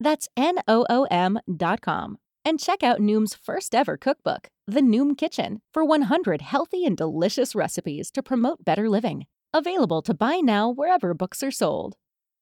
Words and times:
That's 0.00 0.28
N-O-O-M 0.36 1.38
dot 1.56 1.82
com. 1.82 2.18
And 2.44 2.58
check 2.58 2.82
out 2.82 3.00
Noom's 3.00 3.34
first 3.34 3.74
ever 3.74 3.98
cookbook, 3.98 4.48
The 4.66 4.80
Noom 4.80 5.16
Kitchen, 5.16 5.60
for 5.74 5.84
100 5.84 6.40
healthy 6.40 6.86
and 6.86 6.96
delicious 6.96 7.54
recipes 7.54 8.10
to 8.12 8.22
promote 8.22 8.64
better 8.64 8.88
living. 8.88 9.26
Available 9.52 10.00
to 10.02 10.14
buy 10.14 10.36
now 10.36 10.70
wherever 10.70 11.12
books 11.12 11.42
are 11.42 11.50
sold. 11.50 11.96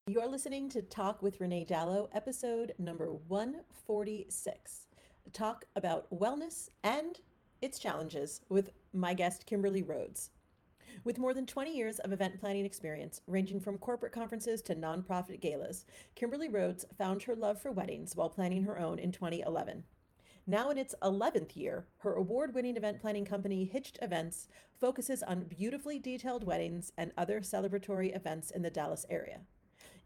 You're 0.06 0.28
listening 0.28 0.70
to 0.70 0.82
Talk 0.82 1.20
with 1.20 1.40
Renee 1.40 1.66
Dalo, 1.68 2.08
episode 2.14 2.74
number 2.78 3.12
146. 3.12 4.86
Talk 5.32 5.64
about 5.74 6.08
wellness 6.10 6.68
and 6.84 7.18
its 7.60 7.78
challenges 7.78 8.40
with 8.48 8.70
my 8.92 9.14
guest, 9.14 9.46
Kimberly 9.46 9.82
Rhodes. 9.82 10.30
With 11.04 11.18
more 11.18 11.32
than 11.32 11.46
20 11.46 11.76
years 11.76 11.98
of 12.00 12.12
event 12.12 12.40
planning 12.40 12.64
experience, 12.64 13.20
ranging 13.26 13.60
from 13.60 13.78
corporate 13.78 14.12
conferences 14.12 14.60
to 14.62 14.74
nonprofit 14.74 15.40
galas, 15.40 15.84
Kimberly 16.14 16.48
Rhodes 16.48 16.84
found 16.96 17.22
her 17.22 17.36
love 17.36 17.60
for 17.60 17.70
weddings 17.70 18.16
while 18.16 18.28
planning 18.28 18.64
her 18.64 18.78
own 18.78 18.98
in 18.98 19.12
2011. 19.12 19.84
Now 20.46 20.70
in 20.70 20.78
its 20.78 20.94
11th 21.02 21.56
year, 21.56 21.86
her 21.98 22.14
award 22.14 22.54
winning 22.54 22.76
event 22.76 23.00
planning 23.00 23.24
company, 23.24 23.64
Hitched 23.64 23.98
Events, 24.02 24.48
focuses 24.80 25.22
on 25.22 25.44
beautifully 25.44 25.98
detailed 25.98 26.44
weddings 26.44 26.92
and 26.96 27.12
other 27.16 27.40
celebratory 27.40 28.14
events 28.16 28.50
in 28.50 28.62
the 28.62 28.70
Dallas 28.70 29.06
area. 29.10 29.40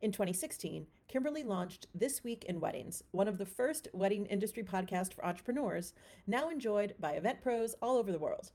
In 0.03 0.11
2016, 0.11 0.89
Kimberly 1.07 1.45
launched 1.45 1.87
This 1.95 2.25
Week 2.25 2.45
in 2.45 2.59
Weddings, 2.61 3.05
one 3.13 3.29
of 3.29 3.39
the 3.39 3.47
first 3.47 3.87
wedding 3.93 4.27
industry 4.27 4.65
podcasts 4.65 5.15
for 5.15 5.25
entrepreneurs, 5.25 5.95
now 6.27 6.51
enjoyed 6.51 6.95
by 6.99 7.13
event 7.13 7.41
pros 7.41 7.77
all 7.81 7.97
over 7.97 8.11
the 8.11 8.19
world. 8.19 8.51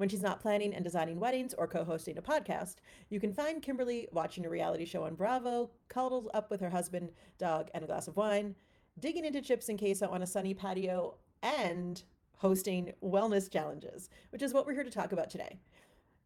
When 0.00 0.08
she's 0.08 0.22
not 0.22 0.40
planning 0.40 0.72
and 0.72 0.82
designing 0.82 1.20
weddings 1.20 1.52
or 1.52 1.66
co 1.66 1.84
hosting 1.84 2.16
a 2.16 2.22
podcast, 2.22 2.76
you 3.10 3.20
can 3.20 3.34
find 3.34 3.60
Kimberly 3.60 4.08
watching 4.12 4.46
a 4.46 4.48
reality 4.48 4.86
show 4.86 5.02
on 5.02 5.14
Bravo, 5.14 5.72
cuddled 5.90 6.30
up 6.32 6.50
with 6.50 6.62
her 6.62 6.70
husband, 6.70 7.10
dog, 7.36 7.68
and 7.74 7.84
a 7.84 7.86
glass 7.86 8.08
of 8.08 8.16
wine, 8.16 8.54
digging 8.98 9.26
into 9.26 9.42
chips 9.42 9.68
and 9.68 9.78
queso 9.78 10.08
on 10.08 10.22
a 10.22 10.26
sunny 10.26 10.54
patio, 10.54 11.16
and 11.42 12.02
hosting 12.38 12.94
wellness 13.04 13.52
challenges, 13.52 14.08
which 14.30 14.40
is 14.40 14.54
what 14.54 14.64
we're 14.64 14.72
here 14.72 14.84
to 14.84 14.90
talk 14.90 15.12
about 15.12 15.28
today. 15.28 15.60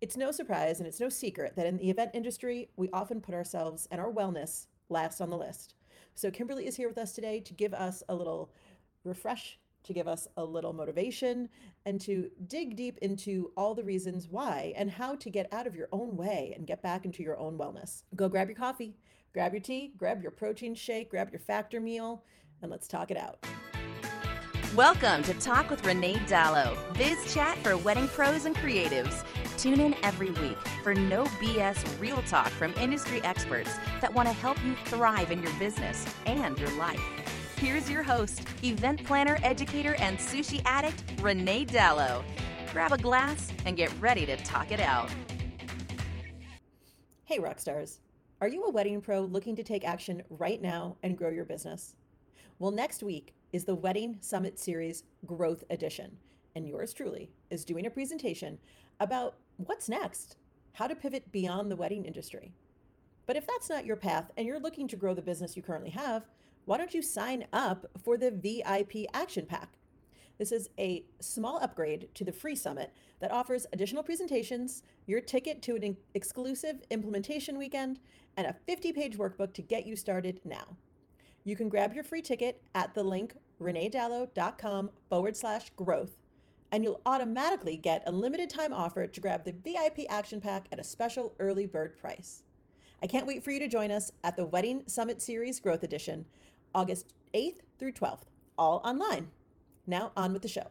It's 0.01 0.17
no 0.17 0.31
surprise 0.31 0.79
and 0.79 0.87
it's 0.87 1.01
no 1.01 1.09
secret 1.09 1.57
that 1.57 1.67
in 1.67 1.77
the 1.77 1.91
event 1.91 2.13
industry, 2.15 2.69
we 2.77 2.91
often 2.93 3.21
put 3.21 3.35
ourselves 3.35 3.89
and 3.91 4.01
our 4.01 4.13
wellness 4.13 4.67
last 4.89 5.21
on 5.21 5.31
the 5.31 5.37
list. 5.37 5.75
So, 6.15 6.31
Kimberly 6.31 6.69
is 6.69 6.77
here 6.77 6.87
with 6.87 6.99
us 6.99 7.11
today 7.11 7.41
to 7.41 7.53
give 7.53 7.75
us 7.75 8.05
a 8.09 8.15
little 8.15 8.53
refresh, 9.03 9.59
to 9.85 9.93
give 9.93 10.09
us 10.09 10.27
a 10.37 10.45
little 10.45 10.73
motivation, 10.73 11.49
and 11.87 12.01
to 12.01 12.31
dig 12.47 12.77
deep 12.77 12.99
into 12.99 13.53
all 13.57 13.75
the 13.75 13.85
reasons 13.85 14.29
why 14.29 14.73
and 14.77 14.91
how 14.91 15.15
to 15.15 15.31
get 15.31 15.53
out 15.53 15.67
of 15.67 15.77
your 15.77 15.89
own 15.93 16.17
way 16.17 16.53
and 16.57 16.67
get 16.67 16.83
back 16.83 17.05
into 17.05 17.23
your 17.23 17.39
own 17.39 17.57
wellness. 17.57 18.03
Go 18.17 18.29
grab 18.29 18.49
your 18.49 18.57
coffee, 18.57 18.97
grab 19.33 19.53
your 19.53 19.61
tea, 19.61 19.93
grab 19.97 20.23
your 20.23 20.31
protein 20.31 20.75
shake, 20.75 21.11
grab 21.11 21.31
your 21.31 21.41
factor 21.41 21.81
meal, 21.81 22.25
and 22.63 22.71
let's 22.71 22.89
talk 22.89 23.11
it 23.11 23.17
out. 23.17 23.47
Welcome 24.75 25.23
to 25.25 25.35
Talk 25.35 25.71
with 25.71 25.87
Renee 25.87 26.17
Dalo, 26.27 26.77
biz 26.99 27.33
chat 27.33 27.57
for 27.59 27.77
wedding 27.77 28.09
pros 28.09 28.45
and 28.45 28.57
creatives. 28.57 29.23
Tune 29.57 29.79
in 29.79 29.95
every 30.03 30.31
week 30.31 30.59
for 30.83 30.95
no 30.95 31.27
BS 31.41 32.01
real 32.01 32.21
talk 32.23 32.49
from 32.49 32.75
industry 32.75 33.23
experts 33.23 33.71
that 34.01 34.13
want 34.13 34.27
to 34.27 34.35
help 34.35 34.57
you 34.65 34.75
thrive 34.87 35.31
in 35.31 35.43
your 35.43 35.53
business 35.61 36.05
and 36.27 36.59
your 36.59 36.73
life. 36.73 37.01
Here's 37.57 37.89
your 37.89 38.03
host, 38.03 38.43
event 38.63 39.05
planner, 39.05 39.39
educator, 39.43 39.95
and 39.95 40.19
sushi 40.19 40.61
addict, 40.65 41.05
Renee 41.23 41.65
Dalo. 41.65 42.23
Grab 42.73 42.93
a 42.93 42.99
glass 42.99 43.53
and 43.65 43.77
get 43.77 43.93
ready 44.01 44.27
to 44.27 44.37
talk 44.39 44.73
it 44.73 44.81
out. 44.81 45.09
Hey, 47.25 47.39
rock 47.39 47.59
stars. 47.59 48.01
Are 48.41 48.49
you 48.49 48.65
a 48.65 48.71
wedding 48.71 49.01
pro 49.01 49.21
looking 49.21 49.57
to 49.57 49.63
take 49.63 49.85
action 49.85 50.23
right 50.29 50.61
now 50.61 50.97
and 51.03 51.17
grow 51.17 51.31
your 51.31 51.45
business? 51.45 51.95
Well, 52.59 52.73
next 52.73 53.03
week 53.03 53.35
is 53.53 53.65
the 53.65 53.75
Wedding 53.75 54.19
Summit 54.21 54.59
Series 54.59 55.05
Growth 55.25 55.65
Edition, 55.71 56.17
and 56.57 56.69
yours 56.69 56.93
truly 56.93 57.31
is 57.51 57.65
doing 57.65 57.87
a 57.87 57.91
presentation 57.91 58.59
about 59.01 59.37
what's 59.57 59.89
next, 59.89 60.37
how 60.73 60.89
to 60.89 60.97
pivot 60.97 61.31
beyond 61.31 61.71
the 61.71 61.77
wedding 61.77 62.05
industry. 62.05 62.53
But 63.27 63.37
if 63.37 63.47
that's 63.47 63.71
not 63.71 63.87
your 63.87 63.97
path 63.97 64.31
and 64.37 64.47
you're 64.47 64.61
looking 64.61 64.89
to 64.89 64.97
grow 64.97 65.15
the 65.15 65.23
business 65.23 65.57
you 65.57 65.63
currently 65.63 65.91
have, 65.91 66.27
why 66.65 66.79
don't 66.79 66.95
you 66.95 67.03
sign 67.03 67.47
up 67.53 67.87
for 68.03 68.17
the 68.17 68.31
VIP 68.31 69.07
Action 69.13 69.47
Pack? 69.47 69.79
This 70.39 70.51
is 70.51 70.69
a 70.79 71.05
small 71.21 71.59
upgrade 71.63 72.09
to 72.15 72.25
the 72.25 72.33
free 72.33 72.57
summit 72.57 72.93
that 73.21 73.31
offers 73.31 73.67
additional 73.73 74.03
presentations, 74.03 74.83
your 75.07 75.21
ticket 75.21 75.63
to 75.63 75.77
an 75.77 75.97
exclusive 76.15 76.83
implementation 76.91 77.57
weekend, 77.57 78.01
and 78.37 78.47
a 78.47 78.57
50 78.67 78.93
page 78.93 79.17
workbook 79.17 79.53
to 79.55 79.63
get 79.63 79.87
you 79.87 79.95
started 79.95 80.41
now. 80.45 80.77
You 81.45 81.55
can 81.55 81.69
grab 81.69 81.95
your 81.95 82.03
free 82.03 82.23
ticket 82.23 82.63
at 82.75 82.95
the 82.95 83.05
link 83.05 83.35
reneedalo.com 83.61 84.91
forward 85.09 85.37
slash 85.37 85.71
growth, 85.77 86.17
and 86.73 86.83
you'll 86.83 87.03
automatically 87.07 87.77
get 87.77 88.03
a 88.07 88.13
limited 88.13 88.51
time 88.51 88.73
offer 88.73 89.07
to 89.07 89.21
grab 89.21 89.45
the 89.45 89.53
VIP 89.53 90.07
Action 90.09 90.41
Pack 90.41 90.67
at 90.73 90.81
a 90.81 90.85
special 90.85 91.35
early 91.39 91.67
bird 91.67 91.97
price. 91.97 92.43
I 93.03 93.07
can't 93.07 93.27
wait 93.27 93.45
for 93.45 93.51
you 93.51 93.59
to 93.61 93.69
join 93.69 93.91
us 93.91 94.11
at 94.25 94.35
the 94.35 94.47
Wedding 94.47 94.83
Summit 94.87 95.21
Series 95.21 95.61
Growth 95.61 95.83
Edition, 95.83 96.25
August 96.75 97.13
8th 97.35 97.59
through 97.79 97.93
12th, 97.93 98.25
all 98.59 98.81
online. 98.85 99.29
Now, 99.87 100.11
on 100.17 100.33
with 100.33 100.43
the 100.43 100.49
show. 100.49 100.67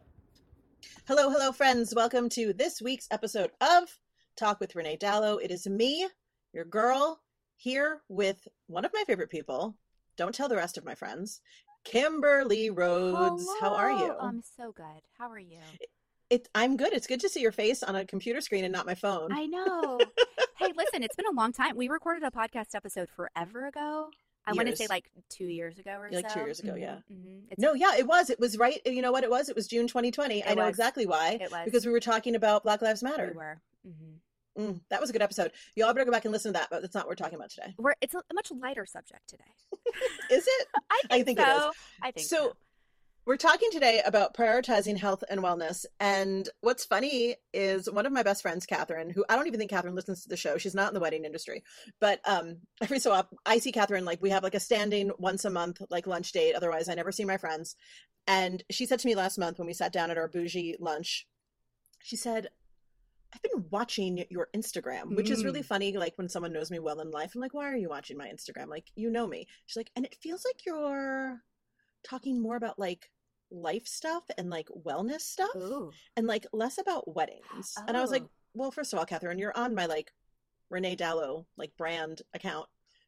Hello, 1.08 1.30
hello, 1.30 1.50
friends. 1.50 1.94
Welcome 1.94 2.28
to 2.30 2.52
this 2.52 2.82
week's 2.82 3.08
episode 3.10 3.50
of 3.62 3.88
Talk 4.36 4.60
with 4.60 4.74
Renee 4.76 4.98
Dalo. 4.98 5.38
It 5.42 5.50
is 5.50 5.66
me, 5.66 6.06
your 6.52 6.66
girl, 6.66 7.20
here 7.56 8.02
with 8.10 8.46
one 8.66 8.84
of 8.84 8.92
my 8.92 9.02
favorite 9.06 9.30
people. 9.30 9.76
Don't 10.18 10.34
tell 10.34 10.48
the 10.48 10.56
rest 10.56 10.76
of 10.76 10.84
my 10.84 10.94
friends. 10.94 11.40
Kimberly 11.84 12.68
Rhodes. 12.68 13.46
Hello. 13.58 13.60
How 13.60 13.74
are 13.74 13.92
you? 13.92 14.14
I'm 14.20 14.42
so 14.58 14.72
good. 14.72 14.84
How 15.18 15.30
are 15.30 15.38
you? 15.38 15.60
It, 16.28 16.48
I'm 16.54 16.76
good. 16.76 16.92
It's 16.92 17.06
good 17.06 17.20
to 17.20 17.30
see 17.30 17.40
your 17.40 17.52
face 17.52 17.82
on 17.82 17.96
a 17.96 18.04
computer 18.04 18.42
screen 18.42 18.64
and 18.64 18.72
not 18.72 18.84
my 18.84 18.94
phone. 18.94 19.32
I 19.32 19.46
know. 19.46 19.98
hey, 20.58 20.72
listen, 20.76 21.02
it's 21.02 21.16
been 21.16 21.26
a 21.26 21.34
long 21.34 21.52
time. 21.52 21.76
We 21.76 21.88
recorded 21.88 22.24
a 22.24 22.30
podcast 22.30 22.74
episode 22.74 23.08
forever 23.08 23.66
ago. 23.66 24.10
I 24.46 24.52
want 24.52 24.68
to 24.68 24.76
say 24.76 24.86
like 24.88 25.10
two 25.30 25.44
years 25.46 25.78
ago 25.78 25.92
or 25.98 26.10
Like 26.10 26.32
two 26.32 26.40
years 26.40 26.60
ago, 26.60 26.74
yeah. 26.74 26.96
Mm-hmm. 27.12 27.54
no, 27.58 27.72
yeah, 27.74 27.96
it 27.96 28.06
was. 28.06 28.30
It 28.30 28.38
was 28.38 28.58
right. 28.58 28.80
You 28.84 29.02
know 29.02 29.12
what 29.12 29.24
it 29.24 29.30
was? 29.30 29.48
It 29.48 29.56
was 29.56 29.66
June 29.66 29.86
2020. 29.86 30.44
I 30.44 30.54
know 30.54 30.64
was. 30.64 30.70
exactly 30.70 31.06
why. 31.06 31.38
It 31.40 31.50
was. 31.50 31.62
Because 31.64 31.86
we 31.86 31.92
were 31.92 32.00
talking 32.00 32.34
about 32.34 32.62
Black 32.62 32.82
Lives 32.82 33.02
Matter. 33.02 33.28
we 33.32 33.36
were. 33.38 33.60
hmm 33.84 34.10
Mm, 34.56 34.80
that 34.88 35.00
was 35.00 35.10
a 35.10 35.12
good 35.12 35.20
episode. 35.20 35.50
Y'all 35.74 35.92
better 35.92 36.04
go 36.04 36.12
back 36.12 36.24
and 36.26 36.30
listen 36.32 36.52
to 36.52 36.58
that, 36.60 36.68
but 36.70 36.80
that's 36.80 36.94
not 36.94 37.06
what 37.06 37.08
we're 37.08 37.14
talking 37.16 37.34
about 37.34 37.50
today. 37.50 37.74
We're 37.76 37.94
it's 38.00 38.14
a 38.14 38.22
much 38.32 38.52
lighter 38.52 38.86
subject 38.86 39.22
today. 39.26 39.42
Is 40.30 40.46
it? 40.46 40.68
I 40.90 41.00
I 41.10 41.22
think, 41.22 41.26
think 41.26 41.40
so. 41.40 41.70
is. 41.70 41.74
I 42.00 42.10
think 42.12 42.26
So, 42.28 42.36
so. 42.36 42.52
We're 43.26 43.36
talking 43.38 43.70
today 43.72 44.02
about 44.04 44.34
prioritizing 44.34 44.98
health 44.98 45.24
and 45.30 45.40
wellness. 45.40 45.86
And 45.98 46.46
what's 46.60 46.84
funny 46.84 47.36
is 47.54 47.90
one 47.90 48.04
of 48.04 48.12
my 48.12 48.22
best 48.22 48.42
friends, 48.42 48.66
Catherine, 48.66 49.08
who 49.08 49.24
I 49.30 49.36
don't 49.36 49.46
even 49.46 49.58
think 49.58 49.70
Catherine 49.70 49.94
listens 49.94 50.22
to 50.22 50.28
the 50.28 50.36
show. 50.36 50.58
She's 50.58 50.74
not 50.74 50.88
in 50.88 50.94
the 50.94 51.00
wedding 51.00 51.24
industry. 51.24 51.62
But 52.00 52.20
um, 52.28 52.58
every 52.82 52.98
so 52.98 53.12
often, 53.12 53.38
I 53.46 53.58
see 53.58 53.72
Catherine, 53.72 54.04
like, 54.04 54.20
we 54.20 54.28
have 54.28 54.42
like 54.42 54.54
a 54.54 54.60
standing 54.60 55.10
once 55.18 55.46
a 55.46 55.50
month, 55.50 55.80
like 55.88 56.06
lunch 56.06 56.32
date. 56.32 56.54
Otherwise, 56.54 56.86
I 56.90 56.94
never 56.94 57.12
see 57.12 57.24
my 57.24 57.38
friends. 57.38 57.76
And 58.26 58.62
she 58.70 58.84
said 58.84 58.98
to 58.98 59.06
me 59.06 59.14
last 59.14 59.38
month 59.38 59.58
when 59.58 59.66
we 59.66 59.72
sat 59.72 59.92
down 59.92 60.10
at 60.10 60.18
our 60.18 60.28
bougie 60.28 60.76
lunch, 60.78 61.26
she 62.02 62.16
said, 62.16 62.48
I've 63.34 63.42
been 63.42 63.64
watching 63.70 64.26
your 64.28 64.48
Instagram, 64.54 65.16
which 65.16 65.30
is 65.30 65.44
really 65.44 65.62
Mm. 65.62 65.66
funny. 65.66 65.96
Like 65.96 66.12
when 66.16 66.28
someone 66.28 66.52
knows 66.52 66.70
me 66.70 66.78
well 66.78 67.00
in 67.00 67.10
life, 67.10 67.32
I'm 67.34 67.40
like, 67.40 67.54
why 67.54 67.70
are 67.70 67.76
you 67.76 67.88
watching 67.88 68.18
my 68.18 68.28
Instagram? 68.28 68.68
Like, 68.68 68.88
you 68.94 69.08
know 69.08 69.26
me. 69.26 69.46
She's 69.64 69.76
like, 69.78 69.90
and 69.96 70.04
it 70.04 70.14
feels 70.20 70.44
like 70.44 70.66
you're 70.66 71.42
talking 72.04 72.40
more 72.42 72.56
about 72.56 72.78
like 72.78 73.10
life 73.54 73.86
stuff 73.86 74.24
and 74.36 74.50
like 74.50 74.68
wellness 74.68 75.20
stuff 75.22 75.54
Ooh. 75.56 75.90
and 76.16 76.26
like 76.26 76.46
less 76.52 76.78
about 76.78 77.14
weddings. 77.14 77.74
And 77.86 77.96
I 77.96 78.00
was 78.00 78.10
like, 78.10 78.22
Oh. 78.24 78.30
well, 78.54 78.70
first 78.70 78.92
of 78.92 78.98
all, 78.98 79.04
Catherine, 79.06 79.38
you're 79.38 79.56
on 79.56 79.74
my 79.74 79.86
like 79.86 80.12
Renee 80.70 80.96
Dalo 80.96 81.46
like 81.56 81.76
brand 81.76 82.22
account. 82.34 82.66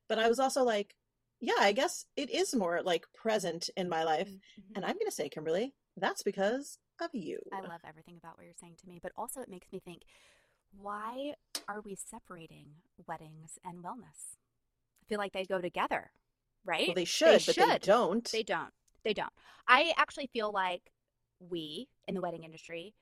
But 0.09 0.19
I 0.19 0.29
was 0.29 0.39
also 0.39 0.63
like, 0.63 0.95
yeah, 1.41 1.55
I 1.59 1.73
guess 1.73 2.07
it 2.17 2.31
is 2.31 2.55
more 2.55 2.81
like 2.83 3.07
present 3.13 3.69
in 3.77 3.89
my 3.89 4.05
life. 4.05 4.29
Mhm. 4.31 4.77
And 4.77 4.85
I'm 4.85 4.95
going 4.95 5.07
to 5.07 5.13
say, 5.13 5.29
Kimberly, 5.29 5.75
that's 5.97 6.23
because 6.23 6.79
of 7.01 7.11
you. 7.13 7.39
I 7.53 7.61
love 7.61 7.81
everything 7.87 8.17
about 8.17 8.39
what 8.39 8.45
you're 8.45 8.55
saying 8.61 8.77
to 8.81 8.89
me, 8.89 9.01
but 9.03 9.13
also 9.17 9.41
it 9.41 9.49
makes 9.49 9.71
me 9.73 9.81
think 9.81 10.03
why 10.81 11.35
are 11.69 11.81
we 11.81 11.95
separating 11.95 12.67
weddings 13.07 13.59
and 13.65 13.83
wellness? 13.83 14.37
I 15.03 15.05
feel 15.09 15.19
like 15.19 15.33
they 15.33 15.45
go 15.45 15.61
together, 15.61 16.11
right? 16.65 16.89
Well, 16.89 16.95
they 16.95 17.05
should, 17.05 17.43
but 17.47 17.57
they 17.57 17.79
don't. 17.81 18.31
They 18.31 18.43
don't. 18.43 18.73
They 19.07 19.15
don't. 19.15 19.33
I 19.69 19.93
actually 19.97 20.27
feel 20.27 20.51
like 20.51 20.91
we 21.39 21.87
in 22.09 22.17
the 22.17 22.21
wedding 22.21 22.43
industry 22.43 22.93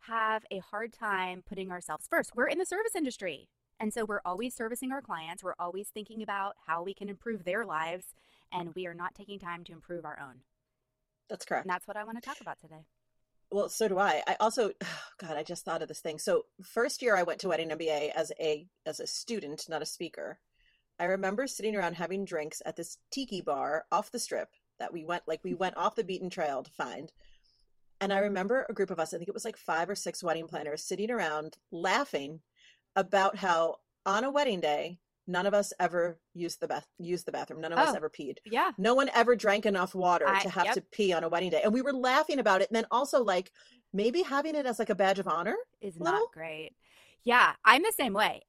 have 0.00 0.44
a 0.50 0.58
hard 0.58 0.92
time 0.92 1.42
putting 1.48 1.70
ourselves 1.70 2.06
first. 2.06 2.32
We're 2.36 2.48
in 2.48 2.58
the 2.58 2.66
service 2.66 2.94
industry. 2.94 3.48
And 3.80 3.90
so 3.90 4.04
we're 4.04 4.20
always 4.26 4.54
servicing 4.54 4.92
our 4.92 5.00
clients. 5.00 5.42
We're 5.42 5.54
always 5.58 5.88
thinking 5.88 6.22
about 6.22 6.56
how 6.66 6.82
we 6.82 6.92
can 6.92 7.08
improve 7.08 7.44
their 7.44 7.64
lives. 7.64 8.08
And 8.52 8.74
we 8.74 8.86
are 8.86 8.92
not 8.92 9.14
taking 9.14 9.38
time 9.38 9.64
to 9.64 9.72
improve 9.72 10.04
our 10.04 10.18
own. 10.20 10.40
That's 11.30 11.46
correct. 11.46 11.64
And 11.64 11.72
that's 11.72 11.88
what 11.88 11.96
I 11.96 12.04
want 12.04 12.22
to 12.22 12.28
talk 12.28 12.42
about 12.42 12.60
today. 12.60 12.84
Well, 13.50 13.70
so 13.70 13.88
do 13.88 13.98
I. 13.98 14.22
I 14.26 14.36
also, 14.40 14.70
oh 14.84 15.02
God, 15.16 15.34
I 15.38 15.42
just 15.42 15.64
thought 15.64 15.80
of 15.80 15.88
this 15.88 16.00
thing. 16.00 16.18
So 16.18 16.44
first 16.62 17.00
year 17.00 17.16
I 17.16 17.22
went 17.22 17.40
to 17.40 17.48
Wedding 17.48 17.70
MBA 17.70 18.10
as 18.10 18.32
a 18.38 18.66
as 18.84 19.00
a 19.00 19.06
student, 19.06 19.64
not 19.70 19.80
a 19.80 19.86
speaker. 19.86 20.40
I 20.98 21.04
remember 21.04 21.46
sitting 21.46 21.74
around 21.74 21.94
having 21.94 22.26
drinks 22.26 22.60
at 22.66 22.76
this 22.76 22.98
tiki 23.10 23.40
bar 23.40 23.86
off 23.90 24.12
the 24.12 24.18
strip 24.18 24.50
that 24.78 24.92
we 24.92 25.04
went 25.04 25.22
like 25.26 25.40
we 25.44 25.54
went 25.54 25.76
off 25.76 25.94
the 25.96 26.04
beaten 26.04 26.30
trail 26.30 26.62
to 26.62 26.70
find. 26.70 27.12
And 28.00 28.12
I 28.12 28.18
remember 28.18 28.66
a 28.68 28.74
group 28.74 28.90
of 28.90 28.98
us, 28.98 29.14
I 29.14 29.18
think 29.18 29.28
it 29.28 29.34
was 29.34 29.44
like 29.44 29.56
five 29.56 29.88
or 29.88 29.94
six 29.94 30.22
wedding 30.22 30.46
planners 30.48 30.82
sitting 30.82 31.10
around 31.10 31.56
laughing 31.70 32.40
about 32.96 33.36
how 33.36 33.76
on 34.04 34.24
a 34.24 34.30
wedding 34.30 34.60
day, 34.60 34.98
none 35.26 35.46
of 35.46 35.54
us 35.54 35.72
ever 35.80 36.18
used 36.34 36.60
the 36.60 36.68
bath 36.68 36.86
used 36.98 37.24
the 37.26 37.32
bathroom. 37.32 37.60
None 37.60 37.72
of 37.72 37.78
us 37.78 37.90
Oh. 37.92 37.96
ever 37.96 38.10
peed 38.10 38.38
Yeah. 38.44 38.72
no 38.76 38.94
one 38.94 39.08
ever 39.14 39.34
drank 39.36 39.64
enough 39.64 39.94
water 39.94 40.28
I- 40.28 40.42
to 40.42 40.50
have 40.50 40.66
yep. 40.66 40.74
to 40.74 40.80
pee 40.82 41.12
on 41.12 41.24
a 41.24 41.28
wedding 41.28 41.50
day 41.50 41.62
and 41.62 41.72
we 41.72 41.80
were 41.82 41.92
laughing 41.94 42.38
about 42.40 42.60
it 42.60 42.68
and 42.68 42.76
then 42.76 42.86
also 42.90 43.22
like 43.24 43.50
maybe 43.92 44.22
having 44.22 44.54
it 44.54 44.66
as 44.66 44.78
like 44.78 44.90
a 44.90 44.94
badge 44.94 45.18
of 45.20 45.28
honor 45.28 45.56
is 45.80 45.96
Little? 45.98 46.18
not 46.20 46.32
great. 46.32 46.72
Yeah, 47.22 47.54
I'm 47.64 47.82
the 47.82 47.92
same 47.96 48.12
way. 48.12 48.42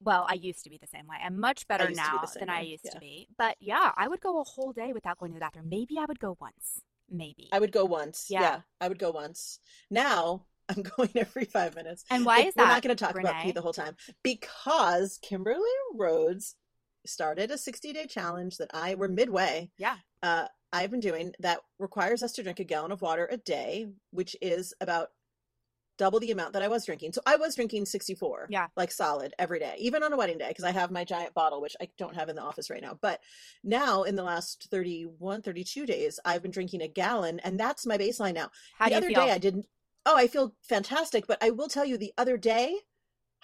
Well, 0.00 0.26
I 0.28 0.34
used 0.34 0.62
to 0.64 0.70
be 0.70 0.78
the 0.80 0.86
same 0.86 1.06
way. 1.06 1.16
I'm 1.24 1.38
much 1.40 1.66
better 1.68 1.86
be 1.88 1.94
now 1.94 2.24
same 2.24 2.40
than 2.40 2.50
I 2.50 2.60
used 2.60 2.84
yeah. 2.84 2.92
to 2.92 3.00
be. 3.00 3.28
But 3.36 3.56
yeah, 3.60 3.90
I 3.96 4.06
would 4.08 4.20
go 4.20 4.40
a 4.40 4.44
whole 4.44 4.72
day 4.72 4.92
without 4.92 5.18
going 5.18 5.32
to 5.32 5.36
the 5.36 5.40
bathroom. 5.40 5.68
Maybe 5.68 5.96
I 5.98 6.04
would 6.06 6.20
go 6.20 6.36
once. 6.40 6.82
Maybe. 7.10 7.48
i 7.52 7.58
would 7.58 7.72
go 7.72 7.86
once 7.86 8.26
yeah, 8.28 8.40
Yeah. 8.42 8.60
i 8.82 8.86
would 8.88 8.98
go 8.98 9.10
once 9.10 9.60
now 9.90 10.44
i'm 10.68 10.82
going 10.82 11.08
every 11.16 11.46
five 11.46 11.74
minutes 11.74 12.04
and 12.10 12.22
why 12.26 12.40
It- 12.40 12.48
is 12.48 12.54
we're 12.54 12.64
that? 12.66 12.68
not 12.74 12.82
going 12.82 12.94
to 12.94 13.02
talk 13.02 13.18
about 13.18 13.42
pee 13.42 13.50
the 13.50 13.62
whole 13.62 13.72
time 13.72 13.96
because 14.22 15.18
kimberly 15.22 15.58
rhodes 15.94 16.56
started 17.06 17.50
a 17.50 17.56
60 17.56 17.94
day 17.94 18.06
challenge 18.06 18.58
that 18.58 18.68
i 18.74 18.94
we're 18.94 19.08
midway 19.08 19.70
Yeah. 19.78 19.96
uh, 20.22 20.48
i've 20.74 20.90
been 20.90 21.00
doing 21.00 21.32
that 21.38 21.60
requires 21.78 22.22
us 22.22 22.32
to 22.32 22.42
drink 22.42 22.60
a 22.60 22.64
gallon 22.64 22.92
of 22.92 23.00
water 23.00 23.26
a 23.32 23.38
day 23.38 23.86
which 24.10 24.36
is 24.42 24.74
about 24.82 25.08
double 25.98 26.18
the 26.20 26.30
amount 26.30 26.54
that 26.54 26.62
I 26.62 26.68
was 26.68 26.86
drinking. 26.86 27.12
So 27.12 27.20
I 27.26 27.36
was 27.36 27.54
drinking 27.54 27.84
64. 27.86 28.46
Yeah. 28.48 28.68
Like 28.76 28.90
solid 28.90 29.34
every 29.38 29.58
day, 29.58 29.74
even 29.78 30.02
on 30.02 30.12
a 30.12 30.16
wedding 30.16 30.38
day, 30.38 30.48
because 30.48 30.64
I 30.64 30.70
have 30.70 30.90
my 30.90 31.04
giant 31.04 31.34
bottle, 31.34 31.60
which 31.60 31.76
I 31.80 31.88
don't 31.98 32.14
have 32.16 32.28
in 32.30 32.36
the 32.36 32.42
office 32.42 32.70
right 32.70 32.80
now. 32.82 32.98
But 33.00 33.20
now 33.62 34.04
in 34.04 34.14
the 34.16 34.22
last 34.22 34.68
31, 34.70 35.42
32 35.42 35.84
days, 35.84 36.18
I've 36.24 36.40
been 36.42 36.50
drinking 36.50 36.80
a 36.80 36.88
gallon, 36.88 37.40
and 37.40 37.60
that's 37.60 37.84
my 37.86 37.98
baseline 37.98 38.34
now. 38.34 38.50
How 38.78 38.86
the 38.86 38.90
do 38.90 38.94
you 38.94 38.96
other 38.98 39.08
feel? 39.08 39.26
day 39.26 39.32
I 39.32 39.38
didn't. 39.38 39.66
Oh, 40.06 40.16
I 40.16 40.26
feel 40.28 40.54
fantastic. 40.62 41.26
But 41.26 41.42
I 41.42 41.50
will 41.50 41.68
tell 41.68 41.84
you, 41.84 41.98
the 41.98 42.14
other 42.16 42.38
day, 42.38 42.74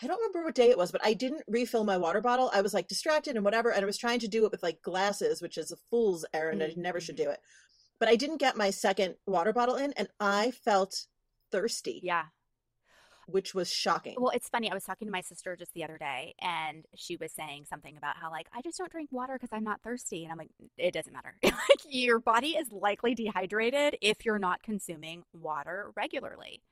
I 0.02 0.06
don't 0.06 0.18
remember 0.18 0.44
what 0.46 0.54
day 0.54 0.70
it 0.70 0.78
was, 0.78 0.90
but 0.90 1.04
I 1.04 1.12
didn't 1.14 1.42
refill 1.46 1.84
my 1.84 1.96
water 1.98 2.20
bottle. 2.20 2.50
I 2.54 2.62
was 2.62 2.72
like 2.74 2.88
distracted 2.88 3.36
and 3.36 3.44
whatever, 3.44 3.70
and 3.70 3.82
I 3.82 3.86
was 3.86 3.98
trying 3.98 4.20
to 4.20 4.28
do 4.28 4.44
it 4.46 4.50
with 4.52 4.62
like 4.62 4.80
glasses, 4.82 5.42
which 5.42 5.58
is 5.58 5.70
a 5.70 5.76
fool's 5.90 6.24
errand. 6.32 6.62
I 6.62 6.72
never 6.76 7.00
should 7.00 7.16
Mm-hmm. 7.16 7.24
do 7.24 7.30
it. 7.30 7.40
But 8.00 8.08
I 8.08 8.16
didn't 8.16 8.38
get 8.38 8.56
my 8.56 8.70
second 8.70 9.14
water 9.26 9.52
bottle 9.52 9.76
in, 9.76 9.92
and 9.92 10.08
I 10.18 10.50
felt 10.50 11.06
thirsty, 11.52 12.00
yeah. 12.02 12.24
Which 13.26 13.55
was 13.55 13.71
shocking. 13.71 14.17
Well, 14.19 14.32
it's 14.35 14.49
funny. 14.49 14.71
I 14.71 14.75
was 14.75 14.85
talking 14.85 15.06
to 15.06 15.12
my 15.12 15.21
sister 15.21 15.56
just 15.56 15.73
the 15.75 15.85
other 15.85 15.99
day, 15.99 16.35
and 16.41 16.85
she 16.94 17.17
was 17.17 17.32
saying 17.32 17.67
something 17.69 17.97
about 17.97 18.17
how, 18.17 18.31
like, 18.31 18.49
I 18.55 18.62
just 18.62 18.79
don't 18.79 18.91
drink 18.91 19.11
water 19.12 19.35
because 19.35 19.50
I'm 19.53 19.65
not 19.65 19.82
thirsty. 19.82 20.25
And 20.25 20.32
I'm 20.32 20.38
like, 20.38 20.50
it 20.79 20.93
doesn't 20.93 21.12
matter. 21.12 21.35
like, 21.44 21.55
your 21.88 22.19
body 22.19 22.50
is 22.50 22.71
likely 22.71 23.15
dehydrated 23.15 23.97
if 24.00 24.25
you're 24.25 24.38
not 24.38 24.62
consuming 24.62 25.23
water 25.32 25.91
regularly. 25.97 26.62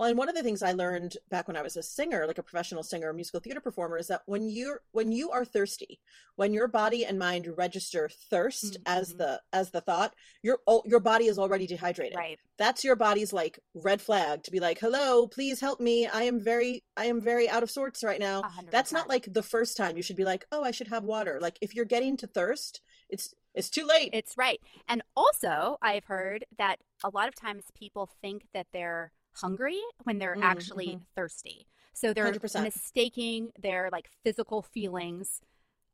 Well, 0.00 0.08
and 0.08 0.16
one 0.16 0.30
of 0.30 0.34
the 0.34 0.42
things 0.42 0.62
I 0.62 0.72
learned 0.72 1.18
back 1.28 1.46
when 1.46 1.58
I 1.58 1.62
was 1.62 1.76
a 1.76 1.82
singer, 1.82 2.26
like 2.26 2.38
a 2.38 2.42
professional 2.42 2.82
singer, 2.82 3.12
musical 3.12 3.38
theater 3.38 3.60
performer, 3.60 3.98
is 3.98 4.06
that 4.06 4.22
when 4.24 4.48
you're 4.48 4.80
when 4.92 5.12
you 5.12 5.30
are 5.30 5.44
thirsty, 5.44 6.00
when 6.36 6.54
your 6.54 6.68
body 6.68 7.04
and 7.04 7.18
mind 7.18 7.46
register 7.58 8.08
thirst 8.08 8.78
as 8.86 9.12
Mhm. 9.12 9.18
the 9.18 9.42
as 9.52 9.72
the 9.72 9.82
thought, 9.82 10.14
your 10.40 10.60
oh, 10.66 10.82
your 10.86 11.00
body 11.00 11.26
is 11.26 11.38
already 11.38 11.66
dehydrated. 11.66 12.16
Right. 12.16 12.38
That's 12.56 12.82
your 12.82 12.96
body's 12.96 13.34
like 13.34 13.60
red 13.74 14.00
flag 14.00 14.42
to 14.44 14.50
be 14.50 14.58
like, 14.58 14.78
"Hello, 14.78 15.28
please 15.28 15.60
help 15.60 15.80
me. 15.80 16.06
I 16.06 16.22
am 16.22 16.40
very 16.40 16.82
I 16.96 17.04
am 17.04 17.20
very 17.20 17.46
out 17.46 17.62
of 17.62 17.70
sorts 17.70 18.02
right 18.02 18.20
now." 18.20 18.40
A 18.40 18.48
hundred 18.48 18.70
That's 18.70 18.92
not 18.92 19.06
like 19.06 19.30
the 19.30 19.42
first 19.42 19.76
time 19.76 19.98
you 19.98 20.02
should 20.02 20.16
be 20.16 20.24
like, 20.24 20.46
"Oh, 20.50 20.64
I 20.64 20.70
should 20.70 20.88
have 20.88 21.04
water." 21.04 21.38
Like 21.42 21.58
if 21.60 21.74
you're 21.74 21.84
getting 21.84 22.16
to 22.16 22.26
thirst, 22.26 22.80
it's 23.10 23.34
it's 23.52 23.68
too 23.68 23.84
late. 23.84 24.14
It's 24.14 24.38
right. 24.38 24.62
And 24.88 25.02
also, 25.14 25.76
I've 25.82 26.04
heard 26.04 26.46
that 26.56 26.80
a 27.04 27.10
lot 27.10 27.28
of 27.28 27.34
times 27.34 27.64
people 27.74 28.08
think 28.22 28.46
that 28.54 28.68
they're 28.72 29.12
hungry 29.34 29.80
when 30.04 30.18
they're 30.18 30.36
Mm, 30.36 30.42
actually 30.44 30.86
mhm. 30.88 31.00
thirsty. 31.14 31.66
So 31.92 32.12
they're 32.14 32.24
100%. 32.32 32.62
mistaking 32.64 33.52
their 33.58 33.88
like 33.92 34.08
physical 34.24 34.62
feelings 34.62 35.40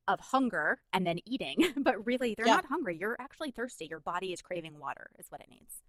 of 0.09 0.21
hunger 0.21 0.81
and 0.93 1.07
then 1.07 1.19
eating, 1.25 1.57
but 1.77 2.05
really 2.07 2.35
they're 2.37 2.47
Yeah. 2.47 2.55
not 2.57 2.67
hungry. 2.67 2.97
You're 2.99 3.17
actually 3.21 3.51
thirsty. 3.51 3.87
Your 3.87 4.01
body 4.01 4.33
is 4.33 4.41
craving 4.43 4.79
water, 4.79 5.11
is 5.19 5.27
what 5.31 5.41
it 5.41 5.49
needs. 5.51 5.83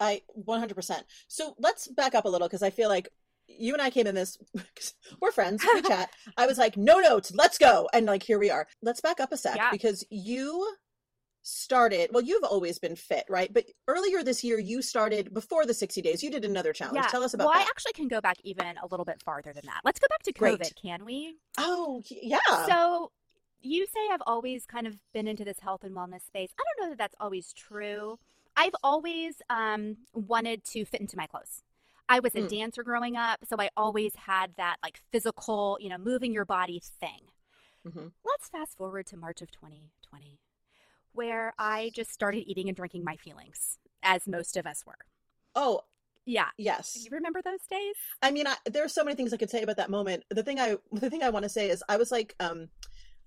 I 0.00 0.22
100%. 0.34 1.04
So 1.28 1.54
let's 1.58 1.88
back 1.88 2.14
up 2.14 2.24
a 2.24 2.28
little 2.28 2.48
because 2.48 2.62
I 2.62 2.70
feel 2.70 2.88
like 2.88 3.08
you 3.48 3.72
and 3.72 3.82
I 3.82 3.90
came 3.90 4.06
in 4.06 4.14
this 4.14 4.36
we're 5.20 5.32
friends, 5.32 5.64
we 5.74 5.82
chat. 5.88 6.10
I 6.36 6.46
was 6.46 6.58
like, 6.58 6.76
no 6.76 7.00
notes, 7.00 7.32
let's 7.34 7.58
go. 7.58 7.88
And 7.92 8.06
like, 8.06 8.22
here 8.22 8.38
we 8.38 8.50
are. 8.50 8.66
Let's 8.82 9.00
back 9.00 9.20
up 9.20 9.32
a 9.32 9.36
sec 9.36 9.56
Yeah. 9.56 9.70
because 9.70 10.04
you 10.10 10.74
started, 11.42 12.10
well, 12.12 12.22
you've 12.22 12.44
always 12.44 12.78
been 12.78 12.96
fit, 12.96 13.24
right? 13.28 13.52
But 13.52 13.66
earlier 13.88 14.22
this 14.22 14.42
year, 14.44 14.58
you 14.58 14.80
started 14.82 15.32
before 15.34 15.66
the 15.66 15.74
60 15.74 16.00
days, 16.02 16.22
you 16.22 16.30
did 16.30 16.44
another 16.44 16.72
challenge. 16.72 17.06
Tell 17.08 17.22
us 17.22 17.34
about 17.34 17.44
that. 17.44 17.50
well, 17.50 17.58
I 17.58 17.62
actually 17.68 17.92
can 17.92 18.08
go 18.08 18.20
back 18.20 18.36
even 18.44 18.66
a 18.82 18.86
little 18.86 19.04
bit 19.04 19.20
farther 19.22 19.52
than 19.52 19.64
that. 19.66 19.80
Let's 19.84 19.98
go 20.00 20.06
back 20.08 20.22
to 20.22 20.32
Great. 20.32 20.60
COVID, 20.60 20.74
can 20.80 21.04
we? 21.04 21.34
oh, 21.58 22.02
yeah. 22.08 22.38
So 22.68 23.10
you 23.60 23.86
say 23.86 24.00
I've 24.12 24.22
always 24.26 24.66
kind 24.66 24.86
of 24.86 24.96
been 25.12 25.26
into 25.28 25.44
this 25.44 25.60
health 25.60 25.84
and 25.84 25.94
wellness 25.94 26.24
space. 26.26 26.50
I 26.58 26.62
don't 26.76 26.84
know 26.86 26.90
that 26.90 26.98
that's 26.98 27.16
always 27.20 27.52
true. 27.52 28.18
I've 28.56 28.74
always 28.82 29.34
um, 29.50 29.96
wanted 30.12 30.64
to 30.72 30.84
fit 30.84 31.00
into 31.00 31.16
my 31.16 31.26
clothes. 31.26 31.62
I 32.08 32.20
was 32.20 32.34
a 32.34 32.38
Mm. 32.42 32.48
dancer 32.48 32.82
growing 32.82 33.16
up, 33.16 33.40
so 33.48 33.56
I 33.58 33.70
always 33.76 34.14
had 34.14 34.54
that 34.58 34.76
like 34.82 35.00
physical, 35.10 35.78
you 35.80 35.88
know, 35.88 35.96
moving 35.98 36.32
your 36.32 36.44
body 36.44 36.82
thing. 37.00 37.28
Mhm. 37.86 38.12
Let's 38.24 38.48
fast 38.48 38.76
forward 38.76 39.06
to 39.06 39.16
March 39.16 39.40
of 39.40 39.50
2020, 39.50 40.38
where 41.14 41.54
I 41.58 41.90
just 41.94 42.12
started 42.12 42.44
eating 42.50 42.68
and 42.68 42.76
drinking 42.76 43.04
my 43.04 43.16
feelings, 43.16 43.78
as 44.02 44.26
most 44.26 44.56
of 44.56 44.66
us 44.66 44.84
were. 44.86 44.98
Oh, 45.54 45.82
Yeah. 46.26 46.48
yes. 46.58 47.04
You 47.04 47.10
remember 47.12 47.42
those 47.42 47.62
days? 47.70 47.96
I 48.22 48.30
mean, 48.30 48.46
I, 48.46 48.56
there's 48.66 48.94
so 48.94 49.04
many 49.04 49.16
things 49.16 49.32
I 49.32 49.36
could 49.36 49.50
say 49.50 49.62
about 49.62 49.76
that 49.76 49.90
moment. 49.90 50.24
The 50.30 50.42
thing 50.42 50.60
I, 50.60 50.76
the 50.92 51.10
thing 51.10 51.22
I 51.22 51.30
want 51.30 51.42
to 51.44 51.48
say 51.48 51.68
is, 51.70 51.82
I 51.88 51.96
was 51.96 52.10
like, 52.12 52.34
um, 52.40 52.68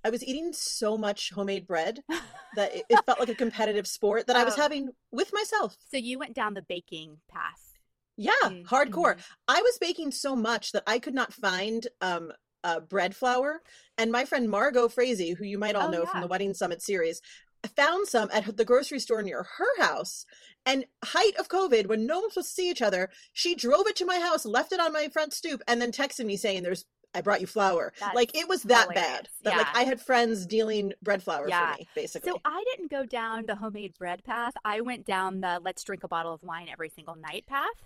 I 0.04 0.10
was 0.10 0.24
eating 0.24 0.54
so 0.54 0.98
much 0.98 1.32
homemade 1.32 1.68
bread 1.68 2.01
that 2.54 2.75
it, 2.75 2.86
it 2.89 3.06
felt 3.06 3.20
like 3.20 3.30
a 3.30 3.36
competitive 3.36 3.88
sport 3.88 4.27
that 4.27 4.36
I 4.36 4.44
was 4.44 4.56
Oh. 4.56 4.62
having 4.62 4.89
with 5.12 5.34
myself. 5.34 5.77
So 5.92 5.98
you 5.98 6.20
went 6.20 6.34
down 6.36 6.54
the 6.54 6.62
baking 6.62 7.18
path. 7.30 7.77
Yeah, 8.18 8.32
Mm, 8.44 8.63
hardcore. 8.70 9.18
I 9.48 9.62
was 9.62 9.77
baking 9.80 10.12
so 10.12 10.36
much 10.36 10.72
that 10.72 10.84
I 10.88 11.00
could 11.00 11.13
not 11.13 11.34
find 11.34 11.86
um, 12.01 12.32
uh, 12.63 12.80
bread 12.80 13.15
flour. 13.15 13.62
And 13.98 14.12
my 14.12 14.25
friend 14.25 14.50
Margot 14.50 14.88
Frazee, 14.88 15.34
who 15.34 15.44
you 15.44 15.58
might 15.58 15.75
all 15.75 15.88
Oh, 15.88 15.92
know 15.92 16.06
from 16.06 16.22
the 16.22 16.27
Wedding 16.27 16.54
Summit 16.54 16.82
series, 16.82 17.22
found 17.67 18.07
some 18.07 18.29
at 18.34 18.57
the 18.57 18.65
grocery 18.65 19.00
store 19.00 19.22
near 19.22 19.43
her 19.57 19.84
house. 19.84 20.25
And 20.65 20.86
height 21.03 21.36
of 21.38 21.48
COVID, 21.48 21.88
when 21.88 22.05
no 22.07 22.15
one 22.15 22.24
was 22.25 22.34
supposed 22.34 22.50
to 22.50 22.53
see 22.55 22.69
each 22.69 22.81
other, 22.81 23.10
she 23.34 23.53
drove 23.55 23.88
it 23.88 23.95
to 23.98 24.05
my 24.05 24.19
house, 24.19 24.45
left 24.45 24.72
it 24.72 24.79
on 24.79 24.91
my 24.93 25.10
front 25.10 25.34
stoop, 25.34 25.62
and 25.67 25.81
then 25.81 25.91
texted 25.91 26.25
me 26.25 26.38
saying, 26.38 26.63
"There's." 26.63 26.86
I 27.13 27.22
brought 27.22 27.39
you 27.39 27.48
flour. 27.48 27.93
That's 28.01 28.13
like 28.13 28.36
it 28.36 28.50
was 28.50 28.63
that 28.63 28.89
bad. 28.89 28.95
hilarious. 28.95 29.29
That 29.43 29.57
like 29.57 29.67
I 29.74 29.84
had 29.86 30.01
friends 30.01 30.45
dealing 30.45 30.91
bread 31.01 31.24
flour 31.24 31.48
Yeah. 31.48 31.72
for 31.72 31.79
me, 31.79 31.88
basically. 31.95 32.29
So 32.29 32.41
I 32.43 32.62
didn't 32.72 32.91
go 32.91 33.05
down 33.05 33.45
the 33.45 33.55
homemade 33.55 33.93
bread 33.98 34.25
path. 34.25 34.51
I 34.65 34.81
went 34.81 35.05
down 35.05 35.39
the 35.39 35.62
let's 35.63 35.81
drink 35.86 36.03
a 36.03 36.10
bottle 36.10 36.34
of 36.34 36.43
wine 36.43 36.67
every 36.69 36.89
single 36.89 37.15
night 37.15 37.45
path. 37.48 37.86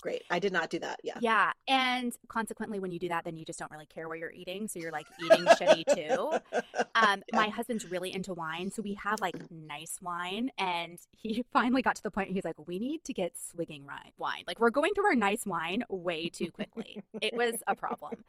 Great. 0.00 0.22
I 0.30 0.38
did 0.38 0.52
not 0.52 0.68
do 0.70 0.78
that. 0.80 1.00
Yeah. 1.02 1.18
Yeah. 1.20 1.52
And 1.66 2.12
consequently, 2.28 2.78
when 2.78 2.90
you 2.90 2.98
do 2.98 3.08
that, 3.08 3.24
then 3.24 3.36
you 3.36 3.44
just 3.44 3.58
don't 3.58 3.70
really 3.70 3.86
care 3.86 4.06
what 4.08 4.18
you're 4.18 4.32
eating. 4.32 4.68
So 4.68 4.78
you're 4.78 4.92
like 4.92 5.06
eating 5.22 5.44
shitty 5.44 5.84
too. 5.94 6.38
Um, 6.96 7.24
Yeah. 7.32 7.40
My 7.40 7.48
husband's 7.48 7.90
really 7.90 8.14
into 8.14 8.34
wine. 8.34 8.70
So 8.70 8.80
we 8.80 8.94
have 8.94 9.20
like 9.20 9.34
nice 9.50 9.98
wine. 10.00 10.50
And 10.58 10.98
he 11.10 11.44
finally 11.52 11.82
got 11.82 11.96
to 11.96 12.02
the 12.02 12.10
point 12.10 12.30
he's 12.30 12.44
like, 12.44 12.68
we 12.68 12.78
need 12.78 13.02
to 13.04 13.12
get 13.12 13.32
swigging 13.36 13.84
wine. 14.16 14.44
Like 14.46 14.60
we're 14.60 14.70
going 14.70 14.94
through 14.94 15.06
our 15.06 15.14
nice 15.16 15.44
wine 15.44 15.82
way 15.88 16.28
too 16.28 16.50
quickly. 16.52 17.02
it 17.20 17.34
was 17.34 17.54
a 17.66 17.74
problem. 17.74 18.24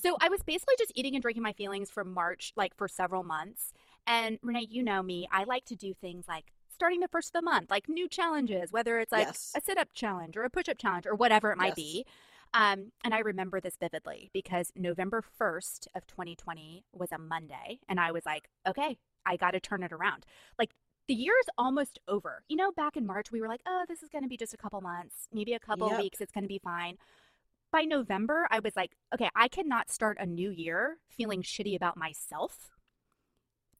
So 0.00 0.16
I 0.20 0.28
was 0.28 0.42
basically 0.42 0.74
just 0.78 0.92
eating 0.94 1.14
and 1.16 1.22
drinking 1.22 1.42
my 1.42 1.54
feelings 1.54 1.90
for 1.90 2.04
March, 2.04 2.52
like 2.56 2.76
for 2.76 2.86
several 2.86 3.24
months. 3.24 3.72
And 4.06 4.38
Renee, 4.42 4.68
you 4.70 4.82
know 4.82 5.02
me, 5.02 5.26
I 5.32 5.44
like 5.44 5.64
to 5.66 5.74
do 5.76 5.94
things 5.94 6.26
like 6.28 6.44
starting 6.74 7.00
the 7.00 7.08
first 7.08 7.28
of 7.28 7.32
the 7.32 7.42
month, 7.42 7.70
like 7.70 7.88
new 7.88 8.08
challenges, 8.08 8.72
whether 8.72 8.98
it's 8.98 9.12
like 9.12 9.26
Yes. 9.28 9.52
a 9.56 9.60
sit 9.60 9.78
up 9.78 9.88
challenge 9.94 10.36
or 10.36 10.44
a 10.44 10.50
push 10.50 10.68
up 10.68 10.78
challenge 10.78 11.06
or 11.06 11.14
whatever 11.14 11.50
it 11.52 11.56
might 11.58 11.68
Yes. 11.68 11.76
be. 11.76 12.06
Um, 12.52 12.92
and 13.04 13.12
I 13.14 13.18
remember 13.20 13.60
this 13.60 13.76
vividly 13.76 14.30
because 14.32 14.70
November 14.76 15.22
1st 15.22 15.88
of 15.94 16.06
2020 16.06 16.84
was 16.92 17.10
a 17.12 17.18
Monday. 17.18 17.80
And 17.88 17.98
I 17.98 18.12
was 18.12 18.24
like, 18.26 18.48
okay, 18.66 18.96
I 19.26 19.36
got 19.36 19.52
to 19.52 19.60
turn 19.60 19.82
it 19.82 19.92
around. 19.92 20.24
Like 20.58 20.70
the 21.08 21.14
year's 21.14 21.46
almost 21.58 21.98
over. 22.06 22.42
You 22.48 22.56
know, 22.56 22.70
back 22.72 22.96
in 22.96 23.06
March, 23.06 23.32
we 23.32 23.40
were 23.40 23.48
like, 23.48 23.62
oh, 23.66 23.84
this 23.88 24.02
is 24.02 24.08
going 24.08 24.22
to 24.22 24.28
be 24.28 24.36
just 24.36 24.54
a 24.54 24.56
couple 24.58 24.80
months, 24.80 25.28
maybe 25.32 25.52
a 25.54 25.58
couple 25.58 25.88
Yep. 25.88 25.98
weeks. 26.00 26.20
It's 26.20 26.32
going 26.32 26.44
to 26.44 26.48
be 26.48 26.60
fine. 26.62 26.96
By 27.72 27.82
November, 27.82 28.46
I 28.52 28.60
was 28.60 28.76
like, 28.76 28.92
okay, 29.12 29.30
I 29.34 29.48
cannot 29.48 29.90
start 29.90 30.16
a 30.20 30.26
new 30.26 30.50
year 30.50 30.98
feeling 31.08 31.42
shitty 31.42 31.74
about 31.74 31.96
myself 31.96 32.70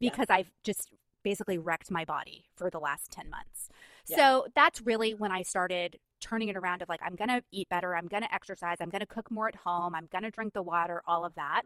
Yeah. 0.01 0.11
because 0.11 0.27
I've 0.31 0.51
just 0.65 0.91
basically 1.25 1.59
wrecked 1.59 1.91
my 1.91 2.05
body 2.05 2.45
for 2.55 2.71
the 2.71 2.79
last 2.79 3.11
10 3.11 3.29
months. 3.29 3.69
Yeah. 4.07 4.17
So 4.17 4.47
that's 4.55 4.81
really 4.83 5.15
when 5.15 5.33
I 5.33 5.43
started 5.43 5.99
turning 6.21 6.49
it 6.49 6.57
around 6.57 6.83
of 6.83 6.89
like, 6.89 7.01
I'm 7.03 7.17
going 7.17 7.29
to 7.29 7.43
eat 7.51 7.69
better. 7.69 7.97
I'm 7.97 8.07
going 8.07 8.23
to 8.23 8.33
exercise. 8.33 8.77
I'm 8.81 8.91
going 8.91 9.01
to 9.01 9.07
cook 9.07 9.31
more 9.31 9.49
at 9.49 9.57
home. 9.57 9.95
I'm 9.95 10.09
going 10.13 10.25
to 10.25 10.31
drink 10.31 10.53
the 10.53 10.63
water, 10.63 11.03
all 11.07 11.25
of 11.25 11.35
that. 11.35 11.63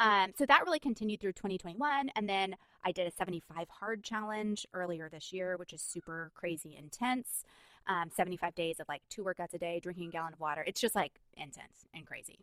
Um, 0.00 0.32
so 0.38 0.46
that 0.46 0.62
really 0.64 0.78
continued 0.78 1.20
through 1.20 1.32
2021. 1.32 2.10
And 2.14 2.28
then 2.28 2.56
I 2.84 2.92
did 2.92 3.06
a 3.06 3.10
75 3.10 3.68
hard 3.68 4.04
challenge 4.04 4.66
earlier 4.72 5.08
this 5.08 5.32
year, 5.32 5.56
which 5.56 5.72
is 5.72 5.82
super 5.82 6.30
crazy 6.34 6.76
intense. 6.78 7.44
Um, 7.86 8.10
75 8.14 8.54
days 8.54 8.80
of 8.80 8.88
like 8.88 9.00
two 9.08 9.24
workouts 9.24 9.54
a 9.54 9.58
day, 9.58 9.80
drinking 9.80 10.08
a 10.08 10.10
gallon 10.10 10.34
of 10.34 10.40
water. 10.40 10.62
It's 10.66 10.80
just 10.80 10.94
like 10.94 11.12
intense 11.36 11.86
and 11.94 12.06
crazy. 12.06 12.38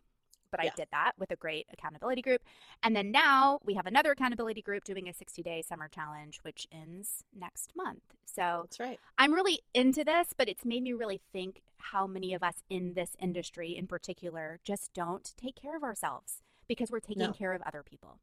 But 0.50 0.60
I 0.60 0.70
did 0.76 0.88
that 0.92 1.12
with 1.18 1.30
a 1.30 1.36
great 1.36 1.66
accountability 1.72 2.22
group. 2.22 2.42
And 2.82 2.94
then 2.94 3.10
now 3.10 3.58
we 3.64 3.74
have 3.74 3.86
another 3.86 4.12
accountability 4.12 4.62
group 4.62 4.84
doing 4.84 5.08
a 5.08 5.12
60 5.14 5.42
day 5.42 5.62
summer 5.62 5.88
challenge, 5.88 6.40
which 6.42 6.66
ends 6.72 7.24
next 7.38 7.72
month. 7.76 8.02
So 8.24 8.62
That's 8.64 8.80
right. 8.80 9.00
I'm 9.18 9.32
really 9.32 9.60
into 9.74 10.04
this, 10.04 10.28
but 10.36 10.48
it's 10.48 10.64
made 10.64 10.82
me 10.82 10.92
really 10.92 11.20
think 11.32 11.62
how 11.78 12.06
many 12.06 12.34
of 12.34 12.42
us 12.42 12.62
in 12.68 12.94
this 12.94 13.10
industry 13.20 13.76
in 13.76 13.86
particular 13.86 14.58
just 14.64 14.92
don't 14.94 15.32
take 15.36 15.56
care 15.56 15.76
of 15.76 15.82
ourselves 15.82 16.42
because 16.68 16.90
we're 16.90 17.00
taking 17.00 17.22
No. 17.22 17.32
care 17.32 17.52
of 17.52 17.62
other 17.62 17.82
people. 17.82 18.18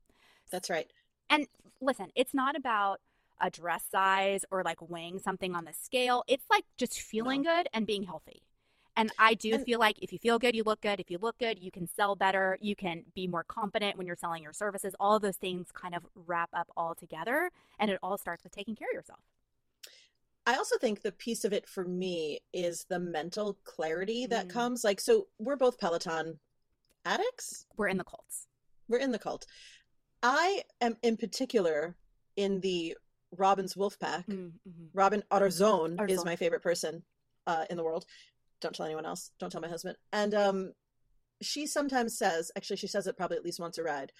That's 0.51 0.69
right. 0.69 0.89
And 1.29 1.47
listen, 1.81 2.07
it's 2.15 2.33
not 2.33 2.55
about 2.55 2.99
a 3.41 3.49
dress 3.49 3.83
size 3.91 4.45
or 4.51 4.63
like 4.63 4.81
weighing 4.89 5.19
something 5.19 5.55
on 5.55 5.65
the 5.65 5.73
scale. 5.73 6.23
It's 6.27 6.45
like 6.49 6.65
just 6.77 6.99
feeling 7.01 7.43
good 7.43 7.67
and 7.73 7.85
being 7.87 8.03
healthy. 8.03 8.43
And 8.95 9.11
I 9.17 9.33
do 9.33 9.55
And- 9.55 9.65
feel 9.65 9.79
like 9.79 9.97
if 10.03 10.13
you 10.13 10.19
feel 10.19 10.37
good, 10.37 10.55
you 10.55 10.63
look 10.63 10.81
good. 10.81 10.99
If 10.99 11.09
you 11.09 11.17
look 11.17 11.37
good, 11.39 11.57
you 11.59 11.71
can 11.71 11.87
sell 11.87 12.15
better. 12.15 12.57
You 12.61 12.75
can 12.75 13.05
be 13.15 13.27
more 13.27 13.43
confident 13.43 13.97
when 13.97 14.05
you're 14.05 14.15
selling 14.15 14.43
your 14.43 14.53
services. 14.53 14.93
All 14.99 15.15
of 15.15 15.21
those 15.21 15.37
things 15.37 15.71
kind 15.71 15.95
of 15.95 16.05
wrap 16.15 16.49
up 16.53 16.69
all 16.77 16.93
together. 16.93 17.49
And 17.79 17.89
it 17.89 17.99
all 18.03 18.17
starts 18.17 18.43
with 18.43 18.53
taking 18.53 18.75
care 18.75 18.89
of 18.89 18.93
yourself. 18.93 19.19
I 20.45 20.55
also 20.57 20.77
think 20.77 21.01
the 21.01 21.11
piece 21.11 21.45
of 21.45 21.53
it 21.53 21.67
for 21.67 21.85
me 21.85 22.41
is 22.51 22.85
the 22.89 22.99
mental 22.99 23.57
clarity 23.63 24.25
that 24.27 24.47
Mm. 24.47 24.51
comes. 24.51 24.83
Like, 24.83 24.99
so 24.99 25.27
we're 25.39 25.55
both 25.55 25.79
Peloton 25.79 26.39
addicts. 27.05 27.65
We're 27.77 27.87
in 27.87 27.97
the 27.97 28.03
cults. 28.03 28.47
We're 28.87 28.99
in 28.99 29.11
the 29.11 29.19
cult. 29.19 29.45
I 30.21 30.63
am 30.81 30.97
in 31.01 31.17
particular 31.17 31.95
in 32.35 32.59
the 32.61 32.97
Robin's 33.31 33.75
Wolf 33.75 33.97
Pack. 33.99 34.27
Mm-hmm. 34.27 34.87
Robin 34.93 35.23
Arzon 35.31 36.09
is 36.09 36.23
my 36.25 36.35
favorite 36.35 36.61
person 36.61 37.03
uh, 37.47 37.65
in 37.69 37.77
the 37.77 37.83
world. 37.83 38.05
Don't 38.63 38.73
tell 38.73 38.85
anyone 38.85 39.05
else. 39.05 39.31
Don't 39.39 39.51
tell 39.51 39.61
my 39.61 39.67
husband. 39.67 39.97
And 40.11 40.33
um, 40.33 40.73
she 41.41 41.67
sometimes 41.67 42.17
says, 42.17 42.51
actually, 42.55 42.77
she 42.77 42.87
says 42.87 43.05
it 43.05 43.17
probably 43.17 43.37
at 43.37 43.43
least 43.43 43.59
once 43.59 43.77
a 43.77 43.83
ride. 43.83 44.11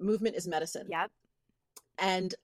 Movement 0.00 0.36
is 0.36 0.48
medicine. 0.48 0.86
Yep. 0.88 1.10
And 1.98 2.34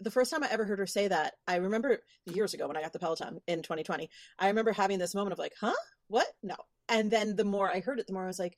the 0.00 0.10
first 0.10 0.30
time 0.30 0.42
I 0.42 0.48
ever 0.50 0.64
heard 0.64 0.80
her 0.80 0.86
say 0.86 1.08
that, 1.08 1.34
I 1.46 1.56
remember 1.56 2.00
years 2.26 2.52
ago 2.52 2.66
when 2.66 2.76
I 2.76 2.82
got 2.82 2.92
the 2.92 2.98
Peloton 2.98 3.40
in 3.46 3.62
2020. 3.62 4.10
I 4.38 4.48
remember 4.48 4.72
having 4.72 4.98
this 4.98 5.14
moment 5.14 5.32
of 5.32 5.38
like, 5.38 5.54
huh? 5.58 5.72
What? 6.08 6.26
No. 6.42 6.56
And 6.88 7.10
then 7.10 7.36
the 7.36 7.44
more 7.44 7.70
I 7.70 7.80
heard 7.80 8.00
it, 8.00 8.06
the 8.06 8.12
more 8.12 8.24
I 8.24 8.26
was 8.26 8.38
like, 8.38 8.56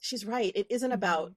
she's 0.00 0.24
right. 0.26 0.52
It 0.54 0.66
isn't 0.70 0.92
about 0.92 1.32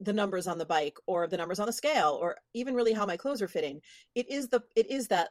the 0.00 0.12
numbers 0.12 0.46
on 0.46 0.58
the 0.58 0.64
bike 0.64 0.96
or 1.06 1.26
the 1.26 1.36
numbers 1.36 1.58
on 1.58 1.66
the 1.66 1.72
scale 1.72 2.18
or 2.20 2.36
even 2.54 2.74
really 2.74 2.92
how 2.92 3.06
my 3.06 3.16
clothes 3.16 3.42
are 3.42 3.48
fitting. 3.48 3.80
It 4.14 4.30
is 4.30 4.48
the 4.48 4.62
it 4.76 4.90
is 4.90 5.08
that 5.08 5.30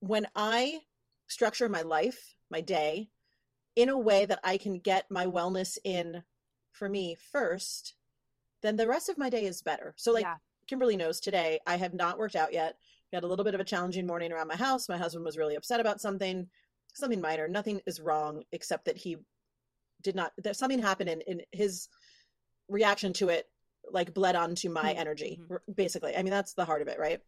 when 0.00 0.26
I 0.36 0.80
structure 1.28 1.68
my 1.68 1.82
life, 1.82 2.34
my 2.50 2.60
day 2.60 3.08
in 3.76 3.88
a 3.88 3.98
way 3.98 4.26
that 4.26 4.40
I 4.44 4.58
can 4.58 4.78
get 4.78 5.10
my 5.10 5.26
wellness 5.26 5.78
in 5.84 6.22
for 6.72 6.88
me 6.88 7.16
first, 7.32 7.94
then 8.62 8.76
the 8.76 8.86
rest 8.88 9.08
of 9.08 9.18
my 9.18 9.30
day 9.30 9.44
is 9.44 9.62
better. 9.62 9.94
So 9.96 10.12
like 10.12 10.22
yeah. 10.24 10.36
Kimberly 10.66 10.96
knows 10.96 11.20
today, 11.20 11.60
I 11.66 11.76
have 11.76 11.94
not 11.94 12.18
worked 12.18 12.36
out 12.36 12.52
yet. 12.52 12.76
Had 13.12 13.24
a 13.24 13.26
little 13.26 13.44
bit 13.44 13.54
of 13.54 13.60
a 13.60 13.64
challenging 13.64 14.06
morning 14.06 14.30
around 14.32 14.46
my 14.46 14.56
house. 14.56 14.88
My 14.88 14.96
husband 14.96 15.24
was 15.24 15.36
really 15.36 15.56
upset 15.56 15.80
about 15.80 16.00
something, 16.00 16.48
something 16.94 17.20
minor. 17.20 17.48
Nothing 17.48 17.80
is 17.86 18.00
wrong 18.00 18.44
except 18.52 18.84
that 18.84 18.96
he 18.96 19.16
did 20.02 20.14
not. 20.14 20.32
There's 20.38 20.58
something 20.58 20.78
happened 20.78 21.10
in, 21.10 21.20
in 21.22 21.42
his 21.50 21.88
reaction 22.68 23.12
to 23.14 23.30
it, 23.30 23.46
like 23.90 24.14
bled 24.14 24.36
onto 24.36 24.68
my 24.70 24.94
Mhm, 24.94 24.98
energy. 24.98 25.40
mhm. 25.42 25.58
Basically, 25.74 26.16
I 26.16 26.22
mean 26.22 26.30
that's 26.30 26.54
the 26.54 26.64
heart 26.64 26.82
of 26.82 26.88
it, 26.88 27.00
right? 27.00 27.20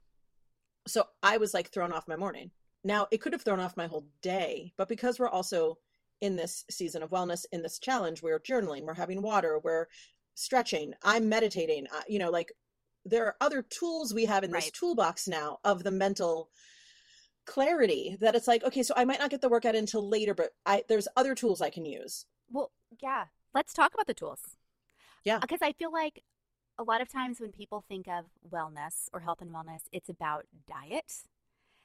So 0.87 1.09
I 1.23 1.39
was 1.39 1.53
like 1.55 1.71
thrown 1.71 1.93
off 1.93 2.07
my 2.07 2.17
morning. 2.17 2.51
Now 2.85 3.09
it 3.11 3.21
could 3.21 3.33
have 3.33 3.43
thrown 3.43 3.61
off 3.61 3.77
my 3.77 3.87
whole 3.87 4.07
day, 4.21 4.73
but 4.77 4.89
because 4.89 5.19
we're 5.19 5.29
also 5.29 5.79
in 6.23 6.37
this 6.37 6.65
season 6.71 7.03
of 7.03 7.11
wellness, 7.11 7.45
in 7.53 7.63
this 7.63 7.79
challenge, 7.79 8.23
we're 8.23 8.41
journaling, 8.41 8.83
we're 8.85 8.95
having 8.95 9.21
water, 9.21 9.61
we're 9.63 9.89
stretching, 10.35 10.95
I'm 11.03 11.29
meditating. 11.29 11.87
I, 11.93 12.03
you 12.09 12.19
know, 12.21 12.31
like 12.31 12.53
there 13.05 13.27
are 13.27 13.37
other 13.41 13.61
tools 13.63 14.15
we 14.15 14.25
have 14.27 14.45
in 14.45 14.53
this 14.53 14.71
toolbox 14.71 15.27
now 15.27 15.59
of 15.65 15.83
the 15.83 15.91
mental 15.91 16.49
clarity 17.45 18.17
that 18.21 18.37
it's 18.37 18.47
like, 18.47 18.63
okay, 18.63 18.85
so 18.85 18.95
I 18.97 19.05
might 19.05 19.19
not 19.19 19.31
get 19.31 19.41
the 19.41 19.49
workout 19.49 19.75
until 19.75 20.09
later, 20.09 20.33
but 20.33 20.51
I 20.65 20.85
there's 20.89 21.09
other 21.17 21.35
tools 21.35 21.61
I 21.61 21.71
can 21.71 21.85
use. 21.85 22.25
Well, 22.51 22.71
yeah. 23.03 23.25
Let's 23.53 23.75
talk 23.75 23.93
about 23.93 24.07
the 24.07 24.15
tools. 24.15 24.41
Yeah. 25.25 25.37
Uh, 25.37 25.41
because 25.41 25.61
I 25.61 25.73
feel 25.73 25.93
like 25.93 26.23
a 26.79 26.85
lot 26.85 27.01
of 27.03 27.11
times 27.11 27.41
when 27.41 27.51
people 27.51 27.85
think 27.89 28.07
of 28.07 28.27
wellness 28.49 29.09
or 29.13 29.21
health 29.21 29.43
and 29.43 29.51
wellness, 29.51 29.81
it's 29.91 30.09
about 30.09 30.47
diet. 30.69 31.13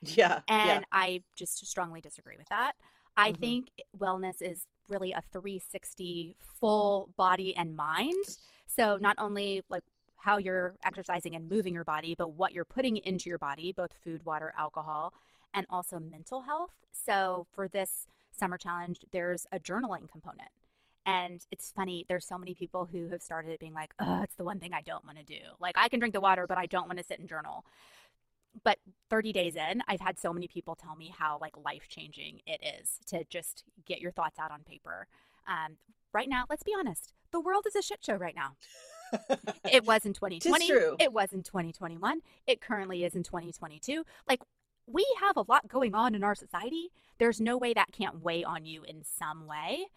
Yeah. 0.01 0.41
And 0.47 0.81
yeah. 0.81 0.81
I 0.91 1.23
just 1.35 1.65
strongly 1.65 2.01
disagree 2.01 2.37
with 2.37 2.47
that. 2.49 2.73
I 3.17 3.31
Mhm. 3.31 3.39
think 3.39 3.71
wellness 3.97 4.41
is 4.41 4.67
really 4.87 5.11
a 5.11 5.21
360 5.33 6.35
full 6.39 7.09
body 7.17 7.55
and 7.55 7.75
mind. 7.75 8.39
So 8.67 8.97
not 8.97 9.15
only 9.17 9.63
like 9.69 9.83
how 10.17 10.37
you're 10.37 10.75
exercising 10.83 11.35
and 11.35 11.49
moving 11.49 11.73
your 11.73 11.83
body, 11.83 12.15
but 12.15 12.29
what 12.33 12.53
you're 12.53 12.65
putting 12.65 12.97
into 12.97 13.29
your 13.29 13.37
body, 13.37 13.71
both 13.71 13.93
food, 13.93 14.25
water, 14.25 14.53
alcohol, 14.57 15.13
and 15.53 15.65
also 15.69 15.99
mental 15.99 16.41
health. 16.41 16.71
So 16.91 17.47
for 17.53 17.67
this 17.67 18.07
summer 18.31 18.57
challenge, 18.57 18.99
there's 19.11 19.45
a 19.51 19.59
journaling 19.59 20.09
component. 20.09 20.49
And 21.05 21.45
it's 21.51 21.71
funny, 21.71 22.05
there's 22.09 22.25
so 22.25 22.37
many 22.37 22.53
people 22.53 22.85
who 22.91 23.07
have 23.09 23.21
started 23.21 23.51
it 23.51 23.59
being 23.61 23.73
like, 23.73 23.93
oh, 23.99 24.21
it's 24.23 24.35
the 24.35 24.43
one 24.43 24.59
thing 24.59 24.73
I 24.73 24.81
don't 24.81 25.05
want 25.05 25.17
to 25.17 25.23
do. 25.23 25.39
Like, 25.59 25.75
I 25.77 25.87
can 25.87 25.99
drink 25.99 26.13
the 26.13 26.19
water, 26.19 26.45
but 26.45 26.57
I 26.57 26.65
don't 26.65 26.87
want 26.87 26.97
to 26.97 27.03
sit 27.05 27.19
and 27.19 27.29
journal. 27.29 27.63
But 28.63 28.79
30 29.09 29.33
days 29.33 29.55
in, 29.55 29.83
I've 29.87 30.01
had 30.01 30.17
so 30.19 30.33
many 30.33 30.47
people 30.47 30.75
tell 30.75 30.95
me 30.95 31.13
how 31.17 31.37
like 31.39 31.55
life 31.63 31.87
changing 31.87 32.41
it 32.45 32.61
is 32.81 32.99
to 33.07 33.23
just 33.29 33.63
get 33.85 34.01
your 34.01 34.11
thoughts 34.11 34.39
out 34.39 34.51
on 34.51 34.63
paper. 34.63 35.07
Um, 35.47 35.77
right 36.13 36.27
now, 36.27 36.45
let's 36.49 36.63
be 36.63 36.73
honest, 36.77 37.13
the 37.31 37.39
world 37.39 37.65
is 37.67 37.75
a 37.75 37.81
shit 37.81 38.03
show 38.03 38.15
right 38.15 38.35
now. 38.35 38.55
It 39.71 39.85
was 39.85 40.05
in 40.05 40.13
2020. 40.13 40.67
true. 40.67 40.95
It 40.99 41.13
was 41.13 41.31
in 41.31 41.43
2021. 41.43 42.21
It 42.45 42.61
currently 42.61 43.03
is 43.03 43.15
in 43.15 43.23
2022. 43.23 44.03
Like, 44.27 44.41
we 44.85 45.05
have 45.19 45.37
a 45.37 45.43
lot 45.47 45.67
going 45.67 45.93
on 45.93 46.15
in 46.15 46.23
our 46.23 46.35
society. 46.35 46.89
There's 47.17 47.39
no 47.41 47.57
way 47.57 47.73
that 47.73 47.91
can't 47.91 48.23
weigh 48.23 48.43
on 48.43 48.65
you 48.65 48.83
in 48.83 49.03
some 49.03 49.45
way. 49.45 49.87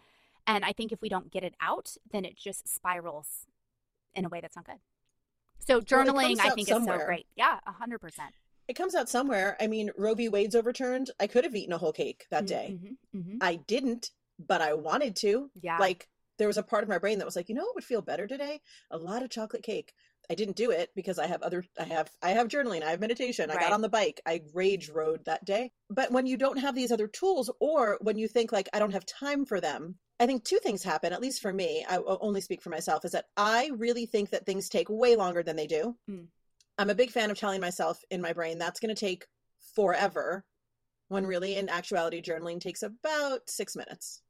And 0.45 0.65
I 0.65 0.73
think 0.73 0.91
if 0.91 1.01
we 1.01 1.09
don't 1.09 1.31
get 1.31 1.43
it 1.43 1.55
out, 1.61 1.95
then 2.11 2.25
it 2.25 2.35
just 2.35 2.67
spirals 2.67 3.45
in 4.13 4.25
a 4.25 4.29
way 4.29 4.41
that's 4.41 4.55
not 4.55 4.65
good. 4.65 4.79
So 5.59 5.79
journaling, 5.79 6.37
comes 6.37 6.39
I 6.39 6.49
think, 6.49 6.69
is 6.69 6.83
so 6.83 7.05
great. 7.05 7.27
Yeah, 7.35 7.59
100%. 7.67 7.99
It 8.71 8.77
comes 8.77 8.95
out 8.95 9.09
somewhere. 9.09 9.57
I 9.59 9.67
mean, 9.67 9.91
Roe 9.97 10.13
v. 10.15 10.29
Wade's 10.29 10.55
overturned. 10.55 11.11
I 11.19 11.27
could 11.27 11.43
have 11.43 11.53
eaten 11.55 11.73
a 11.73 11.77
whole 11.77 11.91
cake 11.91 12.25
that 12.31 12.47
day. 12.47 12.77
hmm 13.13 13.19
hmm 13.19 13.37
I 13.41 13.57
didn't, 13.57 14.11
but 14.39 14.61
I 14.61 14.73
wanted 14.73 15.17
to. 15.17 15.51
Yeah. 15.61 15.77
Like 15.77 16.07
there 16.37 16.47
was 16.47 16.57
a 16.57 16.63
part 16.63 16.81
of 16.83 16.89
my 16.89 16.97
brain 16.97 17.19
that 17.19 17.25
was 17.25 17.35
like, 17.35 17.49
you 17.49 17.55
know 17.55 17.65
what 17.65 17.75
would 17.75 17.83
feel 17.83 18.01
better 18.01 18.27
today? 18.27 18.61
A 18.89 18.97
lot 18.97 19.23
of 19.23 19.29
chocolate 19.29 19.61
cake. 19.61 19.93
I 20.29 20.35
didn't 20.35 20.55
do 20.55 20.71
it 20.71 20.89
because 20.95 21.19
I 21.19 21.27
have 21.27 21.41
other 21.41 21.65
I 21.77 21.83
have 21.83 22.09
I 22.23 22.29
have 22.29 22.47
journaling, 22.47 22.81
I 22.81 22.91
have 22.91 23.01
meditation. 23.01 23.51
I 23.51 23.55
got 23.55 23.73
on 23.73 23.81
the 23.81 23.89
bike. 23.89 24.21
I 24.25 24.41
rage 24.53 24.89
rode 24.89 25.25
that 25.25 25.43
day. 25.43 25.73
But 25.89 26.11
when 26.13 26.25
you 26.25 26.37
don't 26.37 26.59
have 26.59 26.73
these 26.73 26.93
other 26.93 27.07
tools 27.07 27.51
or 27.59 27.97
when 27.99 28.17
you 28.17 28.29
think 28.29 28.53
like 28.53 28.69
I 28.73 28.79
don't 28.79 28.93
have 28.93 29.05
time 29.05 29.45
for 29.45 29.59
them, 29.59 29.95
I 30.17 30.27
think 30.27 30.45
two 30.45 30.59
things 30.59 30.83
happen, 30.83 31.11
at 31.11 31.21
least 31.21 31.41
for 31.41 31.51
me. 31.51 31.85
I 31.89 31.97
only 31.97 32.39
speak 32.39 32.61
for 32.61 32.69
myself 32.69 33.03
is 33.03 33.11
that 33.11 33.25
I 33.35 33.71
really 33.75 34.05
think 34.05 34.29
that 34.29 34.45
things 34.45 34.69
take 34.69 34.87
way 34.89 35.17
longer 35.17 35.43
than 35.43 35.57
they 35.57 35.67
do. 35.67 35.97
Mm. 36.09 36.27
I'm 36.81 36.89
a 36.89 36.95
big 36.95 37.11
fan 37.11 37.29
of 37.29 37.37
telling 37.37 37.61
myself 37.61 38.03
in 38.09 38.23
my 38.23 38.33
brain 38.33 38.57
that's 38.57 38.79
going 38.79 38.93
to 38.93 38.99
take 38.99 39.27
forever 39.75 40.43
when 41.09 41.27
really 41.27 41.55
in 41.55 41.69
actuality 41.69 42.23
journaling 42.23 42.59
takes 42.59 42.81
about 42.81 43.47
6 43.47 43.75
minutes. 43.75 44.23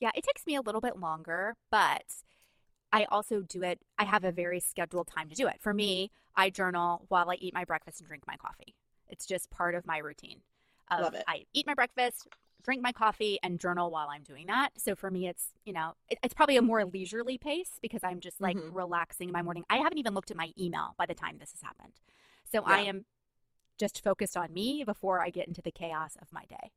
Yeah, 0.00 0.10
it 0.16 0.24
takes 0.24 0.44
me 0.44 0.56
a 0.56 0.60
little 0.60 0.80
bit 0.80 0.98
longer, 0.98 1.54
but 1.70 2.02
I 2.92 3.04
also 3.04 3.42
do 3.42 3.62
it. 3.62 3.78
I 3.96 4.06
have 4.06 4.24
a 4.24 4.32
very 4.32 4.58
scheduled 4.58 5.06
time 5.06 5.28
to 5.28 5.36
do 5.36 5.46
it. 5.46 5.58
For 5.60 5.72
me, 5.72 6.10
I 6.34 6.50
journal 6.50 7.04
while 7.10 7.30
I 7.30 7.36
eat 7.36 7.54
my 7.54 7.64
breakfast 7.64 8.00
and 8.00 8.08
drink 8.08 8.24
my 8.26 8.36
coffee. 8.36 8.74
It's 9.06 9.24
just 9.24 9.48
part 9.48 9.76
of 9.76 9.86
my 9.86 9.98
routine. 9.98 10.40
Love 10.90 11.14
it. 11.14 11.22
I 11.28 11.44
eat 11.52 11.68
my 11.68 11.74
breakfast, 11.74 12.26
drink 12.62 12.82
my 12.82 12.92
coffee, 12.92 13.38
and 13.42 13.58
journal 13.60 13.90
while 13.90 14.08
I'm 14.10 14.22
doing 14.22 14.46
that. 14.46 14.70
So 14.78 14.94
for 14.94 15.10
me, 15.10 15.28
it's 15.28 15.48
you 15.64 15.72
know, 15.72 15.94
it, 16.08 16.18
it's 16.22 16.34
probably 16.34 16.56
a 16.56 16.62
more 16.62 16.84
leisurely 16.84 17.38
pace 17.38 17.78
because 17.80 18.00
I'm 18.04 18.20
just 18.20 18.40
like 18.40 18.56
Mhm. 18.56 18.74
relaxing 18.74 19.28
in 19.28 19.32
my 19.32 19.42
morning. 19.42 19.64
I 19.70 19.76
haven't 19.78 19.98
even 19.98 20.14
looked 20.14 20.30
at 20.30 20.36
my 20.36 20.52
email 20.58 20.94
by 20.98 21.06
the 21.06 21.14
time 21.14 21.38
this 21.38 21.52
has 21.52 21.62
happened. 21.62 21.94
So 22.50 22.64
I 22.64 22.80
am 22.82 23.04
just 23.78 24.02
focused 24.02 24.36
on 24.36 24.52
me 24.52 24.84
before 24.84 25.20
I 25.22 25.30
get 25.30 25.48
into 25.48 25.62
the 25.62 25.70
chaos 25.72 26.16
of 26.20 26.32
my 26.32 26.44
day. 26.46 26.72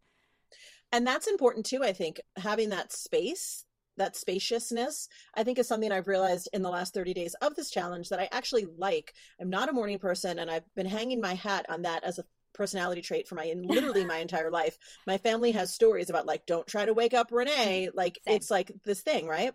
And 0.92 1.06
that's 1.06 1.28
important 1.28 1.66
too, 1.66 1.84
I 1.84 1.94
think. 1.94 2.20
Having 2.38 2.70
that 2.70 2.92
space, 2.92 3.66
that 3.98 4.16
spaciousness, 4.16 5.08
I 5.36 5.44
think 5.44 5.60
is 5.60 5.68
something 5.68 5.92
I've 5.92 6.08
realized 6.08 6.50
in 6.54 6.62
the 6.62 6.70
last 6.70 6.94
30 6.94 7.14
days 7.14 7.34
of 7.42 7.56
this 7.56 7.70
challenge 7.70 8.10
that 8.10 8.20
I 8.20 8.30
actually 8.32 8.66
like. 8.78 9.14
I'm 9.40 9.50
not 9.50 9.70
a 9.70 9.74
morning 9.74 10.00
person 10.00 10.40
and 10.40 10.50
I've 10.50 10.64
been 10.76 10.86
hanging 10.86 11.22
my 11.22 11.34
hat 11.34 11.66
on 11.70 11.82
that 11.84 12.04
as 12.04 12.20
a 12.20 12.26
personality 12.54 13.02
trait 13.02 13.28
for 13.28 13.36
my 13.36 13.46
in 13.46 13.64
literally 13.68 14.06
my 14.06 14.18
entire 14.18 14.52
life. 14.52 14.78
My 15.08 15.18
family 15.18 15.52
has 15.52 15.74
stories 15.74 16.10
about 16.10 16.26
like 16.26 16.46
don't 16.46 16.68
try 16.68 16.86
to 16.86 16.94
wake 16.94 17.14
up 17.14 17.32
Renee, 17.32 17.88
mm-hmm. 17.88 17.98
like 17.98 18.20
Same. 18.26 18.36
it's 18.36 18.52
like 18.52 18.72
this 18.84 19.02
thing, 19.02 19.28
right? 19.28 19.54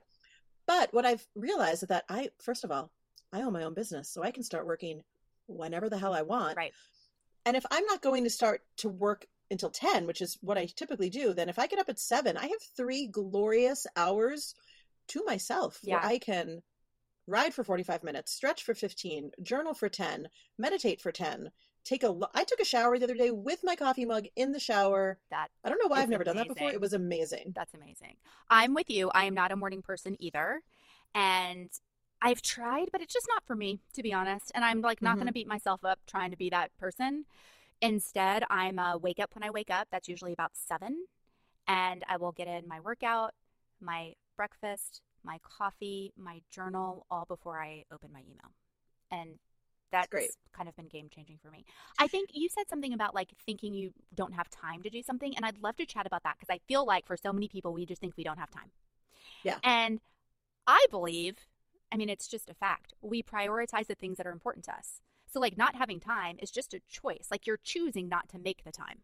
But 0.66 0.92
what 0.92 1.06
I've 1.06 1.26
realized 1.34 1.82
is 1.84 1.88
that 1.88 2.04
I 2.08 2.30
first 2.42 2.64
of 2.64 2.70
all, 2.70 2.90
I 3.32 3.42
own 3.42 3.52
my 3.52 3.64
own 3.64 3.74
business, 3.74 4.10
so 4.10 4.22
I 4.22 4.30
can 4.30 4.42
start 4.42 4.66
working 4.66 5.02
whenever 5.46 5.88
the 5.88 5.98
hell 5.98 6.14
I 6.14 6.22
want. 6.22 6.56
Right. 6.56 6.72
And 7.44 7.56
if 7.56 7.64
I'm 7.70 7.84
not 7.86 8.02
going 8.02 8.24
to 8.24 8.30
start 8.30 8.62
to 8.78 8.88
work 8.88 9.26
until 9.50 9.70
10, 9.70 10.06
which 10.06 10.20
is 10.20 10.36
what 10.40 10.58
I 10.58 10.66
typically 10.66 11.10
do, 11.10 11.32
then 11.32 11.48
if 11.48 11.58
I 11.58 11.68
get 11.68 11.78
up 11.78 11.88
at 11.88 12.00
7, 12.00 12.36
I 12.36 12.46
have 12.46 12.62
3 12.76 13.06
glorious 13.06 13.86
hours 13.96 14.54
to 15.08 15.22
myself 15.24 15.78
Yeah. 15.82 15.94
where 15.94 16.04
I 16.04 16.18
can 16.18 16.62
ride 17.28 17.54
for 17.54 17.64
45 17.64 18.02
minutes, 18.02 18.32
stretch 18.32 18.64
for 18.64 18.74
15, 18.74 19.32
journal 19.42 19.74
for 19.74 19.88
10, 19.88 20.28
meditate 20.58 21.00
for 21.00 21.12
10. 21.12 21.50
Take 21.86 22.02
a 22.02 22.12
I 22.34 22.42
took 22.42 22.58
a 22.58 22.64
shower 22.64 22.98
the 22.98 23.04
other 23.04 23.14
day 23.14 23.30
with 23.30 23.60
my 23.62 23.76
coffee 23.76 24.04
mug 24.04 24.26
in 24.34 24.50
the 24.50 24.58
shower. 24.58 25.18
That 25.30 25.48
I 25.64 25.68
don't 25.68 25.78
know 25.80 25.86
why 25.86 26.02
I've 26.02 26.10
never 26.10 26.24
done 26.24 26.34
that 26.36 26.48
before. 26.48 26.72
It 26.72 26.80
was 26.80 26.92
amazing. 26.92 27.52
That's 27.54 27.74
amazing. 27.74 28.16
I'm 28.50 28.74
with 28.74 28.90
you. 28.90 29.08
I 29.14 29.24
am 29.24 29.34
not 29.34 29.52
a 29.52 29.56
morning 29.56 29.82
person 29.82 30.16
either. 30.18 30.62
And 31.14 31.70
I've 32.20 32.42
tried, 32.42 32.88
but 32.90 33.00
it's 33.02 33.14
just 33.14 33.28
not 33.28 33.44
for 33.46 33.54
me, 33.54 33.78
to 33.92 34.02
be 34.02 34.12
honest. 34.12 34.50
And 34.52 34.64
I'm 34.64 34.80
like 34.80 35.00
not 35.00 35.14
Mhm. 35.14 35.20
going 35.20 35.26
to 35.28 35.32
beat 35.32 35.46
myself 35.46 35.84
up 35.84 36.00
trying 36.08 36.32
to 36.32 36.36
be 36.36 36.50
that 36.50 36.76
person. 36.76 37.24
Instead, 37.80 38.42
I'm 38.50 38.80
a 38.80 38.98
wake 38.98 39.20
up 39.20 39.36
when 39.36 39.44
I 39.44 39.50
wake 39.50 39.70
up. 39.70 39.86
That's 39.92 40.08
usually 40.08 40.32
about 40.32 40.56
seven. 40.56 41.06
And 41.68 42.02
I 42.08 42.16
will 42.16 42.32
get 42.32 42.48
in 42.48 42.66
my 42.66 42.80
workout, 42.80 43.32
my 43.80 44.16
breakfast, 44.36 45.02
my 45.22 45.38
coffee, 45.38 46.12
my 46.16 46.42
journal, 46.50 47.06
all 47.12 47.26
before 47.26 47.62
I 47.62 47.84
open 47.92 48.12
my 48.12 48.22
email. 48.22 48.52
And 49.10 49.38
that's 49.92 50.08
great. 50.08 50.30
kind 50.52 50.68
of 50.68 50.76
been 50.76 50.88
game 50.88 51.08
changing 51.14 51.38
for 51.42 51.50
me. 51.50 51.64
I 51.98 52.06
think 52.06 52.30
you 52.32 52.48
said 52.48 52.68
something 52.68 52.92
about 52.92 53.14
like 53.14 53.30
thinking 53.44 53.74
you 53.74 53.92
don't 54.14 54.34
have 54.34 54.50
time 54.50 54.82
to 54.82 54.90
do 54.90 55.02
something. 55.02 55.34
And 55.36 55.44
I'd 55.44 55.62
love 55.62 55.76
to 55.76 55.86
chat 55.86 56.06
about 56.06 56.22
that 56.24 56.36
because 56.38 56.52
I 56.52 56.60
feel 56.66 56.84
like 56.84 57.06
for 57.06 57.16
so 57.16 57.32
many 57.32 57.48
people, 57.48 57.72
we 57.72 57.86
just 57.86 58.00
think 58.00 58.14
we 58.16 58.24
don't 58.24 58.38
have 58.38 58.50
time. 58.50 58.70
Yeah. 59.42 59.58
And 59.62 60.00
I 60.66 60.84
believe, 60.90 61.36
I 61.92 61.96
mean, 61.96 62.08
it's 62.08 62.26
just 62.26 62.50
a 62.50 62.54
fact. 62.54 62.94
We 63.00 63.22
prioritize 63.22 63.86
the 63.86 63.94
things 63.94 64.16
that 64.16 64.26
are 64.26 64.32
important 64.32 64.64
to 64.66 64.74
us. 64.74 65.00
So, 65.32 65.40
like, 65.40 65.56
not 65.56 65.76
having 65.76 66.00
time 66.00 66.36
is 66.40 66.50
just 66.50 66.74
a 66.74 66.80
choice. 66.88 67.28
Like, 67.30 67.46
you're 67.46 67.60
choosing 67.62 68.08
not 68.08 68.28
to 68.30 68.38
make 68.38 68.64
the 68.64 68.72
time. 68.72 69.00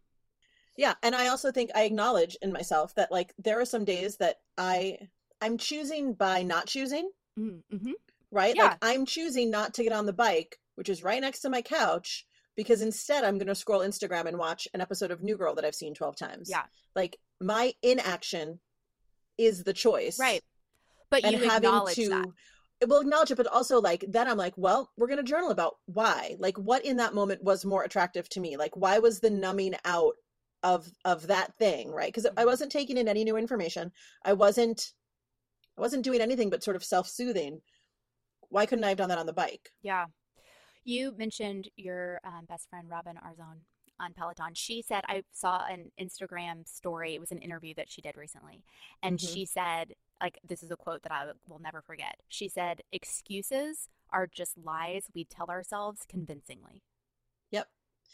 Yeah, 0.77 0.95
and 1.03 1.15
I 1.15 1.29
also 1.29 1.53
think 1.53 1.71
I 1.75 1.83
acknowledge 1.83 2.37
in 2.41 2.53
myself 2.53 2.95
that 2.95 3.13
like 3.13 3.35
there 3.39 3.61
are 3.61 3.65
some 3.67 3.85
days 3.85 4.17
that 4.17 4.41
I 4.57 4.99
I'm 5.41 5.59
choosing 5.59 6.15
by 6.15 6.43
not 6.43 6.67
choosing. 6.67 7.11
Mm-hmm. 7.39 7.93
right? 8.31 8.55
Yeah. 8.55 8.65
Like 8.65 8.79
I'm 8.83 9.07
choosing 9.07 9.51
not 9.51 9.75
to 9.75 9.85
get 9.85 9.93
on 9.93 10.07
the 10.07 10.13
bike, 10.13 10.59
which 10.75 10.89
is 10.89 11.03
right 11.03 11.21
next 11.21 11.41
to 11.41 11.51
my 11.51 11.63
couch, 11.63 12.27
because 12.57 12.83
instead 12.83 13.25
I'm 13.25 13.39
going 13.39 13.47
to 13.49 13.55
scroll 13.55 13.81
Instagram 13.81 14.27
and 14.27 14.39
watch 14.39 14.69
an 14.75 14.81
episode 14.81 15.11
of 15.11 15.23
New 15.23 15.37
Girl 15.37 15.55
that 15.55 15.65
I've 15.65 15.75
seen 15.75 15.95
12 15.95 16.17
times. 16.17 16.49
Yeah. 16.51 16.65
Like 16.95 17.19
my 17.41 17.73
inaction 17.83 18.61
is 19.39 19.65
the 19.65 19.73
choice. 19.73 20.19
Right. 20.19 20.43
But 21.11 21.25
And 21.25 21.33
you 21.33 21.49
having 21.49 21.69
acknowledge 21.69 21.95
to 21.97 22.09
that. 22.11 22.27
well 22.89 23.01
acknowledge 23.01 23.31
it, 23.31 23.37
but 23.37 23.47
also 23.47 23.81
like 23.81 24.05
then 24.09 24.29
I'm 24.29 24.37
like, 24.39 24.55
well, 24.57 24.91
we're 24.97 25.07
going 25.07 25.19
to 25.19 25.23
journal 25.23 25.51
about 25.51 25.77
why. 25.87 26.37
Like 26.39 26.57
what 26.59 26.85
in 26.85 26.97
that 26.99 27.15
moment 27.15 27.43
was 27.43 27.65
more 27.65 27.85
attractive 27.85 28.29
to 28.31 28.41
me? 28.41 28.57
Like 28.57 28.77
why 28.77 28.99
was 28.99 29.21
the 29.21 29.31
numbing 29.31 29.75
out 29.85 30.15
of 30.63 30.89
of 31.05 31.27
that 31.29 31.55
thing, 31.57 31.91
right? 31.91 32.09
Because 32.09 32.27
I 32.27 32.43
Mhm. 32.45 32.47
wasn't 32.47 32.73
taking 32.73 32.97
in 32.97 33.09
any 33.09 33.25
new 33.25 33.37
information. 33.37 33.93
I 34.25 34.33
wasn't 34.35 34.93
I 35.77 35.81
wasn't 35.81 36.05
doing 36.05 36.21
anything 36.21 36.51
but 36.51 36.63
sort 36.63 36.77
of 36.77 36.85
self-soothing. 36.85 37.63
Why 38.51 38.67
couldn't 38.67 38.85
I 38.85 38.91
have 38.91 38.99
done 38.99 39.09
that 39.09 39.19
on 39.19 39.25
the 39.27 39.33
bike? 39.33 39.73
Yeah. 39.83 40.07
You 40.85 41.13
mentioned 41.17 41.69
your 41.77 42.21
um, 42.25 42.45
best 42.49 42.69
friend, 42.69 42.89
Robin 42.89 43.17
Arzon, 43.17 43.59
on 44.01 44.13
Peloton. 44.15 44.55
She 44.55 44.83
said, 44.83 45.05
I 45.07 45.23
saw 45.33 45.65
an 45.67 45.93
Instagram 46.01 46.67
story. 46.69 47.15
It 47.15 47.21
was 47.21 47.31
an 47.31 47.39
interview 47.39 47.73
that 47.77 47.89
she 47.91 48.01
did 48.01 48.17
recently. 48.17 48.65
And 49.03 49.19
Mhm. 49.19 49.33
she 49.33 49.45
said, 49.47 49.95
like, 50.21 50.39
this 50.43 50.63
is 50.63 50.71
a 50.71 50.77
quote 50.77 51.03
that 51.03 51.13
I 51.13 51.31
will 51.47 51.61
never 51.61 51.83
forget. 51.83 52.17
She 52.29 52.49
said, 52.49 52.83
excuses 52.91 53.89
are 54.11 54.27
just 54.27 54.59
lies 54.59 55.05
we 55.15 55.25
tell 55.25 55.51
ourselves 55.51 56.05
convincingly. 56.09 56.83
Yep. 57.51 57.69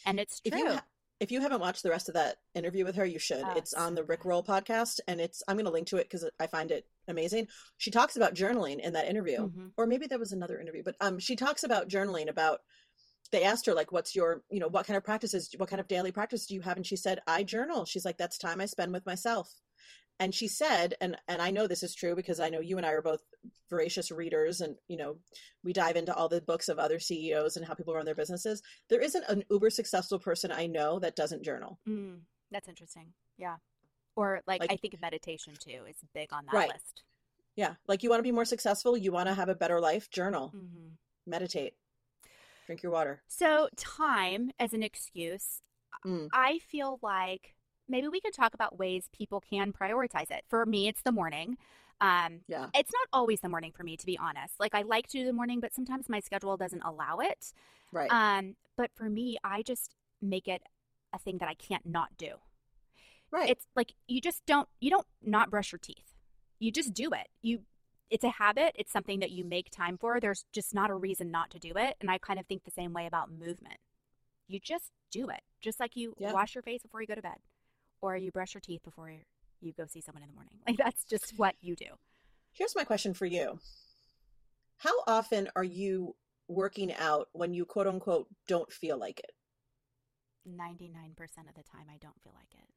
And 0.04 0.20
it's 0.20 0.40
If 0.44 0.52
true. 0.52 0.61
you 0.62 0.72
ha- 0.74 0.85
if 1.20 1.33
you 1.33 1.40
haven't 1.40 1.61
watched 1.61 1.83
the 1.83 1.90
rest 1.90 2.09
of 2.09 2.14
that 2.14 2.37
interview 2.54 2.85
with 2.85 2.94
her, 2.96 3.04
you 3.04 3.18
should. 3.18 3.42
Oh, 3.44 3.52
it's 3.57 3.74
on 3.74 3.94
the 3.94 4.04
Rich 4.04 4.24
Roll 4.24 4.42
podcast, 4.42 5.00
and 5.09 5.20
it's 5.20 5.42
I'm 5.48 5.57
going 5.57 5.64
to 5.66 5.70
link 5.72 5.88
to 5.88 5.96
it 5.96 6.04
because 6.04 6.28
I 6.38 6.46
find 6.46 6.70
it 6.70 6.87
amazing. 7.09 7.48
She 7.76 7.90
talks 7.90 8.16
about 8.16 8.35
journaling 8.35 8.78
in 8.81 8.92
that 8.92 9.09
interview, 9.09 9.38
Mhm. 9.48 9.72
or 9.76 9.87
maybe 9.87 10.07
that 10.07 10.20
was 10.20 10.33
another 10.33 10.61
interview, 10.61 10.83
but 10.85 10.96
um, 11.00 11.18
she 11.18 11.35
talks 11.37 11.64
about 11.64 11.88
journaling. 11.88 12.28
About 12.28 12.61
they 13.31 13.42
asked 13.42 13.66
her 13.66 13.74
like, 13.74 13.92
"What's 13.92 14.14
your 14.14 14.42
you 14.50 14.61
know 14.61 14.68
what 14.68 14.87
kind 14.87 14.96
of 14.96 15.04
practices? 15.04 15.50
What 15.57 15.68
kind 15.68 15.81
of 15.81 15.88
daily 15.88 16.12
practice 16.12 16.46
do 16.46 16.54
you 16.54 16.61
have?" 16.62 16.76
And 16.76 16.87
she 16.87 16.96
said, 16.96 17.20
"I 17.26 17.42
journal." 17.42 17.85
She's 17.85 18.04
like, 18.04 18.16
"That's 18.18 18.38
time 18.38 18.61
I 18.61 18.66
spend 18.66 18.92
with 18.92 19.04
myself." 19.07 19.52
And 20.20 20.35
she 20.35 20.48
said, 20.48 20.94
and 21.00 21.16
and 21.28 21.40
I 21.40 21.50
know 21.50 21.66
this 21.66 21.83
is 21.83 21.94
true 21.94 22.16
because 22.16 22.40
I 22.40 22.48
know 22.48 22.61
you 22.61 22.76
and 22.76 22.85
I 22.87 22.90
are 22.90 23.02
both 23.02 23.22
voracious 23.70 24.11
readers, 24.11 24.61
and 24.61 24.76
you 24.88 24.96
know 24.96 25.18
we 25.62 25.72
dive 25.72 25.96
into 25.96 26.14
all 26.14 26.28
the 26.28 26.40
books 26.40 26.68
of 26.68 26.78
other 26.78 26.98
CEOs 26.98 27.57
and 27.57 27.64
how 27.64 27.74
people 27.74 27.94
run 27.94 28.04
their 28.04 28.14
businesses. 28.14 28.62
There 28.88 29.00
isn't 29.00 29.24
an 29.28 29.44
uber 29.50 29.70
successful 29.70 30.18
person 30.18 30.50
I 30.50 30.66
know 30.66 30.98
that 30.98 31.14
doesn't 31.16 31.44
journal. 31.44 31.78
Mm, 31.88 32.20
that's 32.50 32.68
interesting. 32.68 33.12
Yeah. 33.37 33.57
Or 34.16 34.42
like, 34.48 34.61
Like- 34.62 34.72
I 34.72 34.76
think 34.76 35.00
meditation 35.00 35.54
too 35.54 35.85
is 35.88 35.96
big 36.12 36.33
on 36.33 36.46
that 36.46 36.54
Right. 36.54 36.68
list. 36.72 37.04
Yeah, 37.54 37.74
like 37.87 38.02
you 38.02 38.11
want 38.11 38.18
to 38.18 38.24
be 38.24 38.33
more 38.33 38.44
successful, 38.44 38.96
you 38.96 39.12
want 39.12 39.28
to 39.28 39.35
have 39.35 39.48
a 39.48 39.54
better 39.54 39.81
life, 39.81 40.11
journal, 40.11 40.48
hmm 40.48 40.88
meditate, 41.26 41.74
drink 42.66 42.83
your 42.83 42.90
water. 42.90 43.22
So, 43.28 43.68
time 43.76 44.50
as 44.59 44.72
an 44.72 44.83
excuse, 44.83 45.62
Mm. 46.07 46.28
I 46.33 46.59
feel 46.61 46.98
like 47.02 47.54
maybe 47.88 48.09
we 48.09 48.20
could 48.20 48.35
talk 48.35 48.55
about 48.55 48.79
ways 48.79 49.09
people 49.16 49.40
can 49.40 49.72
prioritize 49.72 50.31
it. 50.31 50.44
For 50.48 50.64
me, 50.66 50.88
it's 50.88 51.03
the 51.03 51.12
morning. 51.12 51.57
Um, 52.01 52.40
Yeah. 52.46 52.68
it's 52.74 52.92
not 52.92 53.09
always 53.12 53.40
the 53.40 53.48
morning 53.48 53.72
for 53.72 53.83
me, 53.83 53.96
to 53.96 54.07
be 54.07 54.16
honest. 54.18 54.61
Like, 54.61 54.74
I 54.74 54.83
like 54.83 55.09
to 55.09 55.18
do 55.18 55.24
the 55.24 55.33
morning, 55.33 55.59
but 55.61 55.74
sometimes 55.74 56.09
my 56.09 56.20
schedule 56.20 56.57
doesn't 56.57 56.83
allow 56.83 57.18
it. 57.18 57.53
Right. 57.92 58.11
Um, 58.12 58.57
but 58.77 58.90
for 58.94 59.09
me, 59.11 59.37
I 59.42 59.62
just 59.62 59.96
make 60.22 60.46
it 60.46 60.62
a 61.12 61.18
thing 61.18 61.38
that 61.38 61.48
I 61.48 61.55
can't 61.55 61.87
not 61.87 62.16
do. 62.16 62.35
right. 63.31 63.51
It's 63.51 63.66
like 63.77 63.92
you 64.07 64.20
just 64.22 64.44
don't 64.46 64.68
you 64.81 64.88
don't 64.90 65.07
not 65.22 65.51
brush 65.51 65.70
your 65.72 65.79
teeth. 65.79 66.14
You 66.61 66.70
just 66.72 66.94
do 66.94 67.11
it. 67.12 67.29
You 67.42 67.61
it's 68.11 68.24
a 68.24 68.31
habit. 68.31 68.72
It's 68.74 68.90
something 68.92 69.20
that 69.20 69.31
you 69.33 69.44
make 69.44 69.68
time 69.70 69.98
for. 69.98 70.18
There's 70.18 70.46
just 70.53 70.72
not 70.74 70.88
a 70.90 70.94
reason 70.94 71.31
not 71.31 71.51
to 71.51 71.59
do 71.59 71.72
it. 71.77 71.96
And 72.01 72.11
I 72.11 72.16
kind 72.16 72.38
of 72.40 72.46
think 72.46 72.64
the 72.64 72.70
same 72.70 72.94
way 72.94 73.07
about 73.07 73.31
movement. 73.31 73.77
You 74.46 74.61
just 74.61 74.92
do 75.11 75.29
it. 75.29 75.40
Just 75.61 75.79
like 75.79 75.94
you 75.94 76.14
Yeah. 76.18 76.33
wash 76.33 76.55
your 76.55 76.62
face 76.62 76.81
before 76.83 77.03
you 77.03 77.07
go 77.07 77.14
to 77.16 77.20
bed 77.22 77.37
or 78.00 78.16
you 78.16 78.30
brush 78.30 78.54
your 78.54 78.61
teeth 78.61 78.82
before 78.84 79.12
you 79.61 79.72
go 79.72 79.87
see 79.87 80.00
someone 80.00 80.22
in 80.22 80.28
the 80.28 80.34
morning. 80.34 80.54
Like 80.66 80.76
that's 80.76 81.04
just 81.04 81.34
what 81.37 81.54
you 81.61 81.76
do. 81.76 81.87
Here's 82.52 82.76
my 82.76 82.84
question 82.84 83.14
for 83.14 83.26
you. 83.26 83.58
How 84.78 84.92
often 85.06 85.48
are 85.56 85.64
you 85.64 86.14
working 86.48 86.92
out 86.94 87.28
when 87.32 87.54
you 87.54 87.64
quote 87.64 87.87
unquote 87.87 88.26
don't 88.46 88.72
feel 88.72 88.98
like 88.98 89.20
it? 89.20 89.32
99% 90.48 91.12
of 91.48 91.54
the 91.54 91.62
time 91.62 91.87
I 91.88 91.98
don't 92.00 92.20
feel 92.22 92.32
like 92.34 92.52
it. 92.52 92.68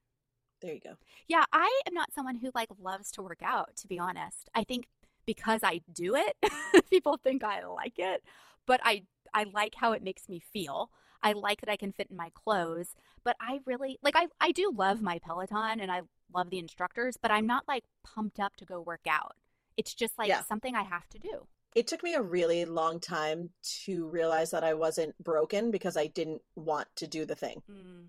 There 0.61 0.73
you 0.73 0.79
go. 0.79 0.95
Yeah, 1.27 1.43
I 1.51 1.81
am 1.87 1.93
not 1.93 2.13
someone 2.13 2.35
who 2.35 2.51
like 2.53 2.69
loves 2.79 3.11
to 3.11 3.21
work 3.21 3.41
out, 3.43 3.75
to 3.77 3.87
be 3.87 3.97
honest. 3.97 4.49
I 4.53 4.63
think 4.63 4.87
because 5.25 5.61
I 5.63 5.81
do 5.91 6.15
it. 6.15 6.37
People 6.89 7.17
think 7.17 7.43
I 7.43 7.65
like 7.65 7.97
it, 7.97 8.23
but 8.65 8.79
I 8.83 9.03
I 9.33 9.45
like 9.45 9.75
how 9.75 9.93
it 9.93 10.03
makes 10.03 10.29
me 10.29 10.39
feel. 10.53 10.91
I 11.23 11.33
like 11.33 11.61
that 11.61 11.69
I 11.69 11.77
can 11.77 11.91
fit 11.91 12.07
in 12.09 12.17
my 12.17 12.31
clothes, 12.33 12.95
but 13.23 13.35
I 13.39 13.59
really 13.65 13.99
like 14.01 14.15
I 14.15 14.27
I 14.39 14.51
do 14.51 14.71
love 14.75 15.01
my 15.01 15.19
Peloton 15.19 15.79
and 15.79 15.91
I 15.91 16.01
love 16.33 16.49
the 16.49 16.59
instructors, 16.59 17.17
but 17.21 17.31
I'm 17.31 17.45
not 17.47 17.67
like 17.67 17.83
pumped 18.03 18.39
up 18.39 18.55
to 18.57 18.65
go 18.65 18.81
work 18.81 19.05
out. 19.09 19.35
It's 19.77 19.93
just 19.93 20.17
like 20.17 20.29
Yeah. 20.29 20.43
something 20.43 20.75
I 20.75 20.83
have 20.83 21.07
to 21.09 21.19
do. 21.19 21.47
It 21.75 21.87
took 21.87 22.03
me 22.03 22.13
a 22.15 22.21
really 22.21 22.65
long 22.65 22.99
time 22.99 23.49
to 23.85 24.05
realize 24.07 24.51
that 24.51 24.63
I 24.63 24.73
wasn't 24.73 25.17
broken 25.23 25.71
because 25.71 25.95
I 25.95 26.07
didn't 26.07 26.41
want 26.55 26.87
to 26.97 27.07
do 27.07 27.25
the 27.25 27.35
thing. 27.35 27.61
Mm. 27.69 28.07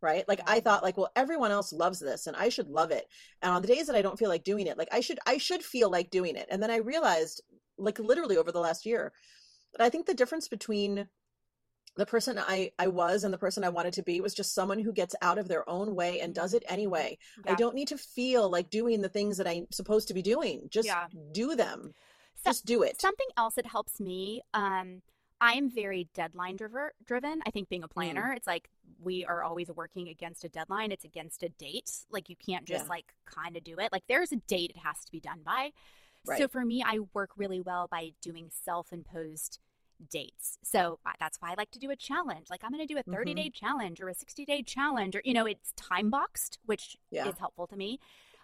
right? 0.00 0.26
Like 0.28 0.40
I 0.46 0.60
thought 0.60 0.84
like, 0.84 0.96
well, 0.96 1.10
everyone 1.16 1.50
else 1.50 1.72
loves 1.72 1.98
this 1.98 2.28
and 2.28 2.36
I 2.36 2.50
should 2.50 2.68
love 2.68 2.92
it. 2.92 3.08
And 3.42 3.52
on 3.52 3.62
the 3.62 3.68
days 3.68 3.88
that 3.88 3.96
I 3.96 4.02
don't 4.02 4.18
feel 4.18 4.28
like 4.28 4.44
doing 4.44 4.66
it, 4.68 4.78
like 4.78 4.88
I 4.92 5.00
should 5.00 5.18
I 5.26 5.38
should 5.38 5.62
feel 5.62 5.90
like 5.90 6.10
doing 6.10 6.36
it. 6.36 6.46
And 6.50 6.62
then 6.62 6.70
I 6.70 6.76
realized 6.76 7.42
like 7.78 7.98
literally 7.98 8.36
over 8.36 8.52
the 8.52 8.60
last 8.60 8.86
year 8.86 9.12
that 9.72 9.84
I 9.84 9.90
think 9.90 10.06
the 10.06 10.14
difference 10.14 10.46
between 10.48 11.08
the 11.98 12.06
person 12.06 12.38
I 12.38 12.70
I 12.78 12.86
was 12.86 13.24
and 13.24 13.34
the 13.34 13.38
person 13.38 13.64
I 13.64 13.68
wanted 13.68 13.92
to 13.94 14.02
be 14.02 14.20
was 14.20 14.32
just 14.32 14.54
someone 14.54 14.78
who 14.78 14.92
gets 14.92 15.14
out 15.20 15.36
of 15.36 15.48
their 15.48 15.68
own 15.68 15.94
way 15.94 16.20
and 16.20 16.32
does 16.34 16.54
it 16.54 16.62
anyway. 16.68 17.18
I 17.44 17.54
don't 17.54 17.74
need 17.74 17.88
to 17.88 17.98
feel 17.98 18.48
like 18.48 18.70
doing 18.70 19.02
the 19.02 19.08
things 19.08 19.36
that 19.36 19.48
I'm 19.48 19.66
supposed 19.72 20.08
to 20.08 20.14
be 20.14 20.22
doing. 20.22 20.68
Just 20.70 20.86
Yeah. 20.86 21.08
do 21.32 21.54
them. 21.56 21.92
So- 22.36 22.50
Just 22.50 22.64
do 22.66 22.82
it. 22.84 23.00
Something 23.00 23.26
else 23.36 23.56
that 23.56 23.66
helps 23.66 23.98
me, 23.98 24.42
um, 24.54 25.02
I'm 25.40 25.68
very 25.70 26.08
deadline 26.14 26.56
driver, 26.56 26.94
driven. 27.04 27.42
I 27.46 27.50
think 27.50 27.68
being 27.68 27.82
Mm. 27.82 27.86
a 27.86 27.88
planner, 27.88 28.32
it's 28.32 28.46
like 28.46 28.70
we 29.00 29.24
are 29.24 29.42
always 29.42 29.68
working 29.68 30.08
against 30.08 30.44
a 30.44 30.48
deadline. 30.48 30.90
It's 30.92 31.04
against 31.04 31.42
a 31.42 31.48
date. 31.48 31.90
Like 32.10 32.28
you 32.28 32.36
can't 32.36 32.64
just 32.64 32.84
Yeah. 32.84 32.90
like 32.90 33.12
kind 33.24 33.56
of 33.56 33.64
do 33.64 33.78
it. 33.80 33.90
Like 33.92 34.04
there's 34.08 34.30
a 34.32 34.36
date 34.36 34.70
it 34.70 34.78
has 34.78 35.04
to 35.04 35.10
be 35.12 35.20
done 35.20 35.42
by. 35.42 35.72
So 36.36 36.46
for 36.46 36.64
me, 36.64 36.82
I 36.84 36.98
work 37.14 37.30
really 37.36 37.60
well 37.60 37.88
by 37.88 38.12
doing 38.20 38.50
self-imposed 38.50 39.60
dates. 40.10 40.58
So 40.62 40.98
that's 41.18 41.38
why 41.40 41.50
I 41.50 41.54
like 41.56 41.70
to 41.72 41.78
do 41.78 41.90
a 41.90 41.96
challenge. 41.96 42.48
Like 42.50 42.62
I'm 42.64 42.70
going 42.70 42.86
to 42.86 42.92
do 42.92 42.98
a 42.98 43.02
30 43.02 43.32
Mm-hmm. 43.32 43.42
day 43.42 43.50
challenge 43.50 44.00
or 44.00 44.08
a 44.08 44.14
60 44.14 44.44
day 44.44 44.62
challenge, 44.62 45.16
or 45.16 45.22
you 45.24 45.34
know, 45.34 45.46
it's 45.46 45.72
time 45.76 46.10
boxed, 46.10 46.58
which 46.66 46.96
Yeah. 47.10 47.28
is 47.28 47.34
helpful 47.38 47.66
to 47.68 47.76
me. 47.76 47.98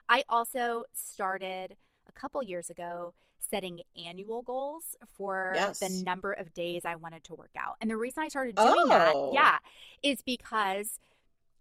I 0.08 0.24
also 0.28 0.84
started 0.92 1.76
a 2.08 2.12
couple 2.12 2.42
years 2.42 2.70
ago 2.70 3.14
setting 3.50 3.80
annual 4.06 4.42
goals 4.42 4.96
for 5.16 5.52
Yes. 5.54 5.78
the 5.78 5.88
number 6.04 6.32
of 6.32 6.52
days 6.54 6.84
I 6.84 6.96
wanted 6.96 7.24
to 7.24 7.34
work 7.34 7.50
out. 7.56 7.76
And 7.80 7.90
the 7.90 7.96
reason 7.96 8.22
I 8.22 8.28
started 8.28 8.54
doing 8.56 8.88
that, 8.88 9.14
Oh. 9.14 9.32
yeah, 9.32 9.58
is 10.02 10.22
because 10.22 10.98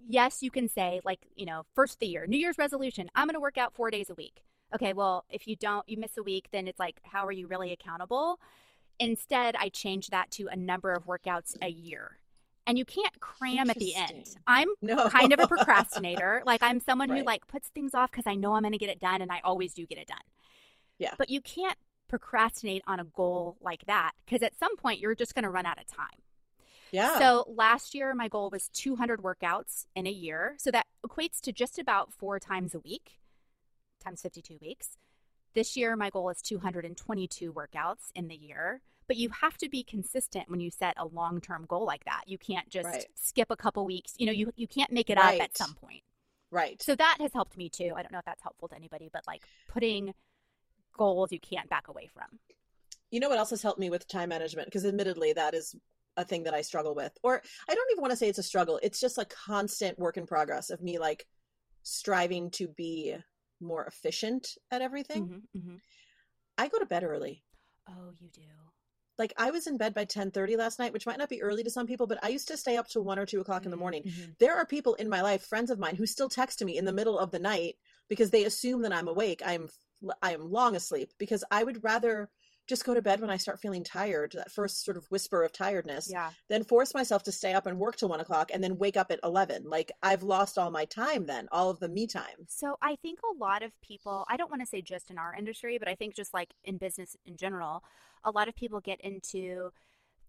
yes, 0.05 0.41
you 0.41 0.51
can 0.51 0.67
say 0.67 1.01
like, 1.05 1.19
you 1.35 1.45
know, 1.45 1.63
first 1.75 1.93
of 1.93 1.99
the 1.99 2.07
year, 2.07 2.25
New 2.27 2.37
Year's 2.37 2.57
resolution, 2.57 3.09
I'm 3.15 3.27
going 3.27 3.35
to 3.35 3.39
work 3.39 3.57
out 3.57 3.73
4 3.73 3.91
days 3.91 4.09
a 4.09 4.15
week. 4.15 4.43
Okay, 4.75 4.93
well, 4.93 5.23
if 5.29 5.47
you 5.47 5.55
don't 5.55 5.87
you 5.87 5.97
miss 5.97 6.17
a 6.17 6.23
week, 6.23 6.47
then 6.51 6.67
it's 6.67 6.79
like 6.79 6.99
how 7.03 7.25
are 7.25 7.31
you 7.31 7.47
really 7.47 7.71
accountable? 7.71 8.39
Instead, 8.99 9.55
I 9.57 9.69
changed 9.69 10.11
that 10.11 10.31
to 10.31 10.47
a 10.47 10.55
number 10.55 10.91
of 10.91 11.05
workouts 11.05 11.55
a 11.61 11.69
year. 11.69 12.17
And 12.65 12.77
you 12.77 12.85
can't 12.85 13.19
cram 13.19 13.69
at 13.69 13.77
the 13.77 13.93
end. 13.95 14.29
I'm 14.47 14.69
No. 14.81 15.09
kind 15.09 15.33
of 15.33 15.39
a 15.39 15.47
procrastinator. 15.47 16.41
like 16.45 16.63
I'm 16.63 16.79
someone 16.79 17.09
who 17.09 17.21
like 17.23 17.45
puts 17.47 17.67
things 17.69 17.93
off 17.93 18.09
because 18.11 18.25
I 18.25 18.35
know 18.35 18.53
I'm 18.53 18.61
going 18.61 18.71
to 18.71 18.77
get 18.77 18.89
it 18.89 19.01
done, 19.01 19.21
and 19.21 19.31
I 19.31 19.41
always 19.43 19.73
do 19.73 19.85
get 19.85 19.97
it 19.97 20.07
done. 20.07 20.17
Yeah. 20.97 21.13
But 21.17 21.29
you 21.29 21.41
can't 21.41 21.77
procrastinate 22.07 22.83
on 22.87 22.99
a 22.99 23.03
goal 23.03 23.57
like 23.59 23.85
that 23.87 24.11
because 24.25 24.41
at 24.43 24.57
some 24.57 24.77
point 24.77 24.99
you're 24.99 25.15
just 25.15 25.33
going 25.35 25.43
to 25.43 25.49
run 25.49 25.65
out 25.65 25.79
of 25.79 25.87
time. 25.87 26.21
yeah. 26.91 27.17
So 27.19 27.43
last 27.53 27.93
year 27.95 28.13
my 28.13 28.27
goal 28.29 28.49
was 28.51 28.69
200 28.69 29.21
workouts 29.21 29.87
in 29.95 30.07
a 30.07 30.11
year. 30.11 30.55
So 30.59 30.71
that 30.71 30.85
equates 31.05 31.41
to 31.41 31.51
just 31.51 31.77
about 31.79 32.13
four 32.13 32.39
times 32.39 32.73
a 32.75 32.79
week, 32.79 33.19
times 34.01 34.21
52 34.21 34.57
weeks. 34.61 34.95
This 35.55 35.75
year 35.77 35.95
my 35.95 36.09
goal 36.09 36.29
is 36.29 36.41
222 36.41 37.53
workouts 37.53 38.09
in 38.15 38.27
the 38.27 38.35
year. 38.35 38.81
But 39.05 39.17
you 39.17 39.29
have 39.41 39.57
to 39.57 39.67
be 39.69 39.83
consistent 39.83 40.49
when 40.49 40.61
you 40.61 40.71
set 40.71 40.93
a 40.97 41.05
long-term 41.05 41.65
goal 41.67 41.85
like 41.85 42.05
that. 42.05 42.23
You 42.25 42.37
can't 42.37 42.69
just 42.69 42.85
Right. 42.85 43.05
skip 43.15 43.51
a 43.51 43.55
couple 43.57 43.85
weeks. 43.85 44.13
You 44.17 44.25
know, 44.25 44.31
you 44.31 44.51
you 44.55 44.67
can't 44.67 44.91
make 44.91 45.09
it 45.09 45.17
up 45.17 45.33
at 45.41 45.57
some 45.57 45.75
point. 45.75 46.03
right. 46.51 46.81
So 46.81 46.95
that 46.95 47.17
has 47.19 47.33
helped 47.33 47.57
me 47.57 47.67
too. 47.69 47.93
I 47.95 48.01
don't 48.01 48.11
know 48.11 48.19
if 48.19 48.25
that's 48.25 48.41
helpful 48.43 48.67
to 48.69 48.75
anybody, 48.75 49.09
but 49.11 49.25
like 49.27 49.43
putting 49.67 50.13
goals 50.95 51.31
you 51.31 51.39
can't 51.39 51.69
back 51.69 51.87
away 51.89 52.07
from. 52.13 52.39
You 53.11 53.19
know 53.19 53.27
what 53.29 53.39
else 53.39 53.49
has 53.49 53.61
helped 53.61 53.79
me 53.79 53.89
with 53.89 54.07
time 54.07 54.29
management? 54.29 54.67
Because 54.67 54.85
admittedly, 54.85 55.33
that 55.33 55.53
is 55.53 55.75
a 56.15 56.23
thing 56.23 56.43
that 56.43 56.53
I 56.53 56.61
struggle 56.61 56.95
with. 56.95 57.11
Or 57.23 57.41
I 57.67 57.75
don't 57.75 57.91
even 57.91 58.01
want 58.01 58.11
to 58.11 58.17
say 58.17 58.29
it's 58.29 58.37
a 58.39 58.43
struggle. 58.43 58.79
It's 58.83 58.99
just 58.99 59.17
a 59.17 59.25
constant 59.25 59.99
work 59.99 60.15
in 60.17 60.25
progress 60.27 60.69
of 60.69 60.81
me 60.81 60.97
like 60.99 61.27
striving 61.81 62.49
to 62.51 62.67
be 62.69 63.15
more 63.63 63.85
efficient 63.85 64.57
at 64.71 64.81
everything. 64.81 65.43
Mhm, 65.55 65.61
mhm. 65.61 65.81
I 66.57 66.67
go 66.67 66.79
to 66.79 66.85
bed 66.85 67.03
early. 67.03 67.43
Oh, 67.87 68.11
you 68.19 68.29
do. 68.29 68.41
Like 69.17 69.33
I 69.37 69.51
was 69.51 69.67
in 69.67 69.77
bed 69.77 69.93
by 69.93 70.05
10:30 70.05 70.55
last 70.55 70.79
night, 70.79 70.91
which 70.91 71.05
might 71.05 71.19
not 71.19 71.29
be 71.29 71.41
early 71.41 71.63
to 71.63 71.69
some 71.69 71.85
people, 71.85 72.07
but 72.07 72.23
I 72.23 72.29
used 72.29 72.47
to 72.47 72.57
stay 72.57 72.77
up 72.77 72.87
to 72.89 73.01
1 73.01 73.19
or 73.19 73.25
2 73.25 73.41
o'clock 73.41 73.65
in 73.65 73.71
the 73.71 73.77
morning. 73.77 74.03
Mhm. 74.03 74.37
There 74.39 74.55
are 74.55 74.65
people 74.65 74.95
in 74.95 75.07
my 75.07 75.21
life, 75.21 75.45
friends 75.45 75.69
of 75.69 75.77
mine, 75.79 75.95
who 75.95 76.07
still 76.07 76.29
text 76.29 76.63
me 76.63 76.77
in 76.77 76.85
the 76.85 76.93
middle 76.93 77.19
of 77.19 77.31
the 77.31 77.39
night 77.39 77.77
because 78.07 78.31
they 78.31 78.43
assume 78.43 78.81
that 78.81 78.93
I'm 78.93 79.07
awake. 79.07 79.41
I'm 79.45 79.69
I 80.21 80.33
am 80.33 80.51
long 80.51 80.75
asleep 80.75 81.13
because 81.17 81.43
I 81.51 81.63
would 81.63 81.83
rather 81.83 82.29
just 82.67 82.85
go 82.85 82.93
to 82.93 83.01
bed 83.01 83.19
when 83.19 83.29
I 83.29 83.37
start 83.37 83.59
feeling 83.59 83.83
tired, 83.83 84.31
that 84.33 84.51
first 84.51 84.85
sort 84.85 84.95
of 84.97 85.05
whisper 85.11 85.43
of 85.43 85.51
tiredness, 85.51 86.09
Yeah. 86.09 86.31
then 86.47 86.63
force 86.63 86.93
myself 86.93 87.23
to 87.23 87.31
stay 87.31 87.53
up 87.53 87.65
and 87.65 87.77
work 87.77 87.97
till 87.97 88.09
one 88.09 88.21
o'clock 88.21 88.51
and 88.53 88.63
then 88.63 88.77
wake 88.77 88.95
up 88.95 89.11
at 89.11 89.19
11. 89.23 89.63
Like 89.69 89.91
I've 90.01 90.23
lost 90.23 90.57
all 90.57 90.71
my 90.71 90.85
time 90.85 91.25
then, 91.25 91.47
all 91.51 91.69
of 91.69 91.79
the 91.79 91.89
me 91.89 92.07
time. 92.07 92.45
So 92.47 92.77
I 92.81 92.95
think 92.97 93.19
a 93.23 93.37
lot 93.37 93.63
of 93.63 93.71
people, 93.81 94.25
I 94.29 94.37
don't 94.37 94.49
want 94.49 94.61
to 94.61 94.65
say 94.67 94.81
just 94.81 95.11
in 95.11 95.17
our 95.17 95.35
industry, 95.35 95.77
but 95.77 95.87
I 95.89 95.95
think 95.95 96.15
just 96.15 96.33
like 96.33 96.53
in 96.63 96.77
business 96.77 97.17
in 97.25 97.35
general, 97.35 97.83
a 98.23 98.31
lot 98.31 98.47
of 98.47 98.55
people 98.55 98.79
get 98.79 99.01
into 99.01 99.71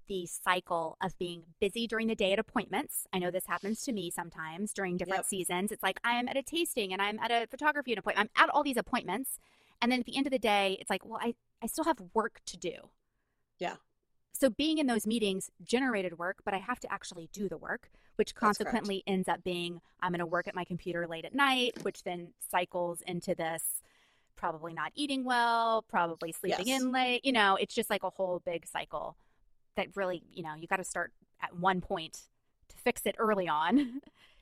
the 0.07 0.27
cycle 0.27 0.99
of 1.03 1.17
being 1.19 1.45
busy 1.61 1.87
during 1.87 2.09
the 2.09 2.15
day 2.15 2.33
at 2.33 2.39
appointments. 2.39 3.07
I 3.13 3.19
know 3.19 3.31
this 3.31 3.47
happens 3.47 3.81
to 3.85 3.93
me 3.93 4.11
sometimes 4.11 4.73
during 4.75 4.97
different 4.99 5.21
Yep. 5.21 5.27
seasons. 5.27 5.73
It's 5.73 5.83
like 5.83 5.99
I'm 6.05 6.29
at 6.29 6.37
a 6.37 6.43
tasting 6.43 6.93
and 6.93 7.01
I'm 7.01 7.19
at 7.21 7.31
a 7.31 7.47
photography 7.47 7.95
appointment. 7.95 8.29
I'm 8.37 8.43
at 8.45 8.51
all 8.51 8.63
these 8.63 8.77
appointments. 8.77 9.39
And 9.81 9.91
then 9.91 10.01
at 10.01 10.07
the 10.07 10.17
end 10.17 10.27
of 10.27 10.31
the 10.31 10.39
day, 10.39 10.77
it's 10.81 10.91
like, 10.91 11.05
well, 11.07 11.21
I, 11.23 11.35
I 11.65 11.67
still 11.67 11.85
have 11.85 11.97
work 12.13 12.41
to 12.47 12.59
do. 12.59 12.75
Yeah. 13.59 13.77
So 14.33 14.51
being 14.51 14.77
in 14.79 14.87
those 14.87 15.07
meetings 15.07 15.51
generated 15.63 16.19
work, 16.19 16.39
but 16.45 16.53
I 16.53 16.59
have 16.59 16.79
to 16.81 16.93
actually 16.93 17.31
do 17.33 17.49
the 17.49 17.57
work, 17.57 17.91
which 18.17 18.35
consequently 18.35 19.03
ends 19.07 19.29
up 19.29 19.43
being 19.43 19.81
I'm 20.01 20.11
going 20.13 20.19
to 20.19 20.27
work 20.27 20.47
at 20.47 20.55
my 20.55 20.65
computer 20.65 21.07
late 21.07 21.25
at 21.25 21.35
night, 21.35 21.83
which 21.83 22.03
then 22.03 22.35
cycles 22.51 23.01
into 23.07 23.35
this 23.35 23.81
probably 24.37 24.75
not 24.75 24.93
eating 24.95 25.25
well, 25.25 25.83
probably 25.83 26.33
sleeping 26.33 26.67
Yes. 26.67 26.83
in 26.83 26.93
late. 26.93 27.25
You 27.25 27.33
know, 27.33 27.57
it's 27.57 27.75
just 27.75 27.89
like 27.89 28.03
a 28.03 28.11
whole 28.11 28.43
big 28.45 28.67
cycle 28.67 29.17
that 29.77 29.97
really, 29.97 30.23
you 30.33 30.43
know, 30.43 30.55
you 30.55 30.67
got 30.67 30.77
to 30.77 30.85
start 30.85 31.13
at 31.41 31.57
one 31.57 31.81
point 31.81 32.23
to 32.69 32.77
fix 32.77 33.03
it 33.07 33.15
early 33.19 33.49
on 33.49 34.01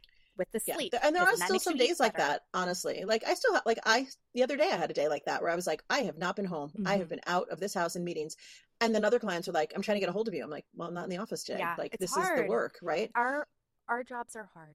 with 0.42 0.50
the 0.50 0.60
Yeah. 0.66 0.74
sleep. 0.76 0.90
There- 0.92 1.00
And 1.04 1.14
there 1.14 1.22
are 1.22 1.26
because 1.26 1.38
then 1.40 1.48
that 1.48 1.60
still 1.60 1.72
some 1.72 1.78
days 1.78 2.00
like 2.00 2.16
that, 2.16 2.42
honestly. 2.52 3.04
Like 3.04 3.22
I 3.24 3.34
still 3.34 3.54
have 3.54 3.62
like 3.64 3.78
I 3.86 4.08
the 4.34 4.42
other 4.42 4.56
day 4.56 4.70
I 4.70 4.76
had 4.76 4.90
a 4.90 4.94
day 4.94 5.08
like 5.08 5.24
that 5.26 5.40
where 5.42 5.50
I 5.50 5.54
was 5.54 5.66
like, 5.66 5.82
I 5.88 6.00
have 6.00 6.18
not 6.18 6.36
been 6.36 6.44
home. 6.44 6.72
I 6.86 6.96
have 6.96 7.06
Mhm. 7.06 7.10
been 7.10 7.20
out 7.26 7.48
of 7.50 7.60
this 7.60 7.74
house 7.74 7.94
in 7.96 8.04
meetings. 8.04 8.36
And 8.80 8.92
then 8.94 9.04
other 9.04 9.20
clients 9.20 9.46
are 9.48 9.52
like, 9.52 9.72
I'm 9.76 9.82
trying 9.82 9.96
to 9.96 10.00
get 10.00 10.08
a 10.08 10.12
hold 10.12 10.26
of 10.28 10.34
you. 10.34 10.42
I'm 10.42 10.50
like, 10.50 10.66
well, 10.74 10.88
I'm 10.88 10.94
not 10.94 11.04
in 11.04 11.10
the 11.10 11.18
office 11.18 11.44
today. 11.44 11.60
Yeah, 11.60 11.76
like 11.78 11.96
this 11.98 12.16
is 12.16 12.28
the 12.36 12.46
work, 12.48 12.78
right? 12.82 13.10
Our 13.14 13.46
our 13.88 14.02
jobs 14.04 14.34
are 14.36 14.50
hard. 14.54 14.74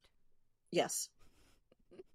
Yes. 0.71 1.09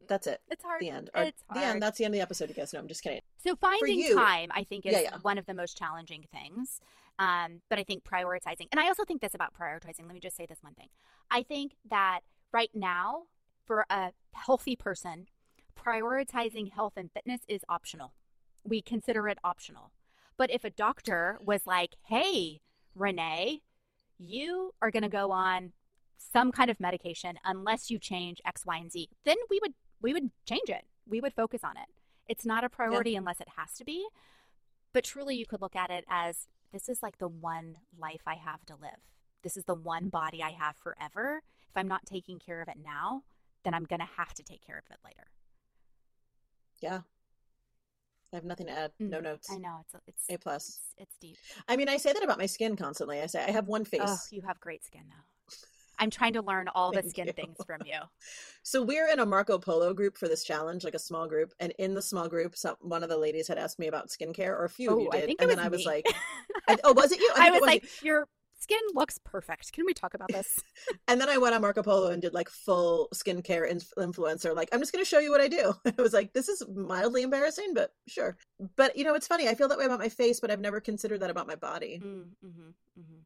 That's 0.09 0.27
it. 0.27 0.41
It's 0.51 0.63
hard. 0.65 0.81
The 0.81 0.91
end. 0.91 1.11
Or 1.15 1.23
It's 1.23 1.43
the 1.53 1.61
end. 1.61 1.81
That's 1.83 1.97
the 1.99 2.05
end 2.05 2.15
of 2.15 2.19
the 2.19 2.23
episode, 2.23 2.49
you 2.49 2.55
guys. 2.55 2.73
No, 2.73 2.81
I'm 2.81 2.89
just 2.89 3.03
kidding. 3.03 3.21
So 3.39 3.55
finding 3.57 3.99
you- 3.99 4.17
time, 4.17 4.51
I 4.53 4.65
think, 4.65 4.85
is 4.85 4.93
Yeah, 4.93 5.01
yeah. 5.01 5.17
one 5.23 5.39
of 5.39 5.47
the 5.47 5.55
most 5.55 5.77
challenging 5.77 6.27
things. 6.33 6.81
Um, 7.19 7.63
but 7.69 7.79
I 7.79 7.85
think 7.85 8.03
prioritizing, 8.05 8.67
and 8.73 8.81
I 8.81 8.89
also 8.89 9.05
think 9.05 9.21
this 9.21 9.35
about 9.35 9.55
prioritizing. 9.55 10.01
Let 10.07 10.15
me 10.15 10.21
just 10.21 10.37
say 10.37 10.47
this 10.47 10.63
one 10.63 10.75
thing. 10.75 10.89
I 11.31 11.43
think 11.45 11.77
that 11.89 12.21
right 12.53 12.71
now, 12.75 13.27
for 13.67 13.87
a 13.91 14.13
healthy 14.33 14.77
person, 14.77 15.27
prioritizing 15.77 16.73
health 16.73 16.95
and 16.97 17.11
fitness 17.13 17.41
is 17.49 17.63
optional. 17.69 18.13
We 18.65 18.83
consider 18.83 19.29
it 19.29 19.39
optional. 19.43 19.93
But 20.37 20.51
if 20.51 20.65
a 20.65 20.71
doctor 20.71 21.39
was 21.45 21.67
like, 21.67 21.97
"Hey, 22.07 22.61
Renee, 22.95 23.63
you 24.19 24.73
are 24.81 24.91
going 24.91 25.03
to 25.03 25.09
go 25.09 25.31
on 25.31 25.73
some 26.17 26.53
kind 26.53 26.71
of 26.71 26.81
medication 26.81 27.39
unless 27.45 27.91
you 27.91 27.99
change 27.99 28.41
X, 28.45 28.65
Y, 28.65 28.77
and 28.77 28.91
Z," 28.91 29.09
then 29.25 29.37
we 29.51 29.59
would 29.61 29.75
we 30.01 30.13
would 30.13 30.31
change 30.47 30.69
it. 30.69 30.85
We 31.07 31.21
would 31.21 31.35
focus 31.35 31.63
on 31.65 31.77
it. 31.77 31.89
It's 32.29 32.47
not 32.47 32.65
a 32.65 32.69
priority 32.69 33.17
unless 33.17 33.41
it 33.41 33.49
has 33.57 33.75
to 33.75 33.85
be. 33.85 34.07
But 34.93 35.05
truly, 35.05 35.37
you 35.37 35.47
could 35.47 35.61
look 35.61 35.77
at 35.77 35.91
it 35.91 36.05
as 36.09 36.49
this 36.73 36.89
is 36.89 37.03
like 37.03 37.19
the 37.19 37.29
one 37.29 37.77
life 37.99 38.23
I 38.27 38.35
have 38.35 38.65
to 38.67 38.75
live. 38.75 39.01
This 39.43 39.57
is 39.57 39.65
the 39.65 39.75
one 39.75 40.09
body 40.09 40.43
I 40.43 40.51
have 40.51 40.77
forever. 40.77 41.43
If 41.69 41.77
I'm 41.77 41.89
not 41.89 42.07
taking 42.07 42.39
care 42.39 42.61
of 42.63 42.69
it 42.69 42.77
now, 42.83 43.23
then 43.65 43.75
I'm 43.75 43.85
going 43.85 44.01
to 44.01 44.09
have 44.17 44.35
to 44.35 44.43
take 44.43 44.65
care 44.67 44.79
of 44.79 44.85
it 44.91 44.99
later. 45.05 45.27
Yeah. 46.81 47.01
I 48.33 48.37
have 48.37 48.45
nothing 48.45 48.67
to 48.67 48.73
add. 48.73 48.93
No 48.99 49.19
Mm, 49.19 49.25
notes. 49.25 49.51
I 49.53 49.59
know 49.59 49.81
it's 49.83 49.95
it's 50.07 50.25
A 50.31 50.39
plus. 50.39 50.69
It's, 50.69 50.79
it's 50.99 51.17
deep. 51.21 51.37
I 51.69 51.77
mean, 51.77 51.89
I 51.89 51.99
say 51.99 52.13
that 52.13 52.23
about 52.25 52.39
my 52.39 52.47
skin 52.47 52.77
constantly. 52.77 53.21
I 53.21 53.27
say 53.27 53.45
I 53.45 53.51
have 53.51 53.69
one 53.69 53.85
face. 53.85 54.01
Oh, 54.03 54.17
you 54.31 54.43
have 54.43 54.59
great 54.59 54.85
skin 54.85 55.03
though. 55.09 55.55
I'm 55.99 56.11
trying 56.11 56.33
to 56.33 56.43
learn 56.43 56.69
all 56.75 56.91
the 56.91 57.03
skin 57.03 57.27
you. 57.27 57.33
things 57.33 57.57
from 57.67 57.81
you. 57.85 57.99
So 58.65 58.81
we're 58.81 59.09
in 59.09 59.19
a 59.19 59.27
Marco 59.27 59.59
Polo 59.59 59.93
group 59.93 60.17
for 60.17 60.29
this 60.29 60.45
challenge, 60.45 60.85
like 60.85 60.95
a 60.95 60.99
small 60.99 61.27
group, 61.27 61.53
and 61.59 61.73
in 61.81 61.95
the 61.95 62.01
small 62.01 62.29
group, 62.29 62.57
some 62.57 62.77
one 62.81 63.03
of 63.03 63.09
the 63.09 63.17
ladies 63.17 63.49
had 63.49 63.59
asked 63.59 63.79
me 63.81 63.89
about 63.89 64.09
skincare, 64.09 64.51
or 64.51 64.65
a 64.65 64.71
few 64.71 64.93
of 64.93 65.01
you 65.01 65.09
Oh, 65.09 65.17
I 65.17 65.21
did, 65.21 65.31
and 65.41 65.49
was 65.49 65.57
then 65.57 65.65
I 65.65 65.69
was 65.69 65.85
like, 65.85 66.07
I, 66.69 66.79
"Oh, 66.85 66.93
was 66.93 67.11
it 67.11 67.19
you?" 67.19 67.29
I 67.35 67.51
think 67.51 67.57
it 67.57 67.61
was 67.61 67.61
like, 67.63 67.83
you. 67.83 67.89
like, 67.89 68.03
your 68.05 68.29
skin 68.63 68.81
looks 68.95 69.19
perfect. 69.25 69.73
Can 69.73 69.85
we 69.87 69.93
talk 69.95 70.15
about 70.15 70.29
this? 70.29 70.59
And 71.09 71.21
then 71.21 71.29
I 71.29 71.37
went 71.39 71.55
on 71.55 71.61
Marco 71.61 71.83
Polo 71.83 72.11
and 72.11 72.23
did 72.23 72.33
like 72.33 72.49
full 72.49 73.09
skincare 73.15 73.69
inf- 73.69 73.93
influencer. 73.99 74.55
Like, 74.55 74.69
I'm 74.73 74.81
just 74.81 74.93
going 74.93 75.05
to 75.05 75.09
show 75.09 75.19
you 75.19 75.31
what 75.31 75.41
I 75.41 75.49
do. 75.49 75.75
I 75.99 76.01
was 76.01 76.13
like, 76.13 76.33
this 76.33 76.49
is 76.49 76.63
mildly 76.75 77.23
embarrassing, 77.23 77.75
but 77.75 77.91
sure. 78.09 78.37
But 78.77 78.97
you 78.97 79.05
know, 79.05 79.15
it's 79.15 79.27
funny. 79.27 79.49
I 79.49 79.55
feel 79.55 79.69
that 79.69 79.79
way 79.79 79.85
about 79.85 79.99
my 79.99 80.09
face, 80.09 80.41
but 80.41 80.51
I've 80.51 80.61
never 80.61 80.81
considered 80.81 81.21
that 81.21 81.31
about 81.31 81.47
my 81.47 81.57
body. 81.57 82.01
Mm-hmm, 82.03 82.71
hmm 82.97 83.19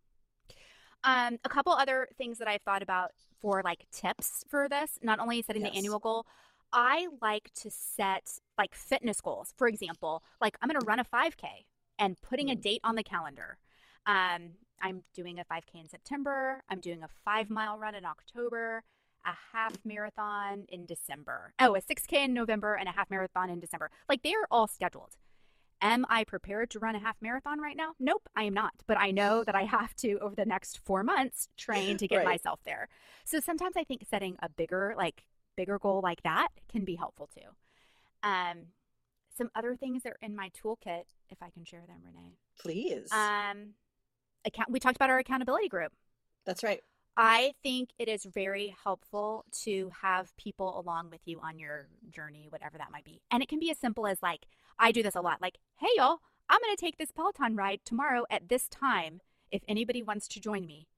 Um, 1.04 1.38
a 1.44 1.48
couple 1.48 1.72
other 1.72 2.08
things 2.18 2.38
that 2.38 2.48
I've 2.48 2.62
thought 2.62 2.82
about 2.82 3.12
for 3.40 3.62
like 3.64 3.86
tips 3.92 4.44
for 4.48 4.68
this, 4.68 4.98
not 5.02 5.18
only 5.20 5.42
setting 5.42 5.62
Yes. 5.62 5.72
the 5.72 5.78
annual 5.78 5.98
goal, 5.98 6.26
I 6.72 7.06
like 7.22 7.50
to 7.62 7.70
set 7.70 8.28
like 8.58 8.74
fitness 8.74 9.20
goals. 9.20 9.52
For 9.56 9.68
example, 9.68 10.22
like 10.40 10.56
I'm 10.60 10.68
going 10.68 10.80
to 10.80 10.86
run 10.86 10.98
a 10.98 11.04
5K 11.04 11.66
and 11.98 12.20
putting 12.20 12.50
a 12.50 12.56
Mm. 12.56 12.60
date 12.62 12.80
on 12.82 12.96
the 12.96 13.04
calendar. 13.04 13.58
Um, 14.06 14.52
I'm 14.80 15.02
doing 15.14 15.38
a 15.38 15.44
5K 15.44 15.80
in 15.80 15.88
September. 15.88 16.62
I'm 16.68 16.80
doing 16.80 17.02
a 17.02 17.08
five 17.24 17.50
mile 17.50 17.78
run 17.78 17.94
in 17.94 18.04
October, 18.04 18.82
a 19.24 19.32
half 19.52 19.72
marathon 19.84 20.64
in 20.68 20.86
December. 20.86 21.52
Oh, 21.58 21.74
a 21.74 21.80
6K 21.80 22.24
in 22.24 22.34
November 22.34 22.74
and 22.74 22.88
a 22.88 22.92
half 22.92 23.10
marathon 23.10 23.50
in 23.50 23.60
December. 23.60 23.90
Like 24.08 24.22
they 24.22 24.32
are 24.34 24.46
all 24.50 24.66
scheduled. 24.66 25.16
Am 25.82 26.06
I 26.08 26.24
prepared 26.24 26.70
to 26.70 26.78
run 26.78 26.94
a 26.94 26.98
half 26.98 27.16
marathon 27.20 27.60
right 27.60 27.76
now? 27.76 27.92
Nope, 28.00 28.28
I 28.34 28.44
am 28.44 28.54
not. 28.54 28.72
But 28.86 28.98
I 28.98 29.10
know 29.10 29.44
that 29.44 29.54
I 29.54 29.64
have 29.64 29.94
to, 29.96 30.18
over 30.20 30.34
the 30.34 30.46
next 30.46 30.78
four 30.78 31.02
months, 31.02 31.48
train 31.58 31.98
to 31.98 32.08
get 32.08 32.16
Right. 32.18 32.24
myself 32.24 32.60
there. 32.64 32.88
So 33.24 33.40
sometimes 33.40 33.76
I 33.76 33.84
think 33.84 34.06
setting 34.08 34.36
a 34.42 34.48
bigger, 34.48 34.94
like, 34.96 35.26
bigger 35.54 35.78
goal 35.78 36.00
like 36.02 36.22
that 36.22 36.48
can 36.68 36.84
be 36.86 36.94
helpful 36.94 37.28
too. 37.34 37.48
Um, 38.22 38.68
some 39.36 39.50
other 39.54 39.76
things 39.76 40.02
that 40.04 40.12
are 40.14 40.18
in 40.22 40.34
my 40.34 40.50
toolkit, 40.50 41.04
if 41.28 41.42
I 41.42 41.50
can 41.50 41.64
share 41.66 41.84
them, 41.86 41.98
Renee. 42.06 42.38
Please. 42.58 43.12
Um, 43.12 43.74
account. 44.46 44.70
We 44.70 44.80
talked 44.80 44.96
about 44.96 45.10
our 45.10 45.18
accountability 45.18 45.68
group. 45.68 45.92
That's 46.44 46.62
right. 46.62 46.80
I 47.18 47.54
think 47.62 47.90
it 47.98 48.08
is 48.08 48.24
very 48.24 48.74
helpful 48.84 49.44
to 49.62 49.90
have 50.02 50.36
people 50.36 50.78
along 50.78 51.10
with 51.10 51.20
you 51.24 51.40
on 51.42 51.58
your 51.58 51.88
journey, 52.10 52.46
whatever 52.50 52.76
that 52.78 52.92
might 52.92 53.04
be. 53.04 53.22
And 53.30 53.42
it 53.42 53.48
can 53.48 53.58
be 53.58 53.70
as 53.70 53.78
simple 53.78 54.06
as 54.06 54.22
like, 54.22 54.46
I 54.78 54.92
do 54.92 55.02
this 55.02 55.14
a 55.14 55.22
lot. 55.22 55.40
Like, 55.40 55.56
hey, 55.78 55.88
y'all, 55.96 56.18
I'm 56.50 56.60
going 56.60 56.76
to 56.76 56.80
take 56.80 56.98
this 56.98 57.10
Peloton 57.12 57.56
ride 57.56 57.80
tomorrow 57.84 58.24
at 58.30 58.48
this 58.50 58.68
time. 58.68 59.20
If 59.50 59.62
anybody 59.66 60.02
wants 60.02 60.28
to 60.28 60.40
join 60.40 60.66
me, 60.66 60.88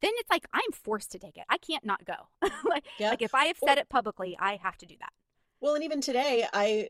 then 0.00 0.12
it's 0.16 0.30
like 0.30 0.46
I'm 0.54 0.72
forced 0.72 1.12
to 1.12 1.18
take 1.18 1.36
it. 1.36 1.44
I 1.50 1.58
can't 1.58 1.84
not 1.84 2.04
go. 2.06 2.14
like, 2.64 2.86
Yeah. 2.98 3.10
like 3.10 3.20
if 3.22 3.34
I 3.34 3.44
have 3.46 3.58
Or- 3.60 3.68
said 3.68 3.78
it 3.78 3.88
publicly, 3.90 4.36
I 4.40 4.56
have 4.62 4.78
to 4.78 4.86
do 4.86 4.94
that. 5.00 5.12
Well, 5.60 5.74
and 5.74 5.84
even 5.84 6.00
today, 6.00 6.46
I 6.52 6.88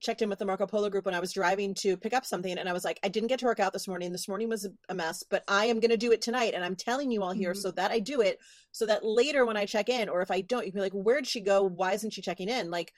checked 0.00 0.22
in 0.22 0.28
with 0.28 0.38
the 0.38 0.44
Marco 0.44 0.66
Polo 0.66 0.88
group 0.88 1.04
when 1.04 1.14
I 1.14 1.20
was 1.20 1.32
driving 1.32 1.74
to 1.74 1.96
pick 1.96 2.14
up 2.14 2.24
something, 2.24 2.58
and 2.58 2.68
I 2.68 2.72
was 2.72 2.84
like, 2.84 2.98
I 3.02 3.08
didn't 3.08 3.28
get 3.28 3.38
to 3.40 3.46
work 3.46 3.60
out 3.60 3.72
this 3.72 3.88
morning. 3.88 4.12
This 4.12 4.28
morning 4.28 4.48
was 4.48 4.66
a- 4.88 4.94
mess, 4.94 5.22
but 5.22 5.44
I 5.48 5.66
am 5.66 5.80
going 5.80 5.90
to 5.90 5.96
do 5.96 6.12
it 6.12 6.22
tonight, 6.22 6.54
and 6.54 6.64
I'm 6.64 6.76
telling 6.76 7.10
you 7.10 7.22
all 7.22 7.32
here 7.32 7.52
Mhm. 7.52 7.56
so 7.62 7.70
that 7.72 7.90
I 7.90 7.98
do 7.98 8.20
it, 8.20 8.38
so 8.72 8.86
that 8.86 9.04
later 9.04 9.44
when 9.44 9.56
I 9.56 9.66
check 9.66 9.88
in, 9.88 10.08
or 10.08 10.22
if 10.22 10.30
I 10.30 10.40
don't, 10.40 10.64
you 10.64 10.72
can 10.72 10.78
be 10.78 10.82
like, 10.82 10.92
where'd 10.92 11.26
she 11.26 11.40
go? 11.40 11.62
Why 11.64 11.92
isn't 11.92 12.12
she 12.12 12.22
checking 12.22 12.48
in? 12.48 12.70
Like 12.70 12.92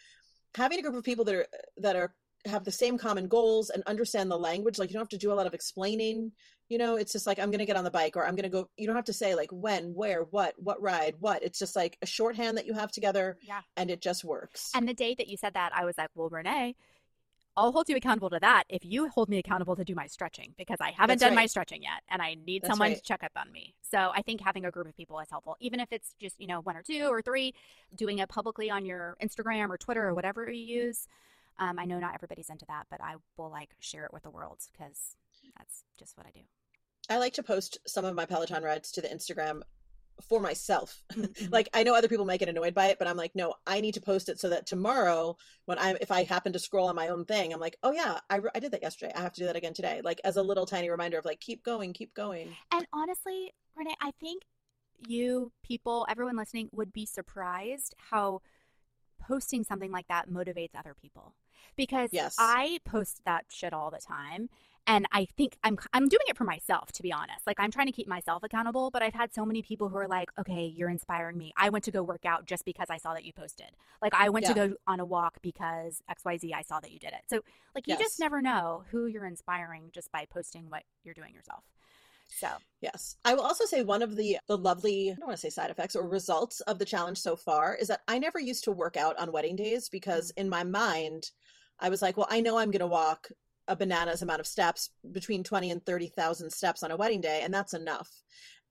having 0.55 0.79
a 0.79 0.83
group 0.83 0.95
of 0.95 1.05
people 1.05 1.25
that 1.25 1.35
are 1.35 1.47
that 1.79 1.97
are 1.97 2.15
have 2.45 2.65
the 2.65 2.73
same 2.73 2.99
common 2.99 3.29
goals 3.29 3.71
and 3.71 3.83
understand 3.85 4.31
the 4.31 4.39
language. 4.39 4.79
Like 4.79 4.91
you 4.91 4.95
don't 4.95 5.01
have 5.01 5.09
to 5.11 5.19
do 5.19 5.33
a 5.33 5.35
lot 5.35 5.47
of 5.47 5.55
explaining. 5.55 6.33
You 6.69 6.79
know, 6.79 6.97
it's 6.97 7.13
just 7.13 7.27
like 7.27 7.39
I'm 7.39 7.51
going 7.51 7.61
to 7.61 7.67
get 7.67 7.77
on 7.77 7.85
the 7.85 7.91
bike, 7.91 8.17
or 8.17 8.25
I'm 8.27 8.35
going 8.35 8.43
to 8.45 8.49
go. 8.49 8.69
You 8.77 8.87
don't 8.87 8.97
have 8.97 9.05
to 9.07 9.13
say 9.13 9.35
like 9.35 9.51
when, 9.53 9.95
where, 9.95 10.23
what, 10.23 10.55
what 10.59 10.81
ride, 10.83 11.15
what. 11.21 11.43
It's 11.45 11.59
just 11.59 11.77
like 11.77 11.97
a 12.03 12.07
shorthand 12.07 12.57
that 12.59 12.67
you 12.67 12.75
have 12.75 12.91
together, 12.91 13.39
Yeah. 13.43 13.61
and 13.77 13.91
it 13.91 14.01
just 14.03 14.25
works. 14.25 14.71
And 14.75 14.89
the 14.89 14.95
day 14.95 15.15
that 15.15 15.29
you 15.29 15.37
said 15.37 15.55
that, 15.55 15.73
I 15.75 15.85
was 15.85 15.97
like, 15.97 16.11
well, 16.17 16.29
Renee, 16.29 16.75
I'll 17.57 17.73
hold 17.73 17.89
you 17.89 17.97
accountable 17.97 18.29
to 18.31 18.39
that 18.41 18.65
if 18.69 18.85
you 18.85 19.09
hold 19.09 19.29
me 19.31 19.39
accountable 19.39 19.77
to 19.77 19.85
do 19.85 19.95
my 19.95 20.07
stretching 20.09 20.53
because 20.59 20.77
I 20.81 20.91
haven't 20.91 21.21
That's 21.21 21.31
done 21.31 21.35
my 21.35 21.47
stretching 21.47 21.83
yet 21.83 22.03
and 22.11 22.21
I 22.21 22.35
need 22.35 22.63
That's 22.63 22.73
someone 22.73 22.89
right. 22.91 22.97
to 22.99 23.03
check 23.03 23.23
up 23.25 23.33
on 23.35 23.51
me. 23.51 23.75
So 23.91 24.11
I 24.15 24.21
think 24.21 24.43
having 24.43 24.67
a 24.67 24.71
group 24.71 24.87
of 24.89 24.95
people 24.95 25.19
is 25.21 25.31
helpful, 25.31 25.57
even 25.61 25.81
if 25.81 25.91
it's 25.91 26.15
just, 26.21 26.39
you 26.39 26.49
know, 26.49 26.61
one 26.61 26.77
or 26.77 26.83
two 26.83 27.07
or 27.07 27.23
three, 27.23 27.55
doing 27.95 28.19
it 28.19 28.29
publicly 28.29 28.71
on 28.71 28.85
your 28.85 29.17
Instagram 29.23 29.71
or 29.71 29.79
Twitter 29.79 30.07
or 30.07 30.13
whatever 30.15 30.51
you 30.51 30.83
use. 30.83 31.09
Um, 31.59 31.79
I 31.79 31.85
know 31.85 31.99
not 31.99 32.15
everybody's 32.15 32.51
into 32.51 32.67
that, 32.69 32.87
but 32.91 33.01
I 33.01 33.15
will 33.37 33.51
like 33.51 33.71
share 33.81 34.05
it 34.05 34.13
with 34.13 34.23
the 34.25 34.31
world 34.31 34.61
because 34.73 35.17
that's 35.57 35.85
just 35.99 36.17
what 36.17 36.27
I 36.27 36.31
do. 36.31 36.41
I 37.09 37.19
like 37.19 37.35
to 37.35 37.43
post 37.43 37.79
some 37.87 38.05
of 38.05 38.15
my 38.15 38.27
Peloton 38.27 38.63
rides 38.63 38.91
to 38.93 39.01
the 39.01 39.09
Instagram 39.09 39.63
for 40.29 40.41
myself. 40.41 41.03
Mhm. 41.13 41.53
like 41.53 41.69
I 41.75 41.83
know 41.83 41.95
other 41.95 42.09
people 42.09 42.25
might 42.25 42.41
get 42.41 42.49
annoyed 42.49 42.75
by 42.75 42.87
it, 42.87 42.99
but 42.99 43.07
I'm 43.09 43.17
like, 43.17 43.35
no, 43.35 43.55
I 43.67 43.81
need 43.81 43.95
to 43.95 44.01
post 44.01 44.29
it 44.29 44.39
so 44.41 44.49
that 44.51 44.67
tomorrow, 44.67 45.37
when 45.67 45.79
I 45.79 45.97
if 46.01 46.11
I 46.11 46.25
happen 46.25 46.53
to 46.55 46.59
scroll 46.59 46.89
on 46.89 46.97
my 46.97 47.09
own 47.09 47.25
thing, 47.25 47.53
I'm 47.53 47.61
like, 47.61 47.77
oh 47.83 47.93
yeah, 47.93 48.19
I, 48.29 48.41
I 48.55 48.61
did 48.61 48.73
that 48.73 48.83
yesterday. 48.83 49.13
I 49.15 49.21
have 49.21 49.33
to 49.35 49.41
do 49.41 49.47
that 49.47 49.57
again 49.57 49.75
today. 49.75 50.01
Like 50.03 50.21
as 50.25 50.37
a 50.37 50.43
little 50.43 50.67
tiny 50.67 50.91
reminder 50.91 51.19
of 51.19 51.25
like, 51.25 51.41
keep 51.41 51.63
going, 51.65 51.93
keep 51.93 52.13
going. 52.15 52.55
And 52.73 52.87
honestly, 52.93 53.53
Renee, 53.77 53.95
I 54.01 54.11
think 54.21 54.43
you 55.07 55.53
people, 55.63 56.07
everyone 56.09 56.37
listening, 56.37 56.71
would 56.73 56.93
be 56.93 57.05
surprised 57.07 57.95
how 58.11 58.41
posting 59.27 59.65
something 59.65 59.91
like 59.91 60.09
that 60.09 60.29
motivates 60.31 60.75
other 60.79 60.95
people. 60.95 61.35
Because 61.77 62.11
Yes. 62.13 62.37
I 62.39 62.79
post 62.85 63.23
that 63.25 63.47
shit 63.49 63.73
all 63.73 63.91
the 63.91 63.99
time. 63.99 64.49
And 64.89 65.05
I 65.11 65.25
think 65.25 65.57
I'm 65.65 65.77
I'm 65.93 66.09
doing 66.09 66.23
it 66.29 66.37
for 66.37 66.45
myself, 66.45 66.93
to 66.93 67.03
be 67.03 67.13
honest. 67.13 67.45
Like 67.45 67.59
I'm 67.59 67.73
trying 67.73 67.87
to 67.87 67.93
keep 67.93 68.07
myself 68.07 68.45
accountable, 68.45 68.93
but 68.93 69.03
I've 69.03 69.15
had 69.15 69.35
so 69.35 69.45
many 69.45 69.61
people 69.61 69.89
who 69.89 69.97
are 69.99 70.07
like, 70.07 70.31
"Okay, 70.39 70.65
you're 70.77 70.89
inspiring 70.89 71.37
me. 71.37 71.53
I 71.57 71.71
went 71.71 71.85
to 71.87 71.91
go 71.91 72.05
work 72.05 72.25
out 72.25 72.47
just 72.47 72.65
because 72.65 72.87
I 72.89 72.97
saw 72.99 73.13
that 73.15 73.25
you 73.25 73.33
posted. 73.33 73.71
Like 74.01 74.15
I 74.15 74.29
went 74.29 74.47
to 74.47 74.55
go 74.55 74.75
on 74.87 75.01
a 75.01 75.05
walk 75.05 75.39
because 75.43 76.03
XYZ 76.09 76.53
I 76.55 76.63
saw 76.63 76.79
that 76.79 76.93
you 76.93 77.01
did 77.01 77.09
it." 77.15 77.23
So, 77.29 77.43
like 77.75 77.89
you 77.89 77.95
Yes. 77.95 78.01
just 78.01 78.21
never 78.21 78.41
know 78.41 78.85
who 78.93 79.07
you're 79.07 79.27
inspiring 79.27 79.91
just 79.93 80.13
by 80.13 80.25
posting 80.25 80.71
what 80.71 80.85
you're 81.03 81.15
doing 81.15 81.35
yourself. 81.35 81.65
So, 82.29 82.49
Yes. 82.87 83.17
I 83.25 83.35
will 83.35 83.43
also 83.43 83.65
say 83.65 83.83
one 83.83 84.03
of 84.03 84.17
the 84.17 84.39
the 84.47 84.57
lovely, 84.57 85.11
I 85.11 85.15
don't 85.15 85.27
want 85.27 85.39
to 85.39 85.41
say 85.41 85.51
side 85.51 85.71
effects 85.71 85.97
or 85.97 86.07
results 86.09 86.61
of 86.63 86.79
the 86.79 86.85
challenge 86.85 87.19
so 87.19 87.35
far 87.35 87.75
is 87.75 87.89
that 87.89 88.03
I 88.07 88.19
never 88.19 88.39
used 88.39 88.65
to 88.65 88.73
work 88.73 88.97
out 88.97 89.19
on 89.19 89.33
wedding 89.33 89.57
days 89.57 89.89
because 89.89 90.31
in 90.37 90.49
my 90.49 90.63
mind 90.63 91.31
I 91.81 91.89
was 91.89 92.03
like, 92.03 92.17
well, 92.17 92.29
I 92.31 92.41
know 92.41 92.59
I'm 92.59 92.71
going 92.71 92.81
to 92.81 92.87
walk 92.87 93.29
a 93.67 93.75
bananas 93.75 94.23
amount 94.23 94.41
of 94.41 94.47
steps 94.47 94.91
between 95.11 95.43
20 95.43 95.71
and 95.71 95.85
30,000 95.85 96.51
steps 96.51 96.83
on 96.83 96.93
a 96.93 96.97
wedding 96.97 97.21
day 97.21 97.41
and 97.43 97.53
that's 97.53 97.75
enough. 97.75 98.09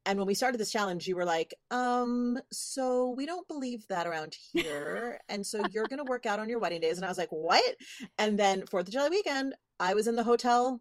And 0.06 0.20
when 0.20 0.28
we 0.28 0.36
started 0.36 0.60
this 0.60 0.72
challenge, 0.72 1.08
you 1.08 1.16
were 1.16 1.26
like, 1.26 1.54
um, 1.72 2.40
so 2.54 3.16
we 3.18 3.26
don't 3.26 3.48
believe 3.48 3.86
that 3.90 4.08
around 4.08 4.38
here. 4.54 5.20
And 5.30 5.46
so 5.46 5.64
you're 5.72 5.88
going 5.88 5.98
to 5.98 6.10
work 6.10 6.28
out 6.28 6.40
on 6.40 6.48
your 6.48 6.60
wedding 6.60 6.80
days. 6.80 6.98
And 6.98 7.06
I 7.06 7.10
was 7.10 7.18
like, 7.18 7.32
what? 7.32 7.76
And 8.20 8.38
then 8.38 8.62
4th 8.62 8.82
of 8.82 8.92
July 8.92 9.10
weekend, 9.10 9.56
I 9.80 9.96
was 9.96 10.08
in 10.08 10.16
the 10.16 10.24
hotel. 10.24 10.80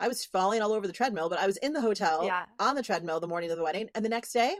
I 0.00 0.08
was 0.08 0.24
falling 0.24 0.62
all 0.62 0.72
over 0.72 0.86
the 0.86 0.92
treadmill, 0.92 1.28
but 1.28 1.38
I 1.38 1.46
was 1.46 1.56
in 1.58 1.72
the 1.72 1.80
hotel 1.80 2.24
Yeah. 2.24 2.46
on 2.58 2.74
the 2.74 2.82
treadmill 2.82 3.20
the 3.20 3.26
morning 3.26 3.50
of 3.50 3.56
the 3.56 3.64
wedding. 3.64 3.90
And 3.94 4.04
the 4.04 4.08
next 4.08 4.32
day, 4.32 4.56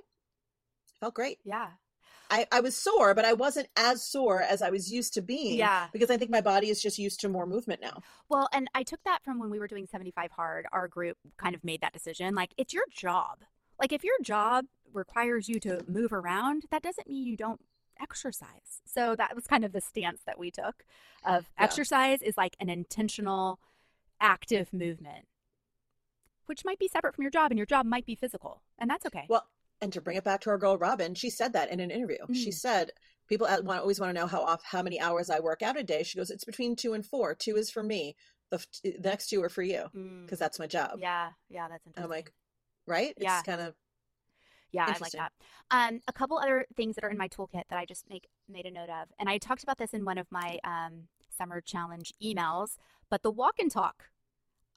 felt 1.01 1.15
great. 1.15 1.39
yeah. 1.45 1.69
I, 2.31 2.47
I 2.53 2.61
was 2.61 2.77
sore, 2.77 3.15
but 3.15 3.25
I 3.25 3.33
wasn't 3.33 3.69
as 3.75 4.03
sore 4.07 4.43
as 4.43 4.61
I 4.61 4.69
was 4.69 4.93
used 4.93 5.15
to 5.15 5.23
being. 5.23 5.57
Yeah. 5.57 5.87
Because 5.95 6.11
I 6.11 6.19
think 6.19 6.31
my 6.31 6.43
body 6.43 6.69
is 6.69 6.83
just 6.83 6.99
used 6.99 7.21
to 7.21 7.29
more 7.31 7.47
movement 7.47 7.81
now. 7.81 8.03
Well, 8.29 8.51
and 8.53 8.69
I 8.75 8.83
took 8.83 9.03
that 9.05 9.25
from 9.25 9.39
when 9.39 9.49
we 9.49 9.59
were 9.59 9.67
doing 9.67 9.87
75 9.87 10.33
Hard. 10.33 10.67
Our 10.71 10.89
group 10.89 11.17
kind 11.39 11.55
of 11.55 11.65
made 11.65 11.81
that 11.81 11.95
decision. 11.95 12.35
Like, 12.35 12.53
it's 12.59 12.75
your 12.75 12.85
job. 12.91 13.39
Like, 13.81 13.93
if 13.93 14.05
your 14.05 14.17
job 14.23 14.67
requires 14.93 15.49
you 15.49 15.59
to 15.61 15.83
move 15.89 16.13
around, 16.13 16.65
that 16.71 16.83
doesn't 16.83 17.09
mean 17.09 17.25
you 17.27 17.37
don't 17.39 17.63
exercise. 17.99 18.83
So 18.85 19.17
that 19.17 19.35
was 19.35 19.47
kind 19.47 19.65
of 19.65 19.73
the 19.73 19.81
stance 19.81 20.21
that 20.27 20.39
we 20.39 20.51
took 20.51 20.85
of 21.25 21.49
Yeah. 21.57 21.65
exercise 21.65 22.21
is 22.21 22.37
like 22.37 22.57
an 22.61 22.69
intentional, 22.69 23.59
active 24.21 24.73
movement, 24.73 25.27
which 26.47 26.65
might 26.65 26.79
be 26.79 26.89
separate 26.89 27.15
from 27.15 27.23
your 27.23 27.31
job, 27.31 27.51
and 27.51 27.59
your 27.59 27.67
job 27.67 27.87
might 27.87 28.07
be 28.07 28.15
physical, 28.15 28.63
and 28.79 28.89
that's 28.91 29.07
okay. 29.07 29.25
Well, 29.29 29.47
and 29.81 29.93
to 29.93 30.01
bring 30.01 30.17
it 30.17 30.25
back 30.25 30.41
to 30.43 30.51
our 30.51 30.59
girl 30.59 30.77
Robin, 30.79 31.15
she 31.15 31.31
said 31.31 31.53
that 31.53 31.71
in 31.71 31.81
an 31.81 31.91
interview. 31.91 32.19
She 32.33 32.51
Mm. 32.51 32.55
said, 32.55 32.93
"People 33.29 33.47
always 33.47 34.01
want 34.01 34.11
to 34.11 34.21
know 34.21 34.27
how 34.27 34.43
off 34.43 34.63
how 34.65 34.83
many 34.83 35.01
hours 35.01 35.31
I 35.31 35.41
work 35.41 35.63
out 35.63 35.77
a 35.77 35.85
day." 35.85 36.03
She 36.03 36.17
goes, 36.19 36.31
"It's 36.31 36.45
between 36.45 36.75
two 36.75 36.95
and 36.95 37.05
four. 37.07 37.35
Two 37.35 37.57
is 37.57 37.71
for 37.71 37.83
me. 37.83 38.17
The, 38.51 38.57
f- 38.57 38.67
the 38.83 39.09
next 39.09 39.29
two 39.29 39.43
are 39.43 39.49
for 39.51 39.63
you 39.63 39.85
Mm, 39.95 40.25
because 40.25 40.39
that's 40.39 40.59
my 40.59 40.67
job." 40.67 40.99
yeah, 41.01 41.31
yeah, 41.49 41.69
that's 41.69 41.87
interesting. 41.87 42.05
I'm 42.05 42.11
like, 42.11 42.33
right? 42.87 43.15
It's 43.17 43.23
Yeah. 43.25 43.43
kind 43.43 43.61
of 43.61 43.75
Yeah, 44.73 44.87
I 44.87 44.99
like 44.99 45.13
that. 45.13 45.33
Um, 45.71 46.01
a 46.09 46.13
couple 46.13 46.39
other 46.39 46.67
things 46.77 46.95
that 46.97 47.05
are 47.05 47.11
in 47.11 47.17
my 47.17 47.29
toolkit 47.29 47.65
that 47.71 47.79
I 47.79 47.85
just 47.87 48.09
make 48.11 48.27
made 48.49 48.67
a 48.67 48.71
note 48.71 48.91
of, 48.91 49.09
and 49.19 49.29
I 49.29 49.39
talked 49.39 49.63
about 49.63 49.79
this 49.79 49.95
in 49.95 50.05
one 50.05 50.19
of 50.19 50.27
my 50.31 50.59
um, 50.65 51.09
summer 51.37 51.61
challenge 51.61 52.13
emails. 52.23 52.77
But 53.11 53.23
the 53.23 53.31
walk 53.31 53.59
and 53.59 53.71
talk, 53.71 54.05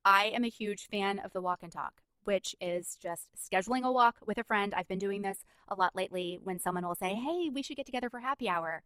I 0.05 0.25
am 0.25 0.43
a 0.43 0.49
huge 0.49 0.87
fan 0.87 1.19
of 1.19 1.33
the 1.33 1.41
walk 1.41 1.59
and 1.63 1.71
talk, 1.71 2.01
which 2.23 2.55
is 2.61 2.97
just 3.01 3.27
scheduling 3.37 3.83
a 3.83 3.91
walk 3.91 4.17
with 4.25 4.37
a 4.37 4.43
friend. 4.43 4.73
I've 4.73 4.87
been 4.87 4.99
doing 4.99 5.21
this 5.21 5.43
a 5.67 5.75
lot 5.75 5.95
lately. 5.95 6.39
When 6.43 6.59
someone 6.59 6.85
will 6.85 6.95
say, 6.95 7.13
"Hey, 7.13 7.49
we 7.49 7.61
should 7.61 7.77
get 7.77 7.85
together 7.85 8.09
for 8.09 8.19
happy 8.19 8.47
hour," 8.49 8.83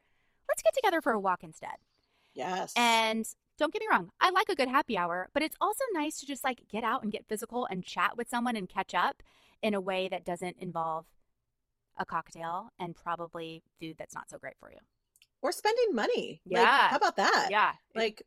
let's 0.49 0.61
get 0.61 0.73
together 0.73 1.01
for 1.01 1.11
a 1.13 1.19
walk 1.19 1.43
instead. 1.43 1.77
yes. 2.33 2.73
And 2.75 3.25
don't 3.57 3.71
get 3.71 3.79
me 3.79 3.87
wrong, 3.89 4.11
I 4.19 4.29
like 4.29 4.49
a 4.49 4.55
good 4.55 4.67
happy 4.67 4.97
hour, 4.97 5.29
but 5.33 5.41
it's 5.41 5.55
also 5.61 5.83
nice 5.93 6.19
to 6.19 6.25
just 6.25 6.43
like 6.43 6.67
get 6.67 6.83
out 6.83 7.01
and 7.03 7.11
get 7.11 7.25
physical 7.27 7.65
and 7.65 7.85
chat 7.85 8.17
with 8.17 8.27
someone 8.29 8.57
and 8.57 8.67
catch 8.67 8.93
up 8.93 9.23
in 9.61 9.73
a 9.73 9.79
way 9.79 10.09
that 10.09 10.25
doesn't 10.25 10.57
involve 10.59 11.05
a 11.97 12.05
cocktail, 12.05 12.71
and 12.77 12.93
probably 12.95 13.63
food 13.79 13.95
that's 13.97 14.13
not 14.13 14.29
so 14.29 14.37
great 14.37 14.57
for 14.59 14.69
you. 14.69 14.79
Or 15.41 15.53
spending 15.53 15.95
money. 15.95 16.41
Like, 16.45 16.63
Yeah. 16.65 16.89
how 16.89 16.97
about 16.97 17.15
that? 17.15 17.47
Yeah. 17.49 17.75
Like, 17.95 18.23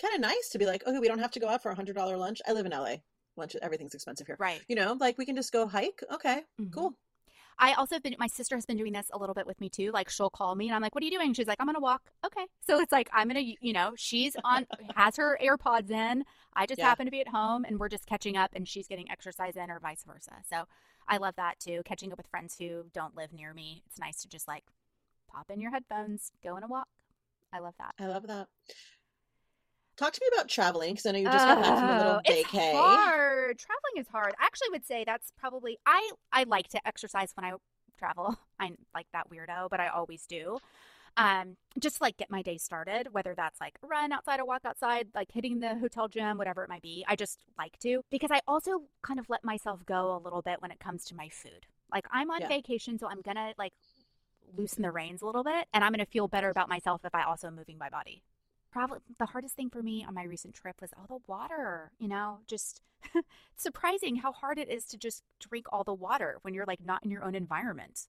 kind 0.00 0.14
of 0.14 0.20
nice 0.20 0.48
to 0.50 0.58
be 0.58 0.66
like, 0.66 0.86
okay, 0.86 0.98
we 0.98 1.08
don't 1.08 1.18
have 1.18 1.30
to 1.32 1.40
go 1.40 1.48
out 1.48 1.62
for 1.62 1.70
a 1.70 1.74
hundred 1.74 1.96
dollar 1.96 2.16
lunch. 2.16 2.40
I 2.46 2.52
live 2.52 2.66
in 2.66 2.72
LA. 2.72 2.96
Lunch, 3.36 3.54
everything's 3.62 3.94
expensive 3.94 4.26
here. 4.26 4.36
right. 4.38 4.62
You 4.68 4.76
know, 4.76 4.96
like 4.98 5.18
we 5.18 5.26
can 5.26 5.36
just 5.36 5.52
go 5.52 5.66
hike. 5.66 6.02
Okay, 6.12 6.42
Mhm. 6.60 6.72
cool. 6.72 6.94
I 7.58 7.72
also 7.72 7.94
have 7.94 8.02
been, 8.02 8.14
my 8.18 8.26
sister 8.26 8.54
has 8.54 8.66
been 8.66 8.76
doing 8.76 8.92
this 8.92 9.06
a 9.14 9.18
little 9.18 9.34
bit 9.34 9.46
with 9.46 9.58
me 9.62 9.70
too. 9.70 9.90
Like 9.90 10.10
she'll 10.10 10.28
call 10.28 10.54
me 10.54 10.66
and 10.68 10.74
I'm 10.74 10.82
like, 10.82 10.94
what 10.94 11.00
are 11.02 11.06
you 11.06 11.10
doing? 11.18 11.32
She's 11.32 11.46
like, 11.46 11.56
I'm 11.58 11.66
going 11.66 11.74
to 11.74 11.80
walk. 11.80 12.02
Okay. 12.24 12.46
So 12.66 12.78
it's 12.80 12.92
like, 12.92 13.08
I'm 13.14 13.28
going 13.30 13.42
to, 13.46 13.54
you 13.66 13.72
know, 13.72 13.94
she's 13.96 14.36
on, 14.44 14.66
has 14.94 15.16
her 15.16 15.38
AirPods 15.42 15.90
in. 15.90 16.24
I 16.54 16.66
just 16.66 16.78
Yeah. 16.78 16.84
happen 16.88 17.06
to 17.06 17.10
be 17.10 17.22
at 17.22 17.28
home 17.28 17.64
and 17.64 17.78
we're 17.80 17.88
just 17.88 18.04
catching 18.04 18.36
up 18.36 18.50
and 18.54 18.68
she's 18.68 18.86
getting 18.86 19.10
exercise 19.10 19.56
in 19.56 19.70
or 19.70 19.80
vice 19.80 20.04
versa. 20.06 20.32
So 20.50 20.64
I 21.08 21.16
love 21.16 21.34
that 21.36 21.58
too. 21.58 21.80
Catching 21.86 22.12
up 22.12 22.18
with 22.18 22.26
friends 22.26 22.56
who 22.58 22.84
don't 22.92 23.16
live 23.16 23.32
near 23.32 23.54
me. 23.54 23.82
It's 23.86 23.98
nice 23.98 24.20
to 24.20 24.28
just 24.28 24.46
like 24.46 24.64
pop 25.32 25.50
in 25.50 25.58
your 25.58 25.70
headphones, 25.70 26.32
go 26.44 26.56
on 26.56 26.62
a 26.62 26.66
walk. 26.68 26.88
I 27.54 27.60
love 27.60 27.74
that. 27.78 27.94
I 27.98 28.06
love 28.06 28.26
that. 28.26 28.48
Talk 29.96 30.12
to 30.14 30.20
me 30.22 30.28
about 30.34 30.48
traveling 30.48 30.92
because 30.94 31.06
I 31.06 31.12
know 31.12 31.18
you 31.18 31.28
just 31.30 31.46
got 31.46 31.58
back 31.60 31.76
from 31.76 31.90
a 31.90 31.94
little 31.94 32.14
Oh, 32.14 32.20
it's 32.24 32.42
vacay. 32.42 32.72
hard. 32.72 33.58
Traveling 33.58 33.96
is 33.98 34.08
hard. 34.08 34.34
I 34.38 34.44
actually 34.46 34.68
would 34.70 34.84
say 34.86 35.04
that's 35.04 35.32
probably 35.38 35.78
I 35.86 36.10
I 36.32 36.44
like 36.44 36.68
to 36.68 36.86
exercise 36.86 37.32
when 37.34 37.44
I 37.44 37.52
travel. 37.98 38.36
I'm 38.60 38.76
like 38.94 39.06
that 39.12 39.28
weirdo, 39.30 39.68
but 39.70 39.80
I 39.80 39.88
always 39.88 40.26
do. 40.26 40.58
Um, 41.16 41.56
just 41.80 42.00
like 42.00 42.16
get 42.18 42.30
my 42.30 42.42
day 42.42 42.58
started, 42.58 43.08
whether 43.12 43.34
that's 43.34 43.60
like 43.60 43.76
run 43.82 44.12
outside 44.12 44.40
or 44.40 44.46
walk 44.46 44.62
outside, 44.64 45.08
like 45.14 45.32
hitting 45.32 45.60
the 45.60 45.76
hotel 45.76 46.08
gym, 46.08 46.38
whatever 46.38 46.62
it 46.64 46.68
might 46.70 46.82
be. 46.82 47.04
I 47.08 47.16
just 47.16 47.40
like 47.58 47.78
to 47.80 48.02
because 48.10 48.30
I 48.32 48.40
also 48.48 48.82
kind 49.02 49.20
of 49.20 49.30
let 49.30 49.44
myself 49.44 49.84
go 49.86 50.16
a 50.16 50.22
little 50.24 50.42
bit 50.42 50.62
when 50.62 50.70
it 50.70 50.80
comes 50.80 51.04
to 51.06 51.16
my 51.16 51.28
food. 51.30 51.66
Like 51.92 52.06
I'm 52.12 52.30
on 52.30 52.40
Yeah. 52.40 52.48
vacation, 52.48 52.98
so 52.98 53.08
I'm 53.08 53.22
gonna 53.22 53.54
like 53.58 53.72
loosen 54.56 54.82
the 54.82 54.92
reins 54.92 55.22
a 55.22 55.26
little 55.26 55.44
bit, 55.44 55.66
and 55.74 55.84
I'm 55.84 55.92
gonna 55.92 56.06
feel 56.06 56.28
better 56.28 56.50
about 56.50 56.68
myself 56.68 57.02
if 57.04 57.14
I 57.14 57.24
also 57.24 57.48
am 57.48 57.56
moving 57.56 57.78
my 57.78 57.90
body 57.90 58.22
probably 58.70 58.98
the 59.18 59.26
hardest 59.26 59.54
thing 59.54 59.70
for 59.70 59.82
me 59.82 60.04
on 60.06 60.14
my 60.14 60.24
recent 60.24 60.54
trip 60.54 60.80
was 60.80 60.90
all 60.96 61.06
the 61.08 61.22
water 61.32 61.90
you 61.98 62.08
know 62.08 62.38
just 62.46 62.82
surprising 63.56 64.16
how 64.16 64.32
hard 64.32 64.58
it 64.58 64.68
is 64.70 64.84
to 64.86 64.96
just 64.98 65.22
drink 65.40 65.66
all 65.72 65.84
the 65.84 65.94
water 65.94 66.38
when 66.42 66.54
you're 66.54 66.66
like 66.66 66.84
not 66.84 67.02
in 67.04 67.10
your 67.10 67.24
own 67.24 67.34
environment 67.34 68.06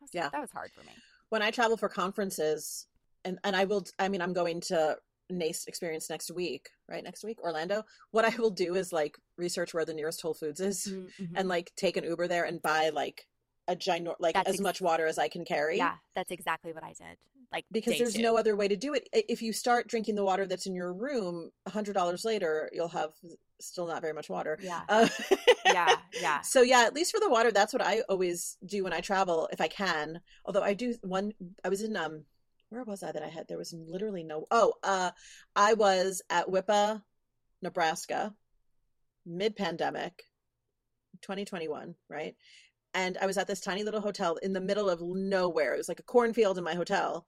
was- 0.00 0.10
Yeah. 0.12 0.28
that 0.30 0.40
was 0.40 0.50
hard 0.52 0.70
for 0.72 0.82
me 0.82 0.92
when 1.30 1.42
I 1.42 1.50
travel 1.50 1.76
for 1.76 1.90
conferences, 1.90 2.86
and 3.22 3.38
and 3.44 3.54
I 3.54 3.66
will, 3.66 3.84
I 3.98 4.08
mean, 4.08 4.22
I'm 4.22 4.32
going 4.32 4.62
to 4.62 4.96
NACE 5.28 5.66
experience 5.66 6.08
next 6.08 6.30
week, 6.30 6.70
right? 6.88 7.04
Next 7.04 7.22
week, 7.22 7.42
Orlando. 7.42 7.82
What 8.12 8.24
I 8.24 8.34
will 8.40 8.48
do 8.48 8.76
is 8.76 8.94
like 8.94 9.18
research 9.36 9.74
where 9.74 9.84
the 9.84 9.92
nearest 9.92 10.22
Whole 10.22 10.32
Foods 10.32 10.58
is, 10.58 10.86
Mhm. 11.20 11.32
and 11.34 11.46
like 11.46 11.70
take 11.76 11.98
an 11.98 12.04
Uber 12.04 12.28
there 12.28 12.44
and 12.44 12.62
buy 12.62 12.88
like 12.88 13.26
a 13.66 13.76
giant, 13.76 14.08
like 14.20 14.32
That's 14.36 14.48
as 14.48 14.54
ex- 14.54 14.62
much 14.62 14.80
water 14.80 15.06
as 15.06 15.18
I 15.18 15.28
can 15.28 15.44
carry. 15.44 15.76
yeah 15.76 15.96
that's 16.14 16.30
exactly 16.30 16.72
what 16.72 16.82
i 16.82 16.94
did 16.94 17.18
like 17.52 17.64
Because 17.72 17.98
there's 17.98 18.14
two. 18.14 18.22
no 18.22 18.36
other 18.36 18.56
way 18.56 18.68
to 18.68 18.76
do 18.76 18.94
it. 18.94 19.08
If 19.12 19.42
you 19.42 19.52
start 19.52 19.88
drinking 19.88 20.14
the 20.16 20.24
water 20.24 20.46
that's 20.46 20.66
in 20.66 20.74
your 20.74 20.92
room, 20.92 21.50
a 21.66 21.70
hundred 21.70 21.94
dollars 21.94 22.24
later, 22.24 22.68
you'll 22.72 22.88
have 22.88 23.12
still 23.60 23.86
not 23.86 24.02
very 24.02 24.12
much 24.12 24.28
water. 24.28 24.58
yeah 24.62 24.82
Uh, 24.88 25.08
yeah 25.64 25.96
yeah 26.20 26.40
So 26.42 26.62
yeah, 26.62 26.82
at 26.82 26.94
least 26.94 27.12
for 27.12 27.20
the 27.20 27.28
water, 27.30 27.50
that's 27.50 27.72
what 27.72 27.82
I 27.82 28.02
always 28.08 28.56
do 28.64 28.84
when 28.84 28.92
I 28.92 29.00
travel, 29.00 29.48
if 29.52 29.60
I 29.60 29.68
can. 29.68 30.20
Although 30.44 30.62
I 30.62 30.74
do 30.74 30.94
one, 31.02 31.32
I 31.64 31.68
was 31.68 31.82
in 31.82 31.96
um, 31.96 32.24
where 32.70 32.84
was 32.84 33.02
I 33.02 33.12
that 33.12 33.22
I 33.22 33.28
had? 33.28 33.48
There 33.48 33.58
was 33.58 33.72
literally 33.72 34.24
no. 34.24 34.46
Oh, 34.50 34.74
uh, 34.82 35.10
I 35.56 35.74
was 35.74 36.22
at 36.30 36.48
Whippa, 36.48 37.02
Nebraska, 37.62 38.34
mid 39.26 39.56
pandemic, 39.56 40.24
2021, 41.22 41.94
right? 42.08 42.36
And 42.94 43.18
I 43.18 43.26
was 43.26 43.38
at 43.38 43.46
this 43.46 43.60
tiny 43.60 43.84
little 43.84 44.00
hotel 44.00 44.36
in 44.36 44.52
the 44.52 44.60
middle 44.60 44.88
of 44.88 45.00
nowhere. 45.02 45.74
It 45.74 45.78
was 45.78 45.88
like 45.88 46.00
a 46.00 46.04
cornfield 46.04 46.58
in 46.58 46.64
my 46.64 46.74
hotel, 46.74 47.26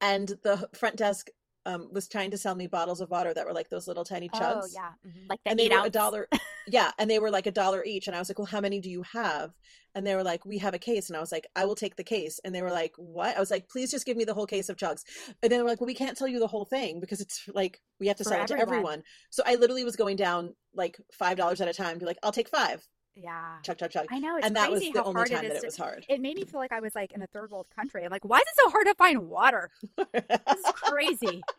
and 0.00 0.28
the 0.42 0.68
front 0.74 0.96
desk 0.96 1.28
um, 1.66 1.88
was 1.92 2.06
trying 2.06 2.30
to 2.30 2.38
sell 2.38 2.54
me 2.54 2.68
bottles 2.68 3.00
of 3.00 3.10
water 3.10 3.34
that 3.34 3.44
were 3.44 3.52
like 3.52 3.68
those 3.68 3.88
little 3.88 4.04
tiny 4.04 4.28
chugs. 4.28 4.62
oh 4.62 4.68
yeah 4.72 4.90
mhm. 5.04 5.28
like 5.28 5.40
the 5.44 5.50
and 5.50 5.58
they 5.58 5.68
were 5.68 5.74
ounce. 5.78 5.88
a 5.88 5.90
dollar 5.90 6.28
yeah 6.68 6.92
and 6.98 7.10
they 7.10 7.18
were 7.18 7.30
like 7.30 7.46
a 7.46 7.50
dollar 7.50 7.84
each. 7.84 8.06
And 8.06 8.14
i 8.14 8.20
was 8.20 8.30
like 8.30 8.38
well 8.38 8.46
how 8.46 8.60
many 8.60 8.80
do 8.80 8.88
you 8.88 9.02
have? 9.12 9.50
And 9.94 10.06
they 10.06 10.14
were 10.14 10.22
like 10.22 10.44
we 10.46 10.58
have 10.58 10.74
a 10.74 10.78
case. 10.78 11.08
And 11.08 11.16
i 11.16 11.20
was 11.20 11.32
like 11.32 11.46
i 11.56 11.64
will 11.64 11.74
take 11.74 11.96
the 11.96 12.04
case. 12.04 12.38
And 12.44 12.54
they 12.54 12.62
were 12.62 12.70
like 12.70 12.92
what? 12.96 13.36
I 13.36 13.40
was 13.40 13.50
like 13.50 13.68
please 13.68 13.90
just 13.90 14.06
give 14.06 14.16
me 14.16 14.24
the 14.24 14.34
whole 14.34 14.46
case 14.46 14.68
of 14.68 14.76
chugs. 14.76 15.02
And 15.42 15.50
then 15.50 15.58
they 15.58 15.62
were 15.62 15.68
like 15.68 15.80
well 15.80 15.86
we 15.88 15.94
can't 15.94 16.16
tell 16.16 16.28
you 16.28 16.38
the 16.38 16.46
whole 16.46 16.64
thing 16.64 17.00
because 17.00 17.20
it's 17.20 17.48
like 17.52 17.80
we 17.98 18.06
have 18.06 18.16
to 18.18 18.24
For 18.24 18.30
sell 18.30 18.42
it 18.42 18.46
to 18.48 18.54
everyone. 18.54 18.76
everyone. 18.76 19.02
So 19.30 19.42
i 19.44 19.56
literally 19.56 19.84
was 19.84 19.96
going 19.96 20.16
down 20.16 20.54
like 20.72 20.98
five 21.12 21.36
dollars 21.36 21.60
at 21.60 21.66
a 21.68 21.74
time 21.74 21.98
be 21.98 22.06
like 22.06 22.18
i'll 22.22 22.30
take 22.32 22.48
five 22.48 22.86
yeah 23.16 23.56
chug 23.62 23.78
chug 23.78 23.90
chug 23.90 24.06
i 24.10 24.18
know 24.18 24.36
it's 24.36 24.46
and 24.46 24.54
that 24.54 24.70
was 24.70 24.80
the 24.80 24.92
how 24.94 25.04
only 25.04 25.14
hard 25.18 25.30
time 25.30 25.44
it 25.44 25.48
that 25.48 25.56
it 25.56 25.60
to- 25.60 25.66
was 25.66 25.76
hard 25.76 26.04
it 26.08 26.20
made 26.20 26.36
me 26.36 26.44
feel 26.44 26.60
like 26.60 26.72
i 26.72 26.80
was 26.80 26.94
like 26.94 27.12
in 27.12 27.22
a 27.22 27.26
third 27.28 27.50
world 27.50 27.66
country 27.74 28.04
i'm 28.04 28.10
like 28.10 28.24
why 28.24 28.36
is 28.36 28.42
it 28.42 28.54
so 28.64 28.70
hard 28.70 28.86
to 28.86 28.94
find 28.94 29.28
water 29.28 29.70
This 29.96 30.58
is 30.58 30.64
crazy. 30.74 31.42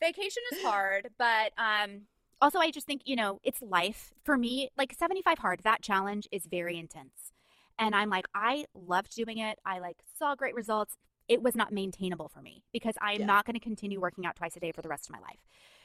Vacation 0.00 0.42
is 0.52 0.62
hard, 0.62 1.10
but 1.18 1.52
um 1.58 2.02
also 2.40 2.58
I 2.58 2.72
just 2.72 2.86
think, 2.88 3.02
you 3.04 3.14
know, 3.14 3.38
it's 3.44 3.62
life. 3.62 4.12
For 4.24 4.36
me, 4.36 4.68
like 4.76 4.92
75 4.98 5.38
hard, 5.38 5.60
that 5.62 5.80
challenge 5.80 6.26
is 6.32 6.46
very 6.46 6.76
intense. 6.76 7.32
And 7.78 7.94
I'm 7.94 8.10
like, 8.10 8.26
I 8.34 8.64
loved 8.74 9.14
doing 9.14 9.38
it. 9.38 9.60
I 9.64 9.78
like 9.78 9.98
saw 10.18 10.34
great 10.34 10.56
results. 10.56 10.96
It 11.28 11.40
was 11.40 11.54
not 11.54 11.72
maintainable 11.72 12.28
for 12.28 12.42
me 12.42 12.64
because 12.72 12.94
I 13.00 13.12
am 13.12 13.20
Yeah. 13.20 13.26
not 13.26 13.44
going 13.46 13.54
to 13.54 13.60
continue 13.60 14.00
working 14.00 14.26
out 14.26 14.34
twice 14.34 14.56
a 14.56 14.60
day 14.60 14.72
for 14.72 14.82
the 14.82 14.88
rest 14.88 15.06
of 15.08 15.12
my 15.12 15.20
life. 15.20 15.38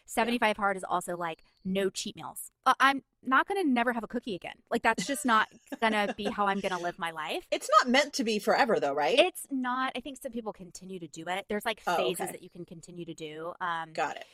75 0.08 0.58
hard 0.58 0.78
is 0.78 0.84
also 0.84 1.15
like 1.15 1.43
no 1.63 1.89
cheat 1.89 2.15
meals. 2.15 2.52
Uh, 2.65 2.74
I'm 2.80 3.04
not 3.24 3.48
going 3.48 3.62
to 3.63 3.70
never 3.70 3.93
have 3.93 4.04
a 4.04 4.08
cookie 4.08 4.36
again. 4.36 4.56
Like 4.72 4.82
that's 4.84 5.06
just 5.06 5.26
not 5.26 5.48
going 5.82 5.93
to 5.93 6.13
be 6.17 6.26
how 6.26 6.48
I'm 6.48 6.60
going 6.60 6.72
to 6.72 6.80
live 6.82 6.98
my 6.98 7.12
life. 7.12 7.46
it's 7.52 7.70
not 7.80 7.89
meant 7.89 8.13
to 8.13 8.24
be 8.24 8.39
forever 8.39 8.80
though 8.80 8.93
right 8.93 9.20
It's 9.20 9.46
not. 9.52 9.91
I 9.96 10.00
think 10.00 10.17
some 10.22 10.32
people 10.32 10.54
continue 10.54 11.00
to 11.00 11.08
do 11.08 11.26
it. 11.28 11.46
There's 11.50 11.65
like 11.65 11.82
Oh, 11.88 11.98
phases 11.98 12.22
okay. 12.22 12.32
that 12.34 12.43
you 12.43 12.50
can 12.50 12.65
continue 12.65 13.06
to 13.06 13.13
do. 13.13 13.54
Um, 13.62 13.93
got 13.93 14.15
it 14.17 14.26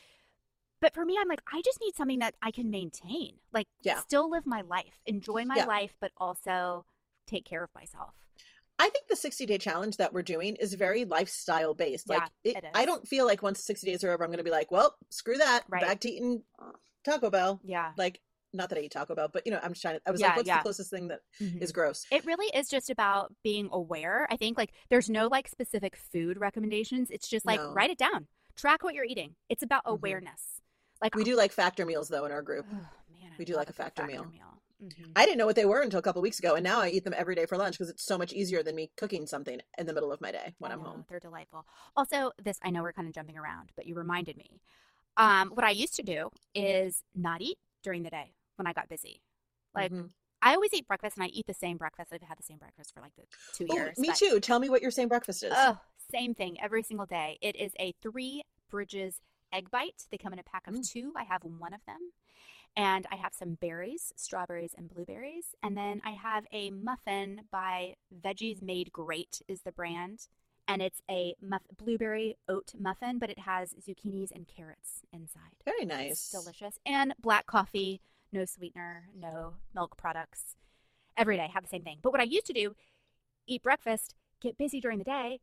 but 0.80 0.92
for 0.92 1.06
me, 1.06 1.16
I'm 1.18 1.28
like, 1.28 1.40
I 1.50 1.62
just 1.64 1.80
need 1.80 1.94
something 1.96 2.18
that 2.18 2.34
I 2.42 2.50
can 2.50 2.70
maintain. 2.70 3.36
Like, 3.54 3.68
Yeah. 3.80 4.00
still 4.00 4.28
live 4.28 4.44
my 4.44 4.60
life, 4.60 5.00
enjoy 5.06 5.46
my 5.46 5.56
Yeah. 5.56 5.64
life, 5.64 5.96
but 5.98 6.12
also 6.18 6.84
take 7.26 7.46
care 7.46 7.64
of 7.64 7.70
myself. 7.74 8.12
I 8.78 8.88
think 8.90 9.06
the 9.08 9.16
60 9.16 9.46
day 9.46 9.58
challenge 9.58 9.96
that 9.98 10.12
we're 10.12 10.22
doing 10.22 10.56
is 10.56 10.74
very 10.74 11.04
lifestyle 11.04 11.74
based. 11.74 12.08
Like, 12.08 12.22
Yeah, 12.42 12.52
it, 12.52 12.56
it 12.56 12.64
I 12.74 12.84
don't 12.84 13.06
feel 13.06 13.24
like 13.24 13.42
once 13.42 13.64
60 13.64 13.86
days 13.86 14.02
are 14.04 14.10
over, 14.12 14.24
I'm 14.24 14.30
going 14.30 14.38
to 14.38 14.44
be 14.44 14.50
like, 14.50 14.70
well, 14.72 14.96
screw 15.10 15.36
that. 15.36 15.62
Right. 15.68 15.82
Back 15.82 16.00
to 16.00 16.10
eating 16.10 16.42
Taco 17.04 17.30
Bell. 17.30 17.60
Yeah. 17.64 17.92
Like, 17.96 18.20
not 18.52 18.68
that 18.70 18.78
I 18.78 18.82
eat 18.82 18.92
Taco 18.92 19.14
Bell, 19.14 19.28
but 19.32 19.44
you 19.46 19.52
know, 19.52 19.60
I'm 19.62 19.72
just 19.72 19.82
trying 19.82 19.96
to, 19.96 20.00
I 20.06 20.10
was 20.10 20.20
Yeah, 20.20 20.28
like, 20.28 20.36
what's 20.38 20.46
yeah. 20.48 20.58
the 20.58 20.62
closest 20.62 20.90
thing 20.90 21.08
that 21.08 21.20
Mhm. 21.40 21.60
is 21.62 21.72
gross? 21.72 22.04
It 22.10 22.24
really 22.24 22.46
is 22.56 22.68
just 22.68 22.90
about 22.90 23.32
being 23.42 23.68
aware. 23.72 24.26
I 24.30 24.36
think 24.36 24.56
like 24.58 24.72
there's 24.90 25.08
no 25.10 25.26
like 25.28 25.48
specific 25.48 25.96
food 25.96 26.38
recommendations. 26.38 27.10
It's 27.10 27.28
just 27.28 27.46
like 27.46 27.60
No. 27.60 27.72
write 27.72 27.90
it 27.90 27.98
down, 27.98 28.26
track 28.56 28.82
what 28.84 28.94
you're 28.94 29.04
eating. 29.04 29.34
It's 29.48 29.62
about 29.62 29.84
Mhm. 29.84 29.92
awareness. 29.92 30.60
Like 31.02 31.14
We 31.14 31.24
do 31.24 31.36
like 31.36 31.52
factor 31.52 31.84
meals 31.84 32.08
though 32.08 32.24
in 32.26 32.32
our 32.32 32.42
group. 32.42 32.66
Oh, 32.70 32.74
man, 32.74 33.32
we 33.38 33.44
do 33.44 33.54
like 33.54 33.68
a 33.68 33.72
good 33.72 33.76
factor 33.76 34.04
meal. 34.06 34.30
Mhm. 34.82 35.12
I 35.16 35.24
didn't 35.24 35.38
know 35.38 35.46
what 35.46 35.56
they 35.56 35.64
were 35.64 35.80
until 35.80 35.98
a 35.98 36.02
couple 36.02 36.20
weeks 36.22 36.38
ago, 36.38 36.54
and 36.54 36.64
now 36.64 36.80
I 36.80 36.88
eat 36.88 37.04
them 37.04 37.14
every 37.16 37.34
day 37.34 37.46
for 37.46 37.56
lunch 37.56 37.74
because 37.74 37.88
it's 37.90 38.02
so 38.04 38.18
much 38.18 38.32
easier 38.32 38.62
than 38.62 38.74
me 38.74 38.90
cooking 38.96 39.26
something 39.26 39.60
in 39.78 39.86
the 39.86 39.92
middle 39.92 40.12
of 40.12 40.20
my 40.20 40.32
day 40.32 40.54
when 40.58 40.70
I 40.70 40.74
I'm 40.74 40.82
know, 40.82 40.88
home. 40.90 41.04
They're 41.08 41.20
delightful. 41.20 41.66
Also, 41.96 42.32
this 42.42 42.58
I 42.62 42.70
know 42.70 42.82
we're 42.82 42.92
kind 42.92 43.08
of 43.08 43.14
jumping 43.14 43.38
around, 43.38 43.70
but 43.76 43.86
you 43.86 43.94
reminded 43.94 44.36
me. 44.36 44.60
Um, 45.16 45.50
what 45.50 45.64
I 45.64 45.70
used 45.70 45.94
to 45.96 46.02
do 46.02 46.30
is 46.54 47.04
not 47.14 47.40
eat 47.40 47.58
during 47.82 48.02
the 48.02 48.10
day 48.10 48.34
when 48.56 48.66
I 48.66 48.72
got 48.72 48.88
busy. 48.88 49.20
Like 49.74 49.92
Mhm. 49.92 50.10
I 50.42 50.54
always 50.54 50.74
eat 50.74 50.86
breakfast, 50.86 51.16
and 51.16 51.24
I 51.24 51.28
eat 51.28 51.46
the 51.46 51.54
same 51.54 51.76
breakfast. 51.78 52.12
I've 52.12 52.20
had 52.22 52.38
the 52.38 52.42
same 52.42 52.58
breakfast 52.58 52.92
for 52.92 53.00
like 53.00 53.14
the 53.16 53.24
two 53.54 53.66
Oh, 53.70 53.74
years. 53.76 53.98
me 53.98 54.08
but- 54.08 54.16
too. 54.16 54.40
Tell 54.40 54.58
me 54.58 54.68
what 54.68 54.82
your 54.82 54.90
same 54.90 55.08
breakfast 55.08 55.42
is. 55.42 55.52
Oh, 55.56 55.78
same 56.10 56.34
thing 56.34 56.60
every 56.60 56.82
single 56.82 57.06
day. 57.06 57.38
It 57.40 57.56
is 57.56 57.72
a 57.78 57.92
Three 58.02 58.42
Bridges 58.68 59.20
egg 59.52 59.70
bite. 59.70 60.06
They 60.10 60.18
come 60.18 60.32
in 60.32 60.38
a 60.38 60.42
pack 60.42 60.66
of 60.66 60.74
Mm. 60.74 60.86
two. 60.90 61.12
I 61.16 61.22
have 61.24 61.44
one 61.44 61.72
of 61.72 61.84
them. 61.86 62.12
And 62.76 63.06
I 63.10 63.16
have 63.16 63.32
some 63.34 63.54
berries, 63.54 64.12
strawberries, 64.16 64.74
and 64.76 64.88
blueberries. 64.92 65.54
And 65.62 65.76
then 65.76 66.00
I 66.04 66.10
have 66.10 66.44
a 66.52 66.70
muffin 66.70 67.42
by 67.52 67.94
Veggies 68.12 68.62
Made 68.62 68.92
Great, 68.92 69.42
is 69.46 69.62
the 69.62 69.70
brand. 69.72 70.26
And 70.66 70.82
it's 70.82 71.00
a 71.10 71.34
muff- 71.40 71.68
blueberry 71.76 72.36
oat 72.48 72.72
muffin, 72.76 73.18
but 73.18 73.30
it 73.30 73.40
has 73.40 73.74
zucchinis 73.74 74.32
and 74.32 74.48
carrots 74.48 75.02
inside. 75.12 75.52
Very 75.64 75.82
It's 75.82 75.88
nice. 75.88 76.30
delicious. 76.30 76.78
And 76.84 77.14
black 77.20 77.46
coffee, 77.46 78.00
no 78.32 78.44
sweetener, 78.44 79.08
no 79.16 79.54
milk 79.74 79.96
products. 79.96 80.56
Every 81.16 81.36
day, 81.36 81.48
have 81.52 81.62
the 81.62 81.68
same 81.68 81.82
thing. 81.82 81.98
But 82.02 82.10
what 82.10 82.20
I 82.20 82.24
used 82.24 82.46
to 82.46 82.52
do, 82.52 82.74
eat 83.46 83.62
breakfast, 83.62 84.16
get 84.40 84.58
busy 84.58 84.80
during 84.80 84.98
the 84.98 85.04
day, 85.04 85.40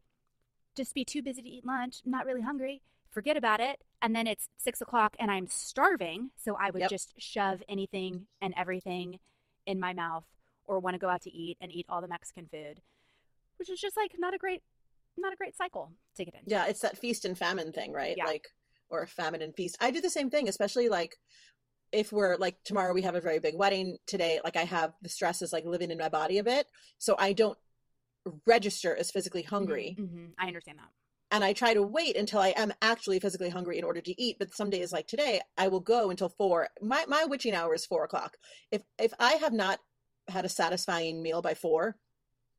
just 0.76 0.94
be 0.94 1.06
too 1.06 1.22
busy 1.22 1.42
to 1.42 1.50
eat 1.50 1.66
lunch, 1.66 2.02
not 2.06 2.26
really 2.26 2.42
hungry, 2.42 2.82
forget 3.12 3.38
about 3.38 3.60
it. 3.60 3.80
And 4.02 4.16
then 4.16 4.26
it's 4.28 4.48
six 4.58 4.82
o'clock 4.82 5.16
and 5.20 5.30
I'm 5.30 5.48
starving. 5.48 6.32
So 6.38 6.58
I 6.60 6.72
would 6.72 6.82
Yep. 6.82 6.90
just 6.90 7.14
shove 7.18 7.62
anything 7.70 8.28
and 8.42 8.54
everything 8.58 9.20
in 9.66 9.80
my 9.80 9.94
mouth 9.94 10.26
or 10.66 10.80
want 10.80 10.96
to 10.96 11.00
go 11.00 11.10
out 11.10 11.22
to 11.24 11.32
eat 11.32 11.58
and 11.62 11.72
eat 11.72 11.86
all 11.90 12.02
the 12.02 12.08
Mexican 12.08 12.48
food, 12.48 12.82
which 13.58 13.70
is 13.70 13.80
just 13.80 13.96
like 13.98 14.14
not 14.18 14.34
a 14.34 14.38
great, 14.38 14.64
not 15.18 15.34
a 15.34 15.36
great 15.36 15.56
cycle 15.56 15.92
to 16.16 16.26
get 16.26 16.34
in. 16.34 16.42
Yeah, 16.46 16.66
it's 16.68 16.80
that 16.82 16.98
feast 16.98 17.26
and 17.26 17.38
famine 17.38 17.72
thing, 17.72 17.92
right? 17.94 18.16
Yeah. 18.18 18.26
Like, 18.26 18.48
or 18.90 19.06
famine 19.08 19.42
and 19.42 19.56
feast. 19.56 19.78
I 19.80 19.92
do 19.92 20.02
the 20.02 20.10
same 20.10 20.30
thing, 20.30 20.50
especially 20.50 20.90
like 20.90 21.16
if 21.92 22.12
we're 22.12 22.38
like 22.38 22.58
tomorrow 22.64 22.94
we 22.94 23.02
have 23.02 23.16
a 23.16 23.22
very 23.22 23.40
big 23.40 23.54
wedding 23.56 23.98
today 24.08 24.40
like 24.46 24.56
i 24.56 24.64
have 24.64 24.94
the 25.02 25.10
stress 25.10 25.42
is 25.42 25.52
like 25.52 25.66
living 25.66 25.92
in 25.92 25.98
my 25.98 26.08
body 26.08 26.38
a 26.38 26.44
bit 26.44 26.66
so 26.98 27.18
i 27.20 27.34
don't 27.34 27.58
register 28.48 28.96
as 28.96 29.12
physically 29.12 29.42
hungry 29.42 29.96
hmm 29.98 30.28
I 30.40 30.48
understand 30.48 30.80
that. 30.80 30.90
And 31.32 31.44
I 31.44 31.54
try 31.54 31.74
to 31.74 31.82
wait 31.82 32.18
until 32.18 32.40
I 32.40 32.50
am 32.50 32.74
actually 32.82 33.20
physically 33.20 33.50
hungry 33.50 33.78
in 33.78 33.84
order 33.84 34.02
to 34.02 34.22
eat. 34.22 34.38
But 34.38 34.54
some 34.54 34.70
days, 34.70 34.92
like 34.92 35.08
today, 35.08 35.42
I 35.58 35.70
will 35.70 35.80
go 35.80 36.10
until 36.10 36.30
four. 36.30 36.68
My 36.82 37.06
my 37.08 37.26
witching 37.26 37.56
hour 37.56 37.74
is 37.74 37.86
four 37.86 38.04
o'clock. 38.04 38.38
If 38.72 38.84
if 39.00 39.14
I 39.20 39.34
have 39.34 39.54
not 39.54 39.80
had 40.28 40.46
a 40.46 40.50
satisfying 40.50 41.24
meal 41.24 41.42
by 41.42 41.54
four, 41.54 41.96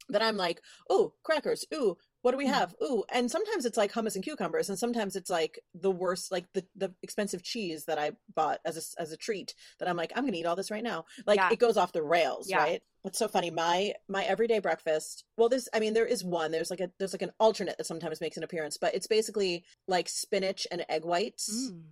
then 0.08 0.22
I'm 0.22 0.36
like, 0.36 0.60
oh, 0.90 1.12
crackers. 1.22 1.64
Ooh, 1.72 1.96
what 2.22 2.30
do 2.32 2.36
we 2.38 2.46
Mm. 2.46 2.54
have? 2.54 2.74
Ooh, 2.82 3.04
and 3.10 3.30
sometimes 3.30 3.64
it's 3.66 3.76
like 3.76 3.92
hummus 3.92 4.14
and 4.14 4.24
cucumbers, 4.24 4.68
and 4.68 4.78
sometimes 4.78 5.16
it's 5.16 5.30
like 5.30 5.58
the 5.74 5.90
worst, 5.90 6.32
like 6.32 6.52
the 6.54 6.64
the 6.74 6.94
expensive 7.02 7.42
cheese 7.42 7.84
that 7.84 7.98
I 7.98 8.12
bought 8.34 8.60
as 8.64 8.76
a 8.76 9.00
as 9.02 9.12
a 9.12 9.16
treat. 9.16 9.54
That 9.78 9.88
I'm 9.88 9.96
like, 9.96 10.12
I'm 10.16 10.24
gonna 10.24 10.36
eat 10.36 10.46
all 10.46 10.56
this 10.56 10.70
right 10.70 10.82
now. 10.82 11.04
Like 11.26 11.36
Yeah. 11.38 11.50
it 11.52 11.58
goes 11.58 11.76
off 11.76 11.92
the 11.92 12.02
rails, 12.02 12.48
Yeah. 12.48 12.58
right? 12.58 12.82
It's 13.04 13.18
so 13.18 13.28
funny. 13.28 13.50
My 13.50 13.94
my 14.08 14.24
everyday 14.24 14.60
breakfast. 14.60 15.24
Well, 15.36 15.48
there's 15.48 15.68
I 15.72 15.80
mean 15.80 15.92
there 15.94 16.06
is 16.06 16.24
one. 16.24 16.50
There's 16.52 16.70
like 16.70 16.80
a 16.80 16.90
there's 16.98 17.12
like 17.12 17.22
an 17.22 17.32
alternate 17.40 17.76
that 17.78 17.86
sometimes 17.86 18.20
makes 18.20 18.36
an 18.36 18.44
appearance, 18.44 18.76
but 18.78 18.94
it's 18.94 19.06
basically 19.08 19.64
like 19.88 20.08
spinach 20.08 20.66
and 20.70 20.84
egg 20.88 21.04
whites. 21.04 21.70
Mm. 21.72 21.82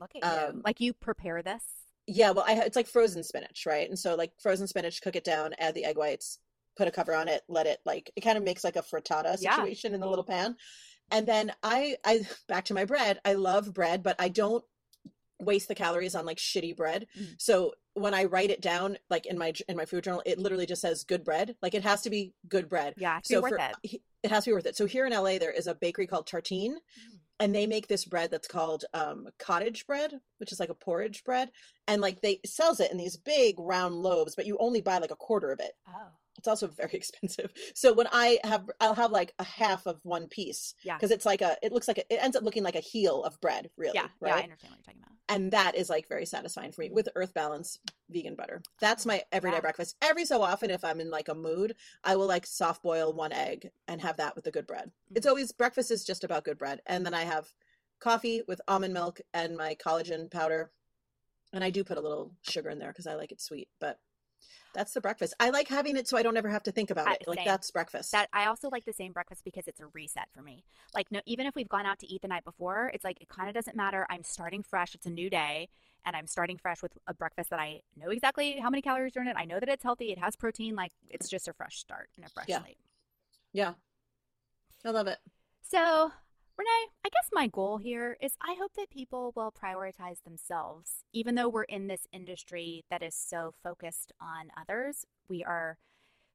Look 0.00 0.10
at 0.16 0.24
you. 0.42 0.48
Um, 0.48 0.62
Like 0.64 0.80
you 0.80 0.92
prepare 0.92 1.42
this. 1.42 1.62
Yeah, 2.06 2.32
well, 2.32 2.44
I 2.48 2.54
it's 2.64 2.74
like 2.74 2.88
frozen 2.88 3.22
spinach, 3.22 3.64
right? 3.66 3.88
And 3.88 3.96
so 3.98 4.16
like 4.16 4.32
frozen 4.40 4.66
spinach, 4.66 5.00
cook 5.02 5.14
it 5.14 5.22
down, 5.22 5.54
add 5.58 5.74
the 5.74 5.84
egg 5.84 5.96
whites, 5.96 6.38
put 6.76 6.88
a 6.88 6.90
cover 6.90 7.14
on 7.14 7.28
it, 7.28 7.42
let 7.48 7.66
it 7.66 7.80
like 7.84 8.10
it 8.16 8.20
kind 8.22 8.38
of 8.38 8.44
makes 8.44 8.64
like 8.64 8.76
a 8.76 8.82
frittata 8.82 9.36
Yeah. 9.40 9.56
situation 9.56 9.94
in 9.94 10.00
the 10.00 10.08
little 10.08 10.24
pan. 10.24 10.56
And 11.10 11.26
then 11.26 11.52
I 11.62 11.96
I 12.04 12.20
back 12.48 12.66
to 12.66 12.74
my 12.74 12.84
bread. 12.84 13.20
I 13.24 13.34
love 13.34 13.74
bread, 13.74 14.02
but 14.02 14.16
I 14.18 14.28
don't 14.28 14.64
waste 15.40 15.68
the 15.68 15.74
calories 15.74 16.14
on 16.14 16.26
like 16.26 16.36
shitty 16.38 16.76
bread. 16.76 17.06
Mm. 17.18 17.34
So 17.38 17.72
when 17.94 18.14
I 18.14 18.24
write 18.24 18.50
it 18.50 18.60
down 18.60 18.98
like 19.08 19.26
in 19.26 19.36
my 19.38 19.52
in 19.68 19.76
my 19.76 19.84
food 19.86 20.04
journal, 20.04 20.22
it 20.26 20.38
literally 20.38 20.66
just 20.66 20.82
says 20.82 21.02
good 21.04 21.24
bread. 21.24 21.56
Like 21.62 21.74
it 21.74 21.82
has 21.82 22.02
to 22.02 22.10
be 22.10 22.34
good 22.48 22.68
bread. 22.68 22.94
Yeah, 22.96 23.18
it's 23.18 23.28
So 23.28 23.40
worth 23.40 23.50
for 23.54 23.58
it. 23.58 24.00
it 24.22 24.30
has 24.30 24.44
to 24.44 24.50
be 24.50 24.54
worth 24.54 24.66
it. 24.66 24.76
So 24.76 24.86
here 24.86 25.06
in 25.06 25.12
LA 25.12 25.38
there 25.38 25.50
is 25.50 25.66
a 25.66 25.74
bakery 25.74 26.06
called 26.06 26.26
Tartine 26.28 26.74
Mm. 26.74 27.18
and 27.40 27.54
they 27.54 27.66
make 27.66 27.88
this 27.88 28.04
bread 28.04 28.30
that's 28.30 28.46
called 28.46 28.84
um, 28.94 29.28
cottage 29.38 29.86
bread, 29.86 30.20
which 30.38 30.52
is 30.52 30.60
like 30.60 30.68
a 30.68 30.74
porridge 30.74 31.24
bread, 31.24 31.50
and 31.88 32.00
like 32.02 32.20
they 32.20 32.38
sells 32.44 32.78
it 32.80 32.92
in 32.92 32.98
these 32.98 33.16
big 33.16 33.58
round 33.58 33.94
loaves, 33.96 34.34
but 34.36 34.46
you 34.46 34.56
only 34.60 34.82
buy 34.82 34.98
like 34.98 35.10
a 35.10 35.16
quarter 35.16 35.50
of 35.50 35.58
it. 35.58 35.72
Oh, 35.88 36.08
It's 36.40 36.48
also 36.48 36.66
very 36.82 36.94
expensive. 36.94 37.52
So 37.74 37.92
when 37.92 38.08
I 38.12 38.38
have, 38.44 38.68
I'll 38.80 38.94
have 38.94 39.12
like 39.12 39.34
a 39.38 39.44
half 39.44 39.86
of 39.86 40.00
one 40.02 40.26
piece 40.26 40.74
yeah. 40.82 40.96
because 40.96 41.10
it's 41.10 41.26
like 41.26 41.42
a, 41.42 41.56
it 41.62 41.72
looks 41.72 41.86
like 41.86 41.98
a, 41.98 42.12
it 42.12 42.18
ends 42.22 42.36
up 42.36 42.42
looking 42.42 42.62
like 42.62 42.76
a 42.76 42.80
heel 42.80 43.22
of 43.24 43.38
bread, 43.40 43.70
really, 43.76 43.94
Yeah, 43.94 44.08
yeah, 44.22 44.28
I 44.28 44.32
right? 44.32 44.44
understand 44.44 44.72
what 44.72 44.78
you're 44.78 44.84
talking 44.94 45.02
about. 45.02 45.36
and 45.36 45.52
that 45.52 45.76
is 45.76 45.90
like 45.90 46.08
very 46.08 46.26
satisfying 46.26 46.72
for 46.72 46.80
me 46.80 46.90
with 46.90 47.08
Earth 47.14 47.34
Balance 47.34 47.78
vegan 48.10 48.34
butter. 48.34 48.62
That's 48.80 49.04
my 49.06 49.22
everyday 49.32 49.56
Yeah. 49.56 49.60
breakfast. 49.60 49.96
Every 50.02 50.24
so 50.24 50.42
often, 50.42 50.70
if 50.70 50.82
I'm 50.82 51.00
in 51.00 51.10
like 51.10 51.28
a 51.28 51.34
mood, 51.34 51.76
I 52.02 52.16
will 52.16 52.26
like 52.26 52.46
soft 52.46 52.82
boil 52.82 53.12
one 53.12 53.32
egg 53.32 53.70
and 53.86 54.00
have 54.00 54.16
that 54.16 54.34
with 54.34 54.44
the 54.44 54.50
good 54.50 54.66
bread. 54.66 54.90
It's 55.14 55.26
Mhm. 55.26 55.30
always 55.30 55.52
breakfast 55.52 55.90
is 55.90 56.04
just 56.04 56.24
about 56.24 56.44
good 56.44 56.58
bread, 56.58 56.80
and 56.86 57.04
then 57.06 57.14
I 57.14 57.22
have 57.24 57.52
coffee 58.00 58.42
with 58.48 58.60
almond 58.66 58.94
milk 58.94 59.20
and 59.34 59.56
my 59.56 59.74
collagen 59.76 60.30
powder, 60.30 60.72
and 61.52 61.62
I 61.62 61.70
do 61.70 61.84
put 61.84 61.98
a 61.98 62.00
little 62.00 62.32
sugar 62.42 62.70
in 62.70 62.78
there 62.78 62.88
because 62.92 63.06
I 63.06 63.14
like 63.14 63.32
it 63.32 63.40
sweet. 63.40 63.68
But 63.80 63.98
that's 64.74 64.92
the 64.92 65.00
breakfast. 65.00 65.34
I 65.40 65.50
like 65.50 65.68
having 65.68 65.96
it 65.96 66.06
so 66.08 66.16
I 66.16 66.22
don't 66.22 66.36
ever 66.36 66.48
have 66.48 66.62
to 66.64 66.72
think 66.72 66.90
about 66.90 67.08
I- 67.08 67.14
it. 67.14 67.24
Like 67.26 67.38
same. 67.38 67.46
that's 67.46 67.70
breakfast. 67.70 68.12
That 68.12 68.28
I 68.32 68.46
also 68.46 68.68
like 68.70 68.84
the 68.84 68.92
same 68.92 69.12
breakfast 69.12 69.42
because 69.44 69.66
it's 69.68 69.80
a 69.80 69.86
reset 69.88 70.28
for 70.32 70.42
me. 70.42 70.64
Like 70.94 71.10
no, 71.10 71.20
even 71.26 71.46
if 71.46 71.54
we've 71.54 71.68
gone 71.68 71.86
out 71.86 71.98
to 72.00 72.06
eat 72.06 72.22
the 72.22 72.28
night 72.28 72.44
before, 72.44 72.90
it's 72.94 73.04
like 73.04 73.20
it 73.20 73.28
kind 73.28 73.48
of 73.48 73.54
doesn't 73.54 73.76
matter. 73.76 74.06
I'm 74.10 74.22
starting 74.24 74.62
fresh. 74.62 74.94
It's 74.94 75.06
a 75.06 75.10
new 75.10 75.28
day, 75.30 75.68
and 76.04 76.14
I'm 76.14 76.26
starting 76.26 76.58
fresh 76.58 76.82
with 76.82 76.92
a 77.06 77.14
breakfast 77.14 77.50
that 77.50 77.58
I 77.60 77.80
know 77.96 78.10
exactly 78.10 78.58
how 78.60 78.70
many 78.70 78.82
calories 78.82 79.16
are 79.16 79.20
in 79.22 79.28
it. 79.28 79.36
I 79.36 79.44
know 79.44 79.58
that 79.60 79.68
it's 79.68 79.82
healthy. 79.82 80.12
It 80.12 80.18
has 80.18 80.36
protein. 80.36 80.74
Like 80.76 80.92
it's 81.08 81.28
just 81.28 81.48
a 81.48 81.52
fresh 81.52 81.78
start 81.78 82.08
and 82.16 82.24
a 82.24 82.28
fresh 82.28 82.46
Yeah. 82.48 82.60
slate. 82.62 82.78
yeah, 83.52 83.72
I 84.84 84.90
love 84.90 85.06
it. 85.08 85.18
So, 85.62 86.10
Renee, 86.60 86.90
I 87.04 87.08
guess 87.08 87.30
my 87.32 87.46
goal 87.46 87.78
here 87.78 88.16
is 88.20 88.34
I 88.42 88.54
hope 88.60 88.72
that 88.76 88.90
people 88.90 89.32
will 89.34 89.50
prioritize 89.52 90.22
themselves. 90.24 91.04
Even 91.12 91.34
though 91.34 91.48
we're 91.48 91.62
in 91.64 91.86
this 91.86 92.06
industry 92.12 92.84
that 92.90 93.02
is 93.02 93.14
so 93.14 93.54
focused 93.62 94.12
on 94.20 94.50
others, 94.60 95.06
we 95.28 95.42
are 95.42 95.78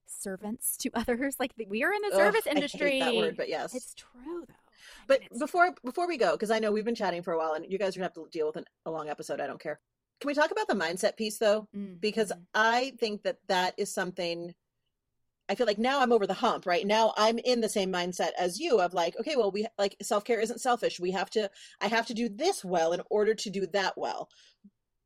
servants 0.07 0.77
to 0.77 0.91
others. 0.95 1.35
Like 1.39 1.53
we 1.69 1.83
are 1.83 1.93
in 1.93 2.01
the 2.01 2.11
Ugh, 2.15 2.19
service 2.19 2.47
I 2.47 2.49
hate 2.49 2.55
industry. 2.55 2.99
that 2.99 3.15
word, 3.15 3.37
but 3.37 3.49
yes, 3.49 3.73
It's 3.73 3.93
true 3.93 4.45
though. 4.47 4.53
I 4.55 5.05
But 5.07 5.19
mean, 5.19 5.29
before 5.39 5.75
before 5.83 6.07
we 6.07 6.17
go, 6.17 6.31
because 6.31 6.51
I 6.51 6.59
know 6.59 6.71
we've 6.71 6.85
been 6.85 6.95
chatting 6.95 7.23
for 7.23 7.33
a 7.33 7.37
while, 7.37 7.53
and 7.53 7.71
you 7.71 7.77
guys 7.77 7.95
are 7.95 7.99
gonna 7.99 8.07
have 8.07 8.13
to 8.15 8.27
deal 8.31 8.47
with 8.47 8.57
an, 8.57 8.65
a 8.85 8.91
long 8.91 9.09
episode. 9.09 9.39
I 9.39 9.47
don't 9.47 9.59
care. 9.61 9.79
Can 10.21 10.27
we 10.27 10.33
talk 10.33 10.51
about 10.51 10.67
the 10.67 10.73
mindset 10.75 11.17
piece 11.17 11.37
though? 11.37 11.67
Mm, 11.75 11.99
Because 12.01 12.31
mhm. 12.31 12.45
I 12.53 12.93
think 12.99 13.23
that 13.23 13.37
that 13.47 13.75
is 13.77 13.93
something. 13.93 14.55
I 15.47 15.55
feel 15.55 15.67
like 15.67 15.77
now 15.77 16.01
I'm 16.01 16.11
over 16.11 16.25
the 16.25 16.33
hump, 16.33 16.65
right? 16.65 16.85
Now 16.85 17.13
I'm 17.17 17.37
in 17.37 17.61
the 17.61 17.69
same 17.69 17.91
mindset 17.91 18.31
as 18.37 18.59
you 18.59 18.79
of 18.79 18.93
like, 18.93 19.15
okay, 19.19 19.35
well, 19.35 19.51
we 19.51 19.67
like 19.77 19.95
self 20.01 20.23
care 20.23 20.39
isn't 20.39 20.61
selfish. 20.61 20.99
We 20.99 21.11
have 21.11 21.29
to, 21.31 21.49
I 21.81 21.87
have 21.87 22.07
to 22.07 22.13
do 22.13 22.29
this 22.29 22.65
well 22.65 22.93
in 22.93 23.01
order 23.09 23.35
to 23.35 23.49
do 23.49 23.67
that 23.67 23.97
well. 23.97 24.29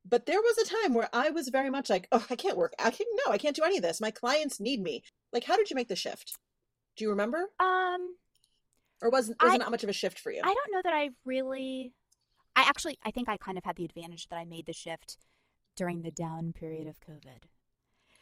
But 0.08 0.26
there 0.26 0.40
was 0.40 0.58
a 0.58 0.84
time 0.84 0.94
where 0.94 1.10
I 1.14 1.30
was 1.30 1.50
very 1.50 1.70
much 1.70 1.90
like, 1.90 2.08
oh, 2.12 2.26
I 2.30 2.36
can't 2.36 2.58
work. 2.58 2.74
I 2.80 2.90
can't, 2.90 3.10
no, 3.26 3.32
I 3.32 3.38
can't 3.38 3.56
do 3.56 3.64
any 3.64 3.78
of 3.78 3.84
this. 3.84 4.00
My 4.02 4.12
clients 4.12 4.60
need 4.60 4.82
me. 4.82 5.04
Like, 5.34 5.44
how 5.44 5.58
did 5.58 5.70
you 5.70 5.76
make 5.76 5.90
the 5.90 5.96
shift? 5.96 6.38
Do 6.96 7.04
you 7.04 7.10
remember, 7.12 7.50
um, 7.60 8.16
or 9.02 9.10
was 9.10 9.28
was 9.28 9.36
I- 9.40 9.56
it 9.56 9.60
not 9.60 9.72
much 9.72 9.84
of 9.84 9.90
a 9.90 9.94
shift 9.94 10.20
for 10.20 10.32
you? 10.32 10.42
I 10.44 10.54
don't 10.54 10.72
know 10.72 10.82
that 10.84 10.94
I 10.94 11.10
really. 11.26 11.94
I 12.56 12.64
actually, 12.64 12.98
I 13.06 13.12
think 13.12 13.30
I 13.30 13.38
kind 13.38 13.58
of 13.58 13.64
had 13.64 13.78
the 13.78 13.86
advantage 13.86 14.28
that 14.28 14.36
I 14.38 14.44
made 14.44 14.66
the 14.66 14.74
shift 14.74 15.18
during 15.78 16.02
the 16.02 16.12
down 16.12 16.52
period 16.52 16.88
of 16.88 17.00
COVID. 17.00 17.44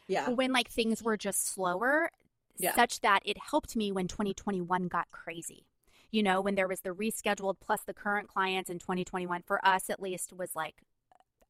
Yeah, 0.07 0.29
when 0.29 0.51
like 0.51 0.69
things 0.69 1.03
were 1.03 1.17
just 1.17 1.47
slower 1.53 2.09
Yeah. 2.57 2.73
such 2.75 3.01
that 3.01 3.21
it 3.25 3.37
helped 3.37 3.75
me 3.75 3.91
when 3.91 4.07
2021 4.07 4.87
got 4.87 5.09
crazy. 5.11 5.65
You 6.11 6.23
know 6.23 6.39
when 6.41 6.55
there 6.55 6.67
was 6.67 6.81
the 6.81 6.91
rescheduled 6.91 7.55
plus 7.59 7.81
the 7.85 7.93
current 7.93 8.27
clients 8.29 8.69
in 8.69 8.79
2021 8.79 9.43
for 9.45 9.63
us 9.65 9.89
at 9.89 10.01
least 10.01 10.31
was 10.33 10.55
like 10.55 10.75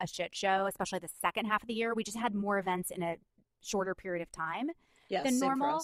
a 0.01 0.07
shit 0.07 0.35
show 0.35 0.65
especially 0.67 0.99
the 0.99 1.09
second 1.21 1.45
half 1.45 1.61
of 1.63 1.67
the 1.67 1.73
year. 1.73 1.93
We 1.93 2.03
just 2.03 2.17
had 2.17 2.33
more 2.35 2.57
events 2.57 2.91
in 2.91 3.03
a 3.03 3.17
shorter 3.61 3.93
period 3.95 4.21
of 4.21 4.31
time 4.31 4.69
yeah, 5.09 5.23
than 5.23 5.39
normal. 5.39 5.81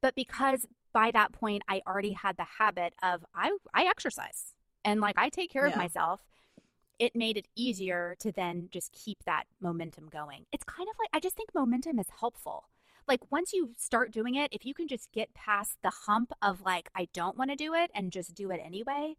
but 0.00 0.14
because 0.14 0.66
by 0.92 1.10
that 1.12 1.32
point 1.32 1.62
I 1.68 1.82
already 1.86 2.12
had 2.12 2.36
the 2.36 2.46
habit 2.58 2.94
of 3.02 3.24
I 3.34 3.56
I 3.74 3.84
exercise. 3.84 4.54
And 4.84 5.00
like 5.00 5.16
I 5.18 5.28
take 5.28 5.50
care 5.52 5.66
of 5.66 5.76
myself 5.76 6.20
it 6.98 7.14
made 7.14 7.36
it 7.36 7.48
easier 7.56 8.16
to 8.20 8.32
then 8.32 8.68
just 8.72 8.92
keep 8.92 9.18
that 9.24 9.44
momentum 9.60 10.08
going. 10.08 10.46
It's 10.52 10.64
kind 10.64 10.88
of 10.88 10.94
like 10.98 11.10
I 11.12 11.20
just 11.20 11.36
think 11.36 11.50
momentum 11.54 11.98
is 11.98 12.08
helpful. 12.20 12.68
Like 13.06 13.30
once 13.32 13.52
you 13.52 13.70
start 13.76 14.12
doing 14.12 14.34
it, 14.34 14.52
if 14.52 14.66
you 14.66 14.74
can 14.74 14.88
just 14.88 15.10
get 15.12 15.32
past 15.34 15.78
the 15.82 15.90
hump 16.06 16.32
of 16.42 16.60
like 16.62 16.90
I 16.94 17.08
don't 17.14 17.38
want 17.38 17.50
to 17.50 17.56
do 17.56 17.74
it 17.74 17.90
and 17.94 18.12
just 18.12 18.34
do 18.34 18.50
it 18.50 18.60
anyway, 18.62 19.14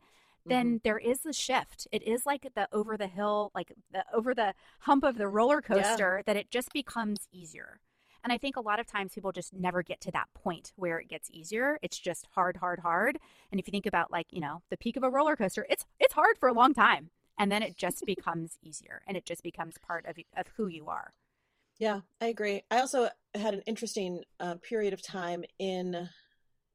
then 0.48 0.80
Mhm. 0.80 0.82
there 0.84 0.98
is 0.98 1.22
the 1.22 1.34
shift. 1.34 1.88
It 1.92 2.04
is 2.04 2.26
like 2.26 2.48
the 2.56 2.68
over 2.72 2.98
the 2.98 3.08
hill, 3.08 3.52
like 3.54 3.72
the 3.92 4.04
over 4.14 4.34
the 4.34 4.54
hump 4.82 5.04
of 5.04 5.18
the 5.18 5.28
roller 5.28 5.62
coaster 5.62 6.24
that 6.26 6.36
it 6.36 6.52
just 6.52 6.74
becomes 6.74 7.28
easier. 7.32 7.80
And 8.24 8.34
I 8.34 8.38
think 8.38 8.58
a 8.58 8.62
lot 8.62 8.80
of 8.80 8.86
times 8.88 9.14
people 9.14 9.32
just 9.32 9.54
never 9.54 9.82
get 9.82 10.02
to 10.02 10.12
that 10.12 10.28
point 10.34 10.74
where 10.76 11.00
it 11.00 11.08
gets 11.08 11.30
easier. 11.32 11.80
It's 11.82 11.98
just 11.98 12.28
hard, 12.34 12.58
hard, 12.58 12.80
hard. 12.80 13.18
And 13.52 13.60
if 13.60 13.68
you 13.68 13.72
think 13.72 13.86
about 13.86 14.12
like, 14.12 14.28
you 14.32 14.42
know, 14.42 14.62
the 14.70 14.78
peak 14.78 14.98
of 14.98 15.04
a 15.04 15.10
roller 15.10 15.36
coaster, 15.36 15.66
it's 15.70 15.86
it's 16.00 16.14
hard 16.14 16.38
for 16.38 16.50
a 16.50 16.54
long 16.54 16.74
time. 16.74 17.12
And 17.40 17.52
then 17.52 17.64
it 17.64 17.78
just 17.78 18.06
becomes 18.06 18.58
easier 18.62 19.02
and 19.08 19.18
it 19.18 19.26
just 19.26 19.42
becomes 19.42 19.76
part 19.80 20.06
of 20.06 20.18
of 20.38 20.48
who 20.58 20.68
you 20.68 20.88
are. 20.88 21.14
Yeah, 21.80 22.02
I 22.20 22.28
agree. 22.28 22.64
I 22.70 22.80
also 22.82 23.10
had 23.34 23.54
an 23.54 23.62
interesting 23.66 24.24
uh, 24.40 24.56
period 24.56 24.94
of 24.94 25.02
time 25.02 25.46
in, 25.60 25.96
I 25.96 26.10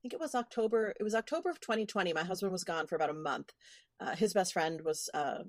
think 0.00 0.14
it 0.14 0.20
was 0.20 0.34
October. 0.34 0.94
It 0.98 1.02
was 1.02 1.14
October 1.14 1.50
of 1.50 1.60
2020. 1.60 2.14
My 2.14 2.24
husband 2.24 2.50
was 2.52 2.64
gone 2.64 2.86
for 2.86 2.96
about 2.96 3.10
a 3.10 3.14
month. 3.14 3.52
Uh, 4.00 4.16
his 4.16 4.32
best 4.32 4.54
friend 4.54 4.80
was 4.82 5.10
uh, 5.12 5.42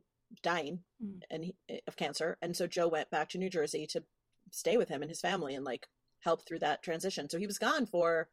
dying 0.44 0.80
Mm. 1.04 1.22
and 1.30 1.44
he, 1.46 1.56
of 1.88 1.96
cancer, 1.96 2.38
and 2.42 2.56
so 2.56 2.68
Joe 2.68 2.88
went 2.88 3.10
back 3.10 3.30
to 3.30 3.38
New 3.38 3.50
Jersey 3.50 3.86
to 3.92 4.04
stay 4.52 4.76
with 4.78 4.90
him 4.90 5.02
and 5.02 5.10
his 5.10 5.22
family 5.22 5.56
and 5.56 5.64
like 5.66 5.88
help 6.20 6.46
through 6.46 6.60
that 6.60 6.84
transition. 6.84 7.30
So 7.30 7.38
he 7.38 7.48
was 7.48 7.58
gone 7.58 7.86
for, 7.86 8.30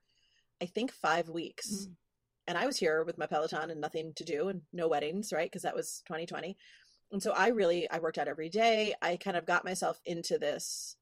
I 0.60 0.66
think, 0.66 0.92
five 0.92 1.28
weeks. 1.28 1.86
Mm. 1.86 1.92
And 2.46 2.58
I 2.58 2.66
was 2.66 2.76
here 2.76 3.04
with 3.04 3.18
my 3.18 3.26
Peloton 3.26 3.70
and 3.70 3.80
nothing 3.80 4.12
to 4.16 4.24
do 4.24 4.48
and 4.48 4.62
no 4.72 4.88
weddings, 4.88 5.32
right? 5.32 5.50
Because 5.50 5.62
that 5.62 5.76
was 5.76 6.02
2020. 6.06 6.56
And 7.12 7.22
so 7.22 7.32
I 7.32 7.48
really 7.48 7.88
I 7.90 7.98
worked 8.00 8.18
out 8.18 8.28
every 8.28 8.48
day. 8.48 8.94
I 9.02 9.16
kind 9.16 9.36
of 9.36 9.46
got 9.46 9.64
myself 9.64 10.00
into 10.04 10.38
this 10.38 10.96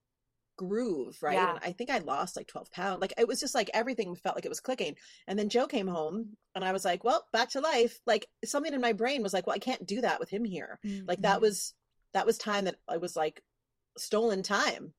groove, 0.57 1.17
right? 1.23 1.35
Yeah. 1.35 1.51
And 1.51 1.61
I 1.63 1.73
think 1.73 1.89
I 1.89 1.99
lost 1.99 2.37
like 2.37 2.47
12 2.47 2.71
pounds. 2.71 3.01
Like 3.01 3.15
it 3.17 3.27
was 3.27 3.41
just 3.41 3.55
like 3.55 3.71
everything 3.73 4.15
felt 4.15 4.37
like 4.37 4.45
it 4.45 4.51
was 4.51 4.61
clicking. 4.61 4.97
And 5.27 5.39
then 5.39 5.49
Joe 5.49 5.67
came 5.67 5.87
home 5.89 6.37
and 6.55 6.65
I 6.65 6.73
was 6.73 6.85
like, 6.85 7.03
well, 7.05 7.25
back 7.33 7.51
to 7.51 7.61
life. 7.61 7.99
Like 8.07 8.27
something 8.45 8.75
in 8.75 8.81
my 8.81 8.93
brain 8.93 9.23
was 9.23 9.33
like, 9.33 9.47
well, 9.47 9.57
I 9.57 9.61
can't 9.61 9.87
do 9.87 10.03
that 10.03 10.21
with 10.21 10.29
him 10.29 10.45
here. 10.45 10.79
Like 11.07 11.23
that 11.23 11.39
Mhm. 11.39 11.43
was 11.43 11.75
that 12.13 12.27
was 12.27 12.37
time 12.39 12.65
that 12.65 12.77
I 12.89 12.97
was 12.99 13.15
like 13.17 13.43
stolen 13.97 14.43
time. 14.43 14.93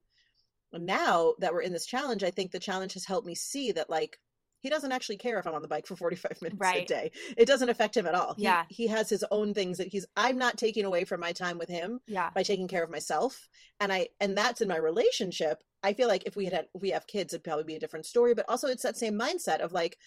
And 0.72 0.86
now 0.86 1.36
that 1.40 1.54
we're 1.54 1.62
in 1.62 1.74
this 1.74 1.86
challenge, 1.86 2.24
I 2.24 2.32
think 2.32 2.52
the 2.52 2.60
challenge 2.60 2.94
has 2.94 3.06
helped 3.06 3.28
me 3.28 3.36
see 3.36 3.74
that 3.74 3.90
like 3.90 4.18
he 4.62 4.70
doesn't 4.70 4.92
actually 4.92 5.18
care 5.18 5.40
if 5.40 5.46
I'm 5.48 5.54
on 5.56 5.62
the 5.62 5.68
bike 5.68 5.86
for 5.88 5.96
45 5.96 6.38
minutes 6.42 6.62
a 6.74 6.86
day. 6.86 7.12
It 7.36 7.46
doesn't 7.48 7.70
affect 7.70 7.98
him 7.98 8.08
at 8.08 8.16
all. 8.16 8.36
He, 8.36 8.44
Yeah. 8.44 8.64
He 8.70 8.88
has 8.88 9.10
his 9.10 9.26
own 9.32 9.54
things 9.54 9.78
that 9.80 9.88
he's, 9.88 10.06
I'm 10.16 10.38
not 10.38 10.58
taking 10.58 10.86
away 10.86 11.04
from 11.04 11.20
my 11.20 11.34
time 11.34 11.58
with 11.58 11.68
him 11.70 12.00
Yeah. 12.08 12.30
by 12.34 12.44
taking 12.44 12.68
care 12.68 12.84
of 12.84 12.90
myself. 12.92 13.50
And 13.80 13.92
I, 13.92 14.10
and 14.20 14.38
that's 14.38 14.62
in 14.62 14.68
my 14.68 14.78
relationship. 14.78 15.64
I 15.84 15.94
feel 15.94 16.08
like 16.08 16.24
if 16.26 16.36
we 16.36 16.46
had, 16.46 16.54
had 16.54 16.68
we 16.74 16.92
have 16.92 17.08
kids, 17.08 17.34
it'd 17.34 17.44
probably 17.44 17.64
be 17.64 17.76
a 17.76 17.80
different 17.80 18.06
story, 18.06 18.34
but 18.36 18.46
also 18.48 18.68
it's 18.68 18.84
that 18.84 18.98
same 18.98 19.18
mindset 19.18 19.60
of 19.60 19.74
like, 19.74 19.98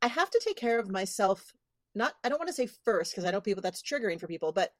I 0.00 0.08
have 0.08 0.30
to 0.30 0.40
take 0.42 0.56
care 0.56 0.78
of 0.78 0.90
myself. 0.90 1.52
Not, 1.94 2.14
I 2.24 2.30
don't 2.30 2.38
want 2.38 2.48
to 2.48 2.54
say 2.54 2.66
first, 2.84 3.12
because 3.12 3.24
I 3.26 3.30
know 3.30 3.40
people 3.42 3.62
that's 3.62 3.82
triggering 3.82 4.18
for 4.18 4.26
people, 4.26 4.52
but 4.52 4.72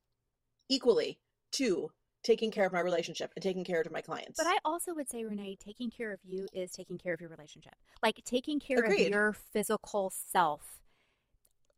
equally 0.71 1.19
to 1.53 1.91
taking 2.23 2.51
care 2.51 2.67
of 2.67 2.73
my 2.73 2.81
relationship 2.81 3.33
and 3.35 3.43
taking 3.43 3.65
care 3.65 3.81
of 3.81 3.91
my 3.91 4.01
clients. 4.01 4.39
But 4.39 4.47
I 4.47 4.59
also 4.65 4.95
would 4.95 5.11
say, 5.11 5.25
Renee, 5.25 5.57
taking 5.63 5.91
care 5.91 6.13
of 6.13 6.21
you 6.25 6.47
is 6.53 6.71
taking 6.73 6.99
care 6.99 7.15
of 7.15 7.21
your 7.21 7.31
relationship. 7.31 7.75
Like 8.03 8.21
taking 8.25 8.61
care 8.61 8.79
Agreed. 8.79 9.07
of 9.07 9.11
your 9.13 9.33
physical 9.33 10.13
self. 10.31 10.81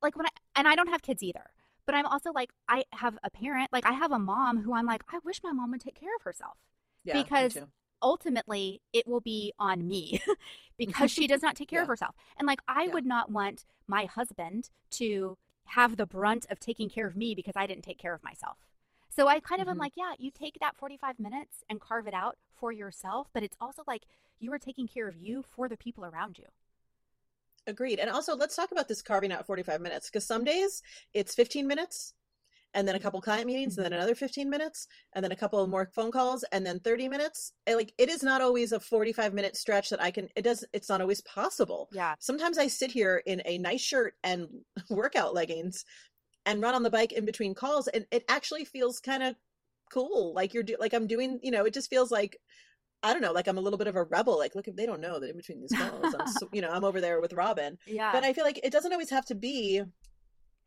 Like 0.03 0.17
when 0.17 0.27
I, 0.27 0.31
and 0.57 0.69
I 0.69 0.75
don't 0.75 0.89
have 0.89 1.03
kids 1.03 1.23
either, 1.23 1.51
but 1.87 1.95
I'm 1.95 2.07
also 2.07 2.31
like, 2.33 2.51
I 2.69 2.85
have 2.93 3.19
a 3.23 3.31
parent, 3.31 3.73
like 3.73 3.87
I 3.87 3.93
have 3.93 4.13
a 4.13 4.19
mom 4.19 4.63
who 4.63 4.75
I'm 4.75 4.87
like, 4.87 5.03
I 5.11 5.19
wish 5.25 5.43
my 5.43 5.53
mom 5.53 5.71
would 5.71 5.81
take 5.81 5.99
care 5.99 6.15
of 6.17 6.23
herself. 6.23 6.59
Yeah, 7.05 7.23
because 7.23 7.57
ultimately 8.03 8.83
it 8.93 9.07
will 9.07 9.21
be 9.21 9.53
on 9.59 9.87
me 9.89 10.21
because 10.79 11.11
she 11.11 11.27
does 11.27 11.43
not 11.43 11.57
take 11.57 11.69
care 11.69 11.81
of 11.83 11.89
herself. 11.89 12.15
And 12.39 12.47
like 12.47 12.61
I 12.69 12.85
Yeah. 12.85 12.93
would 12.93 13.07
not 13.07 13.31
want 13.31 13.65
my 13.87 14.05
husband 14.05 14.71
to 14.93 15.39
have 15.69 15.97
the 15.97 16.07
brunt 16.07 16.47
of 16.51 16.61
taking 16.61 16.91
care 16.91 17.07
of 17.07 17.17
me 17.17 17.35
because 17.35 17.55
I 17.57 17.67
didn't 17.67 17.85
take 17.85 17.99
care 17.99 18.15
of 18.15 18.23
myself. 18.23 18.59
So 19.17 19.29
I 19.29 19.41
kind 19.41 19.63
of 19.63 19.69
am 19.69 19.79
Mhm. 19.79 19.79
like, 19.79 19.93
yeah, 19.97 20.13
you 20.19 20.31
take 20.31 20.59
that 20.61 20.77
45 20.77 21.19
minutes 21.19 21.65
and 21.71 21.81
carve 21.81 22.07
it 22.07 22.15
out 22.15 22.37
for 22.53 22.73
yourself, 22.73 23.29
but 23.33 23.43
it's 23.43 23.57
also 23.61 23.83
like 23.87 24.03
you 24.39 24.53
are 24.53 24.59
taking 24.59 24.89
care 24.89 25.09
of 25.09 25.17
you 25.17 25.43
for 25.43 25.69
the 25.69 25.77
people 25.77 26.05
around 26.05 26.39
you. 26.39 26.47
Agreed. 27.67 27.99
And 27.99 28.11
also, 28.11 28.37
let's 28.37 28.55
talk 28.57 28.73
about 28.73 28.89
this 28.89 29.01
carving 29.01 29.33
out 29.33 29.47
45 29.47 29.81
minutes 29.81 30.11
because 30.11 30.27
some 30.27 30.45
days 30.45 30.83
it's 31.15 31.35
15 31.35 31.67
minutes 31.67 32.13
and 32.75 32.89
then 32.89 32.97
a 32.97 33.01
couple 33.01 33.21
client 33.23 33.47
meetings 33.47 33.79
and 33.79 33.85
then 33.85 33.93
another 33.95 34.15
15 34.15 34.51
minutes 34.51 34.89
and 35.15 35.25
then 35.25 35.33
a 35.33 35.37
couple 35.37 35.67
more 35.67 35.91
phone 35.95 36.13
calls 36.13 36.45
and 36.53 36.67
then 36.67 36.81
30 36.81 37.09
minutes. 37.09 37.53
And, 37.67 37.77
like 37.77 37.95
it 37.99 38.11
is 38.11 38.23
not 38.23 38.43
always 38.43 38.73
a 38.73 38.81
45 38.81 39.35
minute 39.35 39.57
stretch 39.57 39.91
that 39.91 40.03
I 40.03 40.11
can, 40.11 40.29
it 40.37 40.43
does, 40.43 40.65
it's 40.75 40.89
not 40.91 41.01
always 41.03 41.23
possible. 41.23 41.91
Yeah. 41.91 42.17
Sometimes 42.19 42.59
I 42.59 42.69
sit 42.69 42.93
here 42.93 43.23
in 43.27 43.43
a 43.47 43.59
nice 43.59 43.83
shirt 43.83 44.15
and 44.25 44.49
workout 44.91 45.35
leggings 45.35 45.85
and 46.47 46.63
run 46.63 46.75
on 46.75 46.83
the 46.83 46.91
bike 46.91 47.13
in 47.13 47.25
between 47.25 47.55
calls 47.55 47.89
and 47.89 48.07
it 48.11 48.25
actually 48.29 48.65
feels 48.65 49.01
kind 49.01 49.23
of 49.23 49.35
cool. 49.93 50.33
Like 50.35 50.55
you're, 50.55 50.63
do, 50.63 50.77
like 50.79 50.93
I'm 50.95 51.07
doing, 51.07 51.41
you 51.43 51.51
know, 51.51 51.65
it 51.65 51.75
just 51.75 51.91
feels 51.91 52.11
like, 52.11 52.37
I 53.03 53.13
don't 53.13 53.23
know, 53.23 53.33
like 53.33 53.47
I'm 53.49 53.59
a 53.59 53.61
little 53.61 53.79
bit 53.79 53.87
of 53.87 53.97
a 53.97 54.05
rebel. 54.05 54.39
Like, 54.39 54.55
look, 54.55 54.67
if 54.69 54.77
they 54.77 54.87
don't 54.87 55.01
know 55.01 55.21
that 55.21 55.31
in 55.31 55.37
between 55.37 55.61
these 55.61 55.73
calls, 55.77 56.15
I'm, 56.19 56.27
so, 56.39 56.49
you 56.53 56.61
know, 56.63 56.71
I'm 56.71 56.85
over 56.85 57.01
there 57.01 57.21
with 57.21 57.33
Robin 57.35 57.79
Yeah. 57.87 58.13
but 58.13 58.25
I 58.25 58.33
feel 58.33 58.45
like 58.45 58.61
it 58.63 58.73
doesn't 58.73 58.93
always 58.93 59.11
have 59.11 59.27
to 59.27 59.35
be 59.35 59.83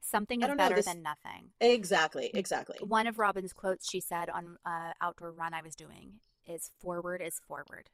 Something 0.01 0.41
is 0.41 0.47
don't 0.47 0.57
know, 0.57 0.63
better 0.63 0.75
this- 0.75 0.85
than 0.85 1.01
nothing. 1.01 1.49
exactly, 1.59 2.31
exactly. 2.33 2.77
One 2.81 3.07
of 3.07 3.19
Robin's 3.19 3.51
quotes 3.53 3.89
she 3.89 3.99
said 3.99 4.29
on 4.29 4.57
uh, 4.65 4.93
outdoor 5.01 5.31
run 5.31 5.53
I 5.53 5.61
was 5.61 5.75
doing 5.75 6.13
is 6.45 6.71
forward 6.79 7.21
is 7.21 7.41
forward. 7.47 7.89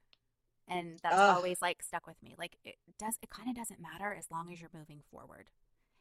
And 0.67 0.99
that's 1.01 1.15
Ugh. 1.15 1.37
always 1.37 1.61
like 1.61 1.81
stuck 1.81 2.05
with 2.05 2.21
me. 2.21 2.35
Like 2.37 2.57
it 2.63 2.75
does 2.99 3.17
it 3.21 3.29
kind 3.29 3.49
of 3.49 3.55
doesn't 3.55 3.81
matter 3.81 4.13
as 4.13 4.27
long 4.31 4.51
as 4.51 4.61
you're 4.61 4.69
moving 4.73 5.01
forward. 5.11 5.47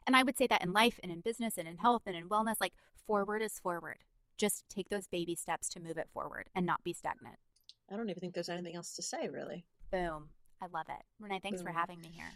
And 0.06 0.16
I 0.16 0.22
would 0.22 0.36
say 0.36 0.46
that 0.48 0.62
in 0.62 0.72
life 0.72 0.98
and 1.02 1.12
in 1.12 1.20
business 1.20 1.58
and 1.58 1.68
in 1.68 1.78
health 1.78 2.02
and 2.06 2.16
in 2.16 2.28
wellness 2.28 2.56
like 2.60 2.74
forward 3.06 3.42
is 3.42 3.58
forward. 3.58 3.98
Just 4.36 4.64
take 4.68 4.88
those 4.88 5.06
baby 5.06 5.34
steps 5.34 5.68
to 5.70 5.80
move 5.80 5.98
it 5.98 6.08
forward 6.12 6.48
and 6.54 6.66
not 6.66 6.82
be 6.82 6.92
stagnant. 6.92 7.36
I 7.90 7.96
don't 7.96 8.08
even 8.08 8.20
think 8.20 8.34
there's 8.34 8.48
anything 8.48 8.74
else 8.74 8.94
to 8.96 9.02
say, 9.02 9.28
really. 9.28 9.64
Boom. 9.90 10.28
I 10.60 10.66
love 10.72 10.86
it. 10.88 11.04
Renee, 11.20 11.40
thanks 11.42 11.62
for 11.62 11.70
having 11.70 12.00
me 12.00 12.08
here. 12.12 12.30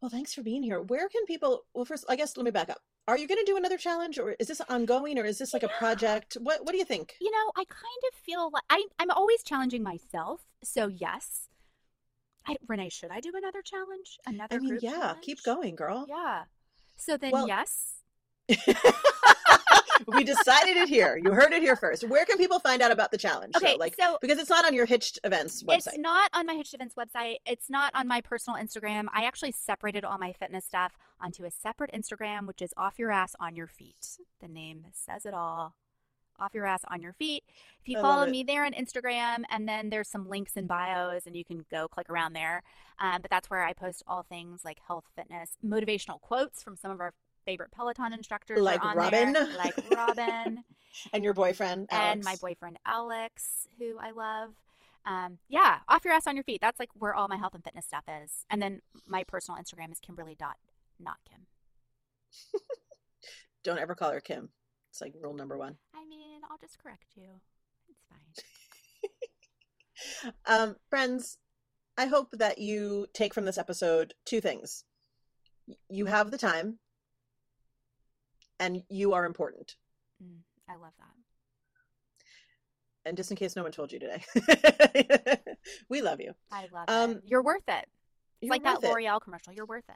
Well, 0.00 0.10
thanks 0.10 0.34
for 0.34 0.42
being 0.42 0.62
here. 0.62 0.80
Where 0.80 1.08
can 1.08 1.24
people? 1.26 1.64
Well, 1.74 1.84
first, 1.84 2.04
I 2.08 2.16
guess 2.16 2.36
let 2.36 2.44
me 2.44 2.50
back 2.50 2.70
up. 2.70 2.78
Are 3.08 3.18
you 3.18 3.26
going 3.26 3.38
to 3.38 3.50
do 3.50 3.56
another 3.56 3.78
challenge, 3.78 4.18
or 4.18 4.36
is 4.38 4.46
this 4.48 4.60
ongoing, 4.68 5.18
or 5.18 5.24
is 5.24 5.38
this 5.38 5.52
like 5.52 5.62
a 5.62 5.68
project? 5.68 6.36
What 6.40 6.64
What 6.64 6.72
do 6.72 6.78
you 6.78 6.84
think? 6.84 7.14
You 7.20 7.30
know, 7.30 7.52
I 7.56 7.64
kind 7.64 8.02
of 8.08 8.18
feel 8.18 8.50
like 8.52 8.62
I, 8.70 8.84
I'm 8.98 9.10
always 9.10 9.42
challenging 9.42 9.82
myself. 9.82 10.42
So 10.62 10.86
yes. 10.88 11.48
I, 12.46 12.56
Renee, 12.66 12.88
should 12.88 13.10
I 13.10 13.20
do 13.20 13.32
another 13.34 13.62
challenge? 13.62 14.18
Another 14.26 14.56
I 14.56 14.58
mean, 14.58 14.78
yeah, 14.82 15.14
keep 15.20 15.42
going, 15.42 15.76
girl. 15.76 16.06
Yeah. 16.08 16.42
So 17.04 17.16
then, 17.16 17.32
Well- 17.32 17.48
yes. 17.48 17.94
we 20.06 20.24
decided 20.24 20.76
it 20.76 20.88
here. 20.88 21.16
You 21.16 21.32
heard 21.32 21.52
it 21.52 21.62
here 21.62 21.76
first. 21.76 22.06
Where 22.08 22.24
can 22.24 22.36
people 22.38 22.58
find 22.58 22.82
out 22.82 22.90
about 22.90 23.10
the 23.10 23.18
challenge? 23.18 23.54
Okay, 23.56 23.76
like 23.78 23.94
so 23.98 24.18
because 24.20 24.38
it's 24.38 24.50
not 24.50 24.64
on 24.64 24.74
your 24.74 24.84
Hitched 24.84 25.18
Events 25.24 25.62
website. 25.62 25.76
it's 25.86 25.98
not 25.98 26.30
on 26.34 26.46
my 26.46 26.54
Hitched 26.54 26.74
Events 26.74 26.94
website. 26.94 27.36
It's 27.46 27.70
not 27.70 27.92
on 27.94 28.08
my 28.08 28.20
personal 28.20 28.58
Instagram. 28.58 29.06
I 29.14 29.24
actually 29.24 29.52
separated 29.52 30.04
all 30.04 30.18
my 30.18 30.32
fitness 30.32 30.64
stuff 30.64 30.92
onto 31.20 31.44
a 31.44 31.50
separate 31.50 31.92
Instagram, 31.92 32.46
which 32.46 32.62
is 32.62 32.74
Off 32.76 32.98
Your 32.98 33.10
Ass 33.10 33.34
on 33.38 33.54
Your 33.54 33.68
Feet. 33.68 34.18
The 34.40 34.48
name 34.48 34.86
says 34.92 35.24
it 35.24 35.34
all. 35.34 35.74
Off 36.42 36.54
Your 36.54 36.66
Ass 36.66 36.82
on 36.90 37.00
Your 37.00 37.12
Feet. 37.12 37.44
If 37.80 37.88
you 37.88 37.98
I 37.98 38.02
follow 38.02 38.26
me 38.26 38.42
there 38.42 38.64
on 38.64 38.72
Instagram, 38.72 39.44
and 39.50 39.68
then 39.68 39.90
there's 39.90 40.08
some 40.08 40.28
links 40.28 40.56
in 40.56 40.66
bios, 40.66 41.26
and 41.26 41.36
you 41.36 41.44
can 41.44 41.64
go 41.70 41.88
click 41.88 42.10
around 42.10 42.32
there. 42.34 42.62
Um, 42.98 43.22
but 43.22 43.30
that's 43.30 43.48
where 43.48 43.64
I 43.64 43.72
post 43.72 44.02
all 44.06 44.22
things 44.22 44.64
like 44.64 44.78
health, 44.86 45.04
fitness, 45.16 45.56
motivational 45.64 46.20
quotes 46.20 46.62
from 46.62 46.76
some 46.76 46.90
of 46.90 47.00
our 47.00 47.14
favorite 47.44 47.70
Peloton 47.70 48.12
instructors. 48.12 48.60
Like 48.60 48.84
on 48.84 48.96
Robin. 48.96 49.32
there, 49.32 49.48
like 49.56 49.74
Robin. 49.96 50.64
and 51.12 51.24
your 51.24 51.34
boyfriend, 51.34 51.88
and 51.90 52.22
my 52.24 52.36
boyfriend 52.40 52.78
Alex, 52.84 53.68
who 53.78 53.98
I 53.98 54.10
love. 54.10 54.50
Um, 55.04 55.38
yeah, 55.48 55.78
off 55.88 56.04
your 56.04 56.14
ass 56.14 56.26
on 56.26 56.36
your 56.36 56.44
feet. 56.44 56.60
That's 56.60 56.78
like 56.78 56.90
where 56.94 57.14
all 57.14 57.26
my 57.28 57.36
health 57.36 57.54
and 57.54 57.64
fitness 57.64 57.86
stuff 57.86 58.04
is. 58.22 58.46
And 58.50 58.62
then 58.62 58.82
my 59.06 59.24
personal 59.24 59.60
Instagram 59.60 59.90
is 59.90 59.98
Kimberly 59.98 60.36
dot 60.38 60.56
not 61.00 61.16
Kim. 61.28 61.46
Don't 63.64 63.78
ever 63.78 63.94
call 63.94 64.12
her 64.12 64.20
Kim. 64.20 64.50
It's 64.92 65.00
like 65.00 65.14
rule 65.18 65.32
number 65.32 65.56
one. 65.56 65.76
I 65.94 66.04
mean, 66.06 66.42
I'll 66.50 66.58
just 66.58 66.78
correct 66.82 67.06
you. 67.16 67.28
It's 67.88 68.04
fine. 68.08 68.18
Um, 70.46 70.74
friends, 70.90 71.38
I 71.96 72.06
hope 72.06 72.30
that 72.32 72.58
you 72.58 73.06
take 73.14 73.32
from 73.32 73.44
this 73.44 73.56
episode 73.56 74.14
two 74.24 74.40
things. 74.40 74.82
You 75.88 76.06
have 76.06 76.32
the 76.32 76.38
time, 76.38 76.80
and 78.58 78.82
you 78.88 79.12
are 79.12 79.24
important. 79.24 79.76
Mm, 80.22 80.38
I 80.68 80.72
love 80.72 80.92
that. 80.98 81.14
And 83.08 83.16
just 83.16 83.30
in 83.30 83.36
case 83.36 83.54
no 83.54 83.62
one 83.62 83.70
told 83.70 83.92
you 83.92 84.00
today, 84.00 84.24
we 85.88 86.02
love 86.02 86.20
you. 86.20 86.32
I 86.50 86.66
love 86.72 86.86
Um, 86.88 87.10
it. 87.12 87.22
You're 87.26 87.44
worth 87.44 87.68
it. 87.68 87.86
It's 88.40 88.50
like 88.50 88.64
that. 88.64 88.82
L'Oreal 88.82 89.20
commercial. 89.20 89.52
You're 89.52 89.66
worth 89.66 89.88
it. 89.88 89.94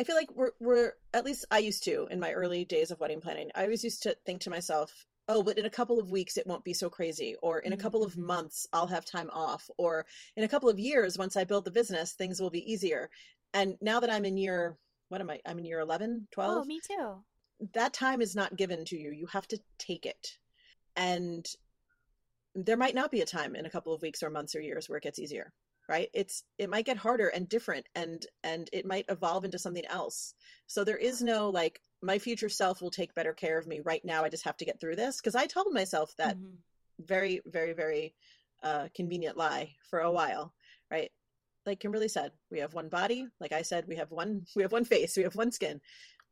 I 0.00 0.04
feel 0.04 0.16
like 0.16 0.30
we're 0.34 0.52
we're 0.60 0.92
at 1.12 1.24
least 1.24 1.46
I 1.50 1.58
used 1.58 1.84
to 1.84 2.06
in 2.10 2.20
my 2.20 2.32
early 2.32 2.64
days 2.64 2.90
of 2.90 3.00
wedding 3.00 3.20
planning. 3.20 3.50
I 3.54 3.64
always 3.64 3.84
used 3.84 4.04
to 4.04 4.16
think 4.24 4.42
to 4.42 4.50
myself, 4.50 5.06
"Oh, 5.28 5.42
but 5.42 5.58
in 5.58 5.66
a 5.66 5.70
couple 5.70 5.98
of 5.98 6.10
weeks 6.10 6.36
it 6.36 6.46
won't 6.46 6.64
be 6.64 6.74
so 6.74 6.88
crazy," 6.88 7.36
or 7.42 7.58
in 7.58 7.72
a 7.72 7.76
mm-hmm. 7.76 7.82
couple 7.82 8.04
of 8.04 8.16
months 8.16 8.66
I'll 8.72 8.86
have 8.86 9.04
time 9.04 9.30
off, 9.32 9.68
or 9.76 10.06
in 10.36 10.44
a 10.44 10.48
couple 10.48 10.68
of 10.68 10.78
years 10.78 11.18
once 11.18 11.36
I 11.36 11.44
build 11.44 11.64
the 11.64 11.70
business 11.70 12.12
things 12.12 12.40
will 12.40 12.50
be 12.50 12.72
easier. 12.72 13.10
And 13.54 13.76
now 13.80 14.00
that 14.00 14.10
I'm 14.10 14.24
in 14.24 14.36
year 14.36 14.76
what 15.08 15.20
am 15.20 15.30
I? 15.30 15.40
I'm 15.46 15.58
in 15.58 15.64
year 15.64 15.80
11, 15.80 16.28
12. 16.32 16.58
Oh, 16.58 16.64
me 16.64 16.80
too. 16.86 17.24
that 17.74 17.92
time 17.92 18.20
is 18.20 18.36
not 18.36 18.56
given 18.56 18.84
to 18.86 18.96
you. 18.96 19.10
You 19.10 19.26
have 19.26 19.48
to 19.48 19.58
take 19.78 20.06
it. 20.06 20.38
And 20.94 21.46
there 22.54 22.76
might 22.76 22.94
not 22.94 23.10
be 23.10 23.20
a 23.20 23.26
time 23.26 23.54
in 23.56 23.66
a 23.66 23.70
couple 23.70 23.92
of 23.92 24.02
weeks 24.02 24.22
or 24.22 24.30
months 24.30 24.54
or 24.54 24.60
years 24.60 24.88
where 24.88 24.98
it 24.98 25.02
gets 25.02 25.18
easier, 25.18 25.52
right? 25.88 26.08
It's 26.14 26.44
it 26.58 26.70
might 26.70 26.86
get 26.86 26.96
harder 26.96 27.28
and 27.28 27.48
different 27.48 27.88
and 27.94 28.24
and 28.44 28.68
it 28.72 28.86
might 28.86 29.06
evolve 29.08 29.44
into 29.44 29.58
something 29.58 29.86
else. 29.86 30.34
So 30.66 30.84
there 30.84 30.96
is 30.98 31.22
no 31.22 31.50
like 31.50 31.80
my 32.02 32.18
future 32.18 32.48
self 32.48 32.80
will 32.82 32.90
take 32.90 33.14
better 33.14 33.32
care 33.34 33.58
of 33.58 33.66
me 33.66 33.80
right 33.84 34.04
now. 34.04 34.24
I 34.24 34.28
just 34.28 34.44
have 34.44 34.56
to 34.58 34.64
get 34.64 34.80
through 34.80 34.96
this 34.96 35.16
because 35.18 35.34
I 35.34 35.46
told 35.46 35.72
myself 35.72 36.14
that 36.18 36.38
Mhm. 36.38 36.58
very 37.00 37.40
very 37.46 37.72
very 37.72 38.14
uh 38.62 38.88
convenient 38.94 39.36
lie 39.36 39.74
for 39.90 40.00
a 40.00 40.12
while, 40.12 40.54
right? 40.90 41.10
Like 41.66 41.80
Kimberly 41.80 42.08
said, 42.08 42.32
we 42.50 42.60
have 42.60 42.74
one 42.74 42.88
body. 42.88 43.26
Like 43.40 43.52
I 43.52 43.62
said, 43.62 43.86
we 43.88 43.96
have 43.96 44.10
one 44.12 44.46
we 44.56 44.62
have 44.62 44.72
one 44.72 44.84
face, 44.84 45.16
we 45.16 45.24
have 45.24 45.36
one 45.36 45.52
skin 45.52 45.80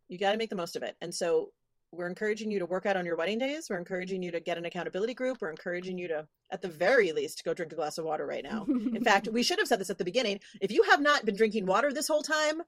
you 0.08 0.18
got 0.18 0.32
to 0.32 0.38
make 0.38 0.50
the 0.50 0.56
most 0.56 0.76
of 0.76 0.82
it. 0.82 0.96
And 1.00 1.14
so 1.14 1.52
we're 1.92 2.08
encouraging 2.08 2.50
you 2.50 2.58
to 2.58 2.66
work 2.66 2.86
out 2.86 2.96
on 2.96 3.06
your 3.06 3.16
wedding 3.16 3.38
days. 3.38 3.68
We're 3.70 3.78
encouraging 3.78 4.22
you 4.22 4.30
to 4.32 4.40
get 4.40 4.58
an 4.58 4.64
accountability 4.64 5.14
group. 5.14 5.38
We're 5.40 5.50
encouraging 5.50 5.98
you 5.98 6.08
to, 6.08 6.26
at 6.50 6.62
the 6.62 6.68
very 6.68 7.12
least, 7.12 7.44
go 7.44 7.54
drink 7.54 7.72
a 7.72 7.76
glass 7.76 7.98
of 7.98 8.04
water 8.04 8.26
right 8.26 8.44
now. 8.44 8.66
In 8.68 9.04
fact, 9.04 9.28
we 9.28 9.42
should 9.42 9.58
have 9.58 9.68
said 9.68 9.80
this 9.80 9.90
at 9.90 9.98
the 9.98 10.04
beginning. 10.04 10.40
If 10.60 10.72
you 10.72 10.82
have 10.90 11.00
not 11.00 11.24
been 11.24 11.36
drinking 11.36 11.66
water 11.66 11.92
this 11.92 12.08
whole 12.08 12.22
time, 12.22 12.62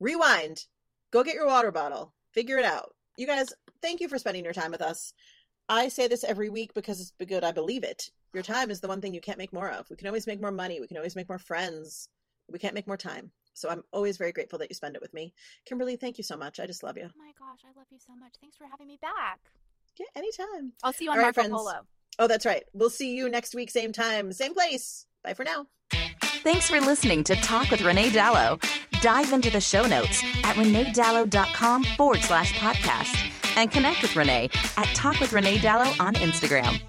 rewind, 0.00 0.66
go 1.10 1.22
get 1.22 1.34
your 1.34 1.46
water 1.46 1.70
bottle, 1.70 2.12
figure 2.32 2.58
it 2.58 2.64
out. 2.64 2.94
You 3.16 3.26
guys, 3.26 3.52
thank 3.80 4.00
you 4.00 4.08
for 4.08 4.18
spending 4.18 4.44
your 4.44 4.52
time 4.52 4.72
with 4.72 4.82
us. 4.82 5.12
I 5.68 5.88
say 5.88 6.08
this 6.08 6.24
every 6.24 6.50
week 6.50 6.74
because 6.74 7.00
it's 7.00 7.12
good. 7.26 7.44
I 7.44 7.52
believe 7.52 7.84
it. 7.84 8.10
Your 8.34 8.42
time 8.42 8.70
is 8.70 8.80
the 8.80 8.88
one 8.88 9.00
thing 9.00 9.14
you 9.14 9.20
can't 9.20 9.38
make 9.38 9.52
more 9.52 9.70
of. 9.70 9.88
We 9.88 9.96
can 9.96 10.08
always 10.08 10.26
make 10.26 10.40
more 10.40 10.50
money. 10.50 10.80
We 10.80 10.88
can 10.88 10.96
always 10.96 11.16
make 11.16 11.28
more 11.28 11.38
friends. 11.38 12.08
We 12.50 12.58
can't 12.58 12.74
make 12.74 12.86
more 12.86 12.96
time. 12.96 13.30
So 13.54 13.68
I'm 13.68 13.82
always 13.92 14.16
very 14.16 14.32
grateful 14.32 14.58
that 14.58 14.70
you 14.70 14.74
spend 14.74 14.96
it 14.96 15.02
with 15.02 15.14
me. 15.14 15.32
Kimberly, 15.64 15.96
thank 15.96 16.18
you 16.18 16.24
so 16.24 16.36
much. 16.36 16.60
I 16.60 16.66
just 16.66 16.82
love 16.82 16.96
you. 16.96 17.04
oh 17.04 17.18
my 17.18 17.32
gosh, 17.38 17.60
I 17.64 17.78
love 17.78 17.86
you 17.90 17.98
so 18.04 18.14
much. 18.16 18.34
Thanks 18.40 18.56
for 18.56 18.66
having 18.70 18.88
me 18.88 18.98
back. 19.00 19.40
Yeah, 19.98 20.06
anytime. 20.16 20.72
I'll 20.82 20.92
see 20.92 21.04
you 21.04 21.10
on 21.10 21.18
All 21.18 21.24
right, 21.24 21.36
Marco 21.36 21.48
friends. 21.48 21.52
Polo. 21.52 21.86
Oh, 22.18 22.26
that's 22.26 22.44
right. 22.46 22.64
We'll 22.72 22.90
see 22.90 23.16
you 23.16 23.28
next 23.28 23.54
week, 23.54 23.70
same 23.70 23.92
time, 23.92 24.32
same 24.32 24.54
place. 24.54 25.06
Bye 25.22 25.34
for 25.34 25.44
now. 25.44 25.66
Thanks 26.42 26.68
for 26.68 26.80
listening 26.80 27.24
to 27.24 27.36
Talk 27.36 27.70
with 27.70 27.80
Renee 27.82 28.10
Dalo. 28.10 28.62
Dive 29.00 29.32
into 29.32 29.50
the 29.50 29.60
show 29.60 29.86
notes 29.86 30.22
at 30.42 30.56
reneedalo.com 30.56 31.84
forward 31.84 32.20
slash 32.20 32.52
podcast 32.54 33.16
and 33.56 33.70
connect 33.70 34.02
with 34.02 34.14
Renee 34.16 34.50
at 34.76 34.86
Talk 34.94 35.20
with 35.20 35.32
Renee 35.32 35.58
Dalo 35.58 35.98
on 36.00 36.14
Instagram. 36.14 36.80